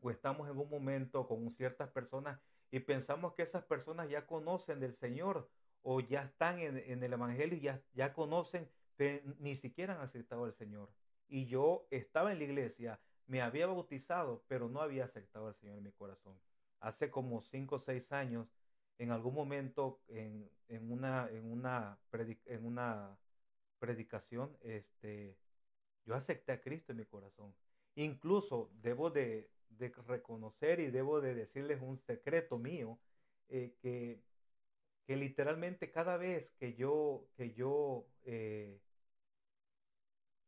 o 0.00 0.10
estamos 0.10 0.48
en 0.50 0.58
un 0.58 0.68
momento 0.68 1.26
con 1.28 1.48
ciertas 1.52 1.88
personas 1.90 2.40
y 2.72 2.80
pensamos 2.80 3.34
que 3.34 3.42
esas 3.42 3.64
personas 3.64 4.10
ya 4.10 4.26
conocen 4.26 4.80
del 4.80 4.94
Señor 4.94 5.48
o 5.82 6.00
ya 6.00 6.22
están 6.22 6.58
en, 6.58 6.78
en 6.78 7.02
el 7.04 7.12
Evangelio 7.12 7.56
y 7.56 7.60
ya, 7.60 7.80
ya 7.94 8.12
conocen 8.12 8.68
ni 9.38 9.56
siquiera 9.56 9.94
han 9.94 10.00
aceptado 10.00 10.44
al 10.44 10.54
Señor. 10.54 10.90
Y 11.28 11.46
yo 11.46 11.86
estaba 11.90 12.32
en 12.32 12.38
la 12.38 12.44
iglesia, 12.44 13.00
me 13.26 13.40
había 13.40 13.66
bautizado, 13.66 14.44
pero 14.48 14.68
no 14.68 14.80
había 14.80 15.04
aceptado 15.04 15.48
al 15.48 15.54
Señor 15.54 15.78
en 15.78 15.84
mi 15.84 15.92
corazón. 15.92 16.38
Hace 16.80 17.10
como 17.10 17.42
cinco 17.42 17.76
o 17.76 17.80
seis 17.80 18.12
años, 18.12 18.48
en 18.98 19.10
algún 19.10 19.34
momento, 19.34 20.00
en, 20.08 20.50
una, 20.90 21.28
en, 21.30 21.50
una, 21.50 21.98
en 22.46 22.64
una 22.64 23.16
predicación, 23.78 24.56
este, 24.62 25.36
yo 26.04 26.14
acepté 26.14 26.52
a 26.52 26.60
Cristo 26.60 26.92
en 26.92 26.98
mi 26.98 27.04
corazón. 27.04 27.54
Incluso 27.94 28.70
debo 28.80 29.10
de, 29.10 29.50
reconocer 30.06 30.80
y 30.80 30.90
debo 30.90 31.20
de 31.20 31.34
decirles 31.34 31.80
un 31.80 31.98
secreto 31.98 32.58
mío, 32.58 32.98
eh, 33.48 33.74
que, 33.80 34.22
que 35.06 35.16
literalmente 35.16 35.90
cada 35.90 36.16
vez 36.16 36.52
que 36.58 36.74
yo, 36.74 37.26
que 37.36 37.52
yo 37.52 38.06
eh, 38.24 38.80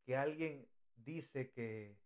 que 0.04 0.16
alguien 0.16 0.66
dice 0.96 1.50
que 1.50 1.96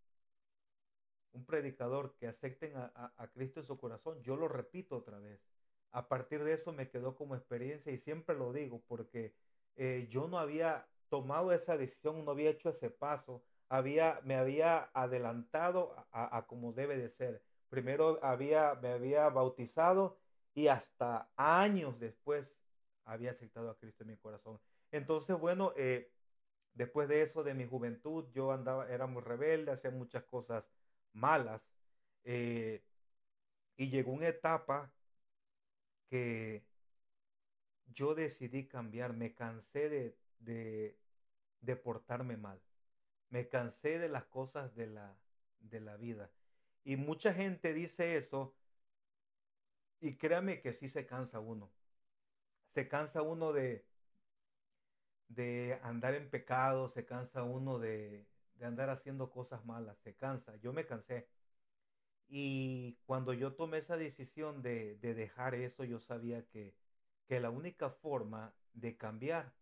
un 1.33 1.45
predicador 1.45 2.15
que 2.19 2.27
acepten 2.29 2.73
a, 2.77 3.31
Cristo 3.33 3.61
en 3.61 3.67
su 3.67 3.79
corazón, 3.79 4.21
yo 4.23 4.37
lo 4.37 4.49
repito 4.49 4.97
otra 4.97 5.19
vez. 5.19 5.41
A 5.93 6.09
partir 6.09 6.45
de 6.45 6.53
eso 6.53 6.73
me 6.73 6.89
quedó 6.89 7.17
como 7.17 7.35
experiencia 7.35 7.93
y 7.93 7.99
siempre 7.99 8.37
lo 8.37 8.53
digo 8.53 8.83
porque 8.87 9.35
eh, 9.77 10.07
yo 10.11 10.29
no 10.29 10.39
había 10.39 10.87
tomado 11.09 11.53
esa 11.53 11.77
decisión, 11.77 12.25
no 12.25 12.33
había 12.33 12.51
hecho 12.51 12.71
ese 12.71 12.91
paso, 12.91 13.43
había, 13.69 14.21
me 14.25 14.35
había 14.35 14.91
adelantado 14.93 15.95
a, 16.13 16.37
a, 16.37 16.47
como 16.47 16.73
debe 16.73 16.97
de 16.99 17.09
ser. 17.09 17.43
Primero 17.69 18.19
había, 18.23 18.75
me 18.77 18.89
había 18.89 19.29
bautizado 19.29 20.19
y 20.55 20.69
hasta 20.69 21.31
años 21.37 21.99
después 22.01 22.55
había 23.05 23.31
aceptado 23.31 23.71
a 23.71 23.79
Cristo 23.79 24.03
en 24.03 24.11
mi 24.11 24.17
corazón. 24.17 24.59
Entonces, 24.91 25.39
bueno, 25.39 25.73
eh, 25.77 26.11
Después 26.79 27.09
de 27.09 27.23
eso, 27.23 27.43
de 27.43 27.55
mi 27.55 27.67
juventud, 27.67 28.27
yo 28.33 28.53
andaba, 28.53 28.89
era 28.89 29.09
muy 29.09 29.21
rebelde, 29.21 29.73
hacía 29.73 29.91
muchas 29.91 30.23
cosas 30.23 30.65
malas. 31.19 31.63
Eh, 32.25 32.83
y 33.77 33.91
llegó 33.91 34.13
una 34.13 34.29
etapa 34.29 34.93
que 36.09 36.65
yo 37.95 38.15
decidí 38.15 38.67
cambiar, 38.67 39.13
me 39.13 39.35
cansé 39.35 39.89
de, 39.89 40.99
de, 41.61 41.77
portarme 41.77 42.37
mal, 42.37 42.61
me 43.31 43.49
cansé 43.49 43.99
de 43.99 44.09
las 44.09 44.25
cosas 44.25 44.75
de 44.75 44.87
la, 44.87 45.17
de 45.61 45.81
la 45.81 45.97
vida. 45.97 46.31
Y 46.85 46.97
mucha 46.97 47.35
gente 47.35 47.73
dice 47.73 48.17
eso, 48.17 48.55
y 50.01 50.17
créame 50.17 50.61
que 50.61 50.73
sí 50.73 50.89
se 50.89 51.07
cansa 51.07 51.41
uno. 51.41 51.71
Se 52.75 52.89
cansa 52.89 53.23
uno 53.23 53.53
de, 53.53 53.85
de 55.29 55.79
andar 55.83 56.15
en 56.15 56.31
pecado, 56.31 56.89
se 56.89 57.05
cansa 57.05 57.43
uno 57.43 57.79
de, 57.79 58.27
andar 58.67 58.91
haciendo 58.91 59.31
cosas 59.31 59.65
malas, 59.65 59.99
se 59.99 60.15
cansa. 60.15 60.57
Yo 60.57 60.73
me 60.73 60.87
cansé. 60.87 61.29
Y 62.29 62.99
cuando 63.07 63.33
yo 63.33 63.55
tomé 63.55 63.79
esa 63.79 63.97
decisión 63.97 64.63
de, 64.63 64.97
dejar 64.97 65.55
eso, 65.55 65.85
yo 65.85 65.99
sabía 65.99 66.45
que, 66.47 66.75
que, 67.27 67.41
la 67.41 67.51
única 67.51 67.91
forma 67.91 68.55
de 68.75 68.97
cambiar, 68.97 69.53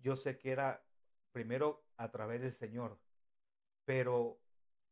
yo 0.00 0.16
sé 0.16 0.38
que 0.38 0.50
era 0.50 0.84
primero 1.32 1.84
a 1.96 2.10
través 2.10 2.40
del 2.42 2.52
Señor, 2.52 2.98
pero 3.84 4.40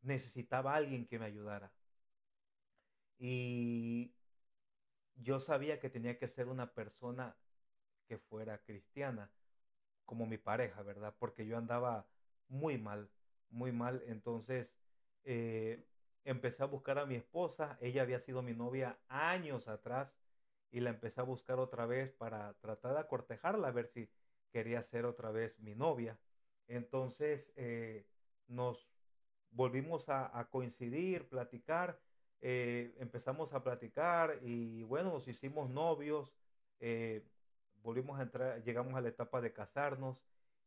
necesitaba 0.03 0.75
alguien 0.75 1.07
que 1.07 1.19
me 1.19 1.27
ayudara. 1.27 1.73
Y 3.19 4.15
yo 5.17 5.41
sabía 5.41 5.79
que 5.81 5.91
tenía 5.91 6.19
que 6.19 6.29
ser 6.29 6.49
una 6.49 6.73
persona 6.73 7.37
que 8.07 8.19
fuera 8.19 8.59
cristiana, 8.59 9.31
como 10.11 10.27
mi 10.27 10.39
pareja, 10.39 10.83
¿verdad? 10.83 11.15
Porque 11.21 11.47
yo 11.47 11.57
andaba 11.57 12.05
muy 12.49 12.77
mal, 12.79 13.09
muy 13.49 13.71
mal. 13.71 14.03
Entonces 14.09 14.75
eh, 15.23 15.87
empecé 16.25 16.65
a 16.65 16.67
buscar 16.67 16.99
a 16.99 17.07
mi 17.07 17.15
esposa. 17.15 17.79
Ella 17.81 18.03
había 18.03 18.19
sido 18.19 18.43
mi 18.43 18.53
novia 18.53 18.99
años 19.07 19.69
atrás 19.69 20.13
y 20.73 20.81
la 20.81 20.91
empecé 20.91 21.21
a 21.21 21.25
buscar 21.25 21.61
otra 21.61 21.87
vez 21.87 22.11
para 22.11 22.55
tratar 22.55 22.95
de 22.95 22.99
acortejarla, 22.99 23.69
a 23.69 23.71
ver 23.71 23.87
si 23.87 24.11
quería 24.51 24.83
ser 24.83 25.05
otra 25.05 25.31
vez 25.31 25.57
mi 25.61 25.77
novia. 25.77 26.19
Entonces 26.67 27.53
eh, 27.55 28.05
nos 28.49 28.91
volvimos 29.53 30.09
a, 30.09 30.49
coincidir, 30.51 31.29
platicar, 31.29 32.01
eh, 32.41 32.97
empezamos 32.99 33.53
a 33.53 33.63
platicar 33.63 34.41
y 34.43 34.83
bueno, 34.83 35.13
nos 35.13 35.29
hicimos 35.29 35.71
novios, 35.71 36.35
volvimos 37.83 38.19
a 38.19 38.23
entrar, 38.23 38.63
llegamos 38.63 38.95
a 38.95 39.01
la 39.01 39.09
etapa 39.09 39.41
de 39.41 39.53
casarnos 39.53 40.23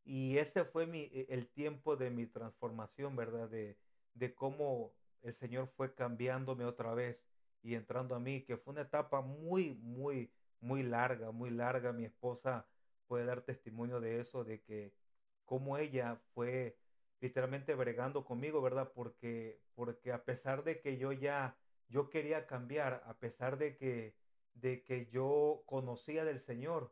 y 0.06 0.38
ese 0.38 0.66
fue 0.66 0.86
mi, 0.86 1.04
e, 1.14 1.28
el 1.30 1.48
tiempo 1.48 1.96
de 1.96 2.10
mi 2.10 2.26
transformación, 2.26 3.16
¿verdad? 3.16 3.50
De, 3.50 3.78
de 4.14 4.34
cómo 4.34 4.94
el 5.22 5.34
Señor 5.34 5.68
fue 5.68 5.94
cambiándome 5.94 6.66
otra 6.66 6.94
vez 6.94 7.26
y 7.62 7.76
entrando 7.76 8.16
a 8.16 8.20
mí, 8.20 8.42
que 8.42 8.58
fue 8.58 8.74
una 8.74 8.82
etapa 8.82 9.22
muy, 9.22 9.74
muy, 9.76 10.32
muy 10.60 10.84
larga, 10.84 11.32
muy 11.32 11.50
larga. 11.50 11.94
Mi 11.94 12.06
esposa 12.06 12.68
puede 13.08 13.26
dar 13.26 13.42
testimonio 13.42 14.02
de 14.02 14.20
eso, 14.20 14.44
de 14.44 14.62
que 14.62 14.94
como 15.46 15.78
ella 15.78 16.20
fue 16.34 16.78
literalmente 17.22 17.74
bregando 17.74 18.26
conmigo, 18.26 18.62
¿verdad? 18.62 18.92
Porque, 18.94 19.62
porque 19.76 20.12
a 20.12 20.26
pesar 20.26 20.64
de 20.64 20.82
que 20.82 20.98
yo 20.98 21.14
ya, 21.14 21.58
yo 21.88 22.10
quería 22.10 22.48
cambiar, 22.48 23.02
a 23.06 23.14
pesar 23.18 23.58
de 23.58 23.78
que, 23.78 24.18
de 24.56 24.84
que 24.84 25.06
yo 25.06 25.64
conocía 25.66 26.26
del 26.26 26.40
Señor, 26.40 26.92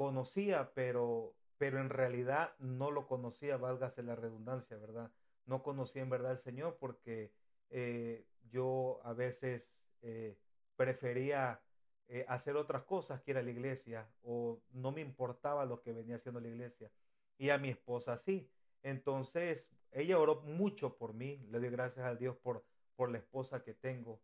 conocía, 0.00 0.72
pero, 0.72 1.34
pero 1.58 1.78
en 1.78 1.90
realidad 1.90 2.54
no 2.58 2.90
lo 2.90 3.06
conocía, 3.06 3.58
válgase 3.58 4.02
la 4.02 4.16
redundancia, 4.16 4.78
¿verdad? 4.78 5.12
No 5.44 5.62
conocía 5.62 6.00
en 6.00 6.08
verdad 6.08 6.30
al 6.30 6.38
Señor 6.38 6.78
porque 6.80 7.34
eh, 7.68 8.24
yo 8.50 9.02
a 9.04 9.12
veces 9.12 9.70
eh, 10.00 10.38
prefería 10.74 11.60
eh, 12.08 12.24
hacer 12.28 12.56
otras 12.56 12.84
cosas 12.84 13.20
que 13.20 13.32
ir 13.32 13.36
a 13.36 13.42
la 13.42 13.50
iglesia 13.50 14.08
o 14.22 14.62
no 14.70 14.90
me 14.90 15.02
importaba 15.02 15.66
lo 15.66 15.82
que 15.82 15.92
venía 15.92 16.16
haciendo 16.16 16.40
la 16.40 16.48
iglesia. 16.48 16.90
Y 17.36 17.50
a 17.50 17.58
mi 17.58 17.68
esposa 17.68 18.16
sí. 18.16 18.50
Entonces, 18.82 19.68
ella 19.92 20.18
oró 20.18 20.40
mucho 20.40 20.96
por 20.96 21.12
mí. 21.12 21.46
Le 21.50 21.60
doy 21.60 21.68
gracias 21.68 22.06
a 22.06 22.14
Dios 22.14 22.38
por, 22.38 22.64
por 22.96 23.10
la 23.10 23.18
esposa 23.18 23.62
que 23.62 23.74
tengo, 23.74 24.18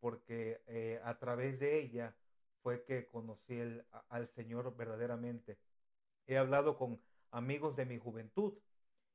porque 0.00 0.60
a 1.04 1.16
través 1.20 1.60
de 1.60 1.78
ella 1.78 2.12
fue 2.62 2.84
que 2.84 3.06
conocí 3.06 3.58
al 4.08 4.28
Señor 4.28 4.74
verdaderamente. 4.76 5.58
He 6.26 6.38
hablado 6.38 6.76
con 6.76 7.00
amigos 7.30 7.76
de 7.76 7.86
mi 7.86 7.98
juventud 7.98 8.54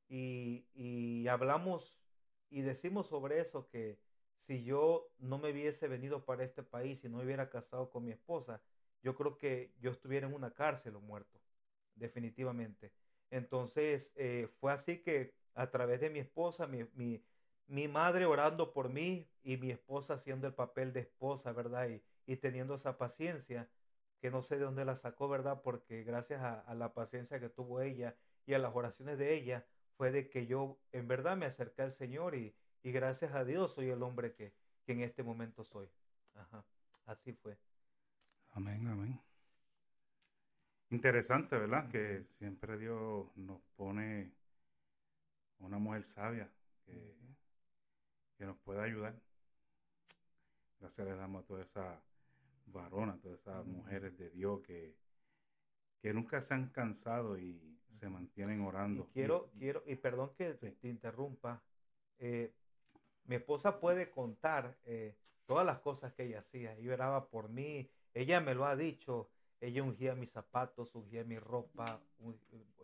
y, 0.09 1.27
hablamos 1.27 1.99
y 2.49 2.61
decimos 2.61 3.07
sobre 3.07 3.39
eso 3.39 3.67
que 3.69 3.99
si 4.45 4.63
yo 4.63 5.09
no 5.19 5.37
me 5.37 5.51
hubiese 5.51 5.87
venido 5.87 6.23
para 6.23 6.43
este 6.43 6.63
país 6.63 7.03
y 7.03 7.09
no 7.09 7.19
hubiera 7.19 7.49
casado 7.49 7.89
con 7.89 8.05
mi 8.05 8.11
esposa, 8.11 8.61
yo 9.03 9.15
creo 9.15 9.37
que 9.37 9.73
yo 9.79 9.91
estuviera 9.91 10.27
en 10.27 10.33
una 10.33 10.53
cárcel 10.53 10.95
o 10.95 11.01
muerto, 11.01 11.39
definitivamente. 11.95 12.93
Entonces, 13.29 14.13
eh, 14.15 14.49
fue 14.59 14.71
así 14.71 14.99
que 14.99 15.33
a 15.53 15.69
través 15.69 15.99
de 15.99 16.09
mi 16.09 16.19
esposa, 16.19 16.67
mi, 16.67 16.85
mi, 17.67 17.87
madre 17.87 18.25
orando 18.25 18.71
por 18.71 18.89
mí 18.89 19.27
y 19.43 19.57
mi 19.57 19.71
esposa 19.71 20.13
haciendo 20.13 20.47
el 20.47 20.53
papel 20.53 20.93
de 20.93 21.01
esposa, 21.01 21.51
¿verdad? 21.51 21.89
Y, 21.89 22.01
y 22.27 22.37
teniendo 22.37 22.75
esa 22.75 22.97
paciencia, 22.99 23.67
que 24.19 24.29
no 24.29 24.43
sé 24.43 24.57
de 24.57 24.65
dónde 24.65 24.85
la 24.85 24.95
sacó, 24.95 25.27
¿verdad? 25.29 25.61
Porque 25.63 26.03
gracias 26.03 26.41
a, 26.41 26.59
a, 26.59 26.75
la 26.75 26.93
paciencia 26.93 27.39
que 27.39 27.49
tuvo 27.49 27.81
ella 27.81 28.15
y 28.45 28.53
a 28.53 28.59
las 28.59 28.75
oraciones 28.75 29.17
de 29.17 29.33
ella, 29.33 29.65
fue 29.97 30.11
de 30.11 30.29
que 30.29 30.45
yo 30.45 30.77
en 30.91 31.07
verdad 31.07 31.35
me 31.35 31.47
acerqué 31.47 31.81
al 31.81 31.91
Señor 31.91 32.35
y, 32.35 32.55
y 32.83 32.91
gracias 32.91 33.33
a 33.33 33.43
Dios 33.43 33.73
soy 33.73 33.89
el 33.89 34.03
hombre 34.03 34.33
que, 34.33 34.53
en 34.87 35.01
este 35.01 35.21
momento 35.21 35.65
soy. 35.65 35.89
Ajá, 36.35 36.63
así 37.07 37.33
fue. 37.33 37.57
Amén, 38.51 38.87
amén. 38.87 39.19
Interesante, 40.89 41.57
¿verdad? 41.57 41.89
Que 41.89 42.23
siempre 42.23 42.77
Dios 42.77 43.35
nos 43.35 43.61
pone 43.75 44.31
una 45.59 45.77
mujer 45.77 46.05
sabia 46.05 46.49
que, 46.85 47.17
que 48.37 48.45
nos 48.45 48.57
pueda 48.59 48.83
ayudar. 48.83 49.19
Gracias 50.79 51.05
le 51.05 51.15
damos 51.17 51.43
a 51.43 51.47
toda 51.47 51.63
esa 51.63 52.01
varona, 52.67 53.13
a 53.13 53.17
todas 53.17 53.39
esas 53.39 53.65
mujeres 53.65 54.17
de 54.17 54.29
Dios 54.29 54.61
que, 54.61 54.95
que 56.01 56.13
nunca 56.13 56.41
se 56.41 56.53
han 56.53 56.69
cansado 56.69 57.37
y 57.37 57.77
se 57.89 58.09
mantienen 58.09 58.61
orando. 58.61 59.07
Y 59.09 59.13
quiero, 59.13 59.49
y, 59.53 59.59
quiero, 59.59 59.83
y 59.85 59.95
perdón 59.95 60.33
que 60.35 60.53
te 60.53 60.87
interrumpa, 60.87 61.63
eh, 62.19 62.53
mi 63.25 63.35
esposa 63.35 63.79
puede 63.79 64.09
contar 64.09 64.77
eh, 64.85 65.15
todas 65.45 65.65
las 65.65 65.79
cosas 65.79 66.13
que 66.13 66.23
ella 66.23 66.39
hacía. 66.39 66.73
Ella 66.75 66.93
oraba 66.93 67.29
por 67.29 67.49
mí. 67.49 67.89
Ella 68.13 68.39
me 68.39 68.55
lo 68.55 68.65
ha 68.65 68.75
dicho. 68.75 69.29
Ella 69.59 69.81
ungía 69.81 70.13
mis 70.15 70.31
zapatos, 70.31 70.93
ungía 70.93 71.23
mi 71.23 71.39
ropa, 71.39 71.99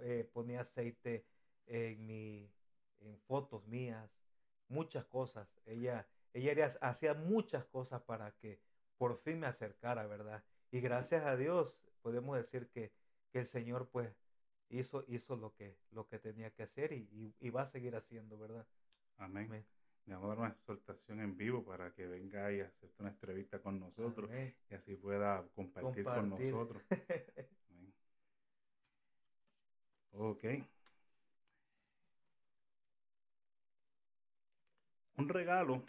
eh, 0.02 0.28
ponía 0.34 0.62
aceite 0.62 1.24
en, 1.68 2.06
mi, 2.06 2.50
en 3.02 3.20
fotos 3.20 3.68
mías, 3.68 4.10
muchas 4.70 5.06
cosas. 5.06 5.48
Ella, 5.66 6.08
ella 6.34 6.74
hacía 6.82 7.14
muchas 7.14 7.64
cosas 7.66 8.02
para 8.02 8.32
que 8.32 8.60
por 8.98 9.18
fin 9.18 9.40
me 9.40 9.48
acercara, 9.48 10.08
¿verdad? 10.08 10.44
Y 10.72 10.82
gracias 10.82 11.26
a 11.26 11.36
Dios 11.36 11.80
podemos 12.02 12.38
decir 12.38 12.70
que, 12.70 12.92
que 13.32 13.40
el 13.40 13.46
Señor 13.46 13.90
pues 13.90 14.16
hizo, 14.70 15.06
hizo 15.08 15.36
lo, 15.36 15.54
que, 15.56 15.78
lo 15.92 16.08
que 16.08 16.20
tenía 16.20 16.52
que 16.52 16.64
hacer 16.64 16.94
y, 16.94 17.36
y, 17.40 17.50
va 17.50 17.62
a 17.64 17.66
seguir 17.66 17.96
haciendo, 17.96 18.38
¿verdad? 18.38 18.66
Amén. 19.18 19.66
Le 20.06 20.16
vamos 20.16 20.26
a 20.26 20.30
dar 20.30 20.40
una 20.40 20.50
exhortación 20.50 21.22
en 21.22 21.38
vivo 21.38 21.64
para 21.64 21.94
que 21.94 22.06
venga 22.08 22.52
y 22.52 22.60
hacerte 22.60 22.96
una 23.00 23.10
entrevista 23.10 23.62
con 23.62 23.80
nosotros 23.80 24.30
y 24.70 24.74
así 24.74 24.96
pueda 24.96 25.48
compartir, 25.56 26.04
con 26.04 26.30
nosotros. 26.30 26.84
ok. 30.12 30.44
Un 35.16 35.30
regalo 35.30 35.86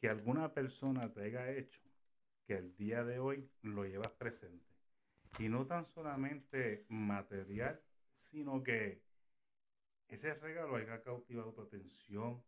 que 0.00 0.08
alguna 0.08 0.52
persona 0.52 1.12
te 1.12 1.22
haya 1.22 1.50
hecho 1.50 1.82
que 2.46 2.56
el 2.56 2.74
día 2.76 3.04
de 3.04 3.18
hoy 3.18 3.48
lo 3.62 3.84
llevas 3.84 4.12
presente. 4.12 4.66
Y 5.38 5.48
no 5.48 5.66
tan 5.66 5.84
solamente 5.84 6.84
material, 6.88 7.80
sino 8.16 8.62
que 8.62 9.02
ese 10.08 10.34
regalo 10.34 10.76
haya 10.76 11.02
cautivado 11.02 11.52
tu 11.52 11.62
atención, 11.62 12.42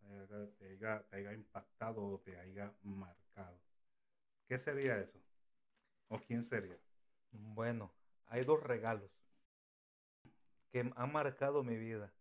te 0.59 1.16
haya, 1.16 1.32
impactado 1.32 2.05
o 2.05 2.18
te 2.18 2.36
haya 2.36 2.74
marcado. 2.82 3.61
¿Qué 4.48 4.59
sería 4.59 4.98
eso? 4.98 5.20
¿O 6.09 6.18
quién 6.18 6.42
sería? 6.42 6.76
Bueno, 7.30 7.92
hay 8.26 8.44
dos 8.44 8.62
regalos 8.62 9.11
que 10.72 10.90
han 10.96 11.12
marcado 11.12 11.62
mi 11.62 11.76
vida. 11.76 12.12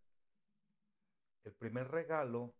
El 1.42 1.52
primer 1.54 1.88
regalo 1.88 2.54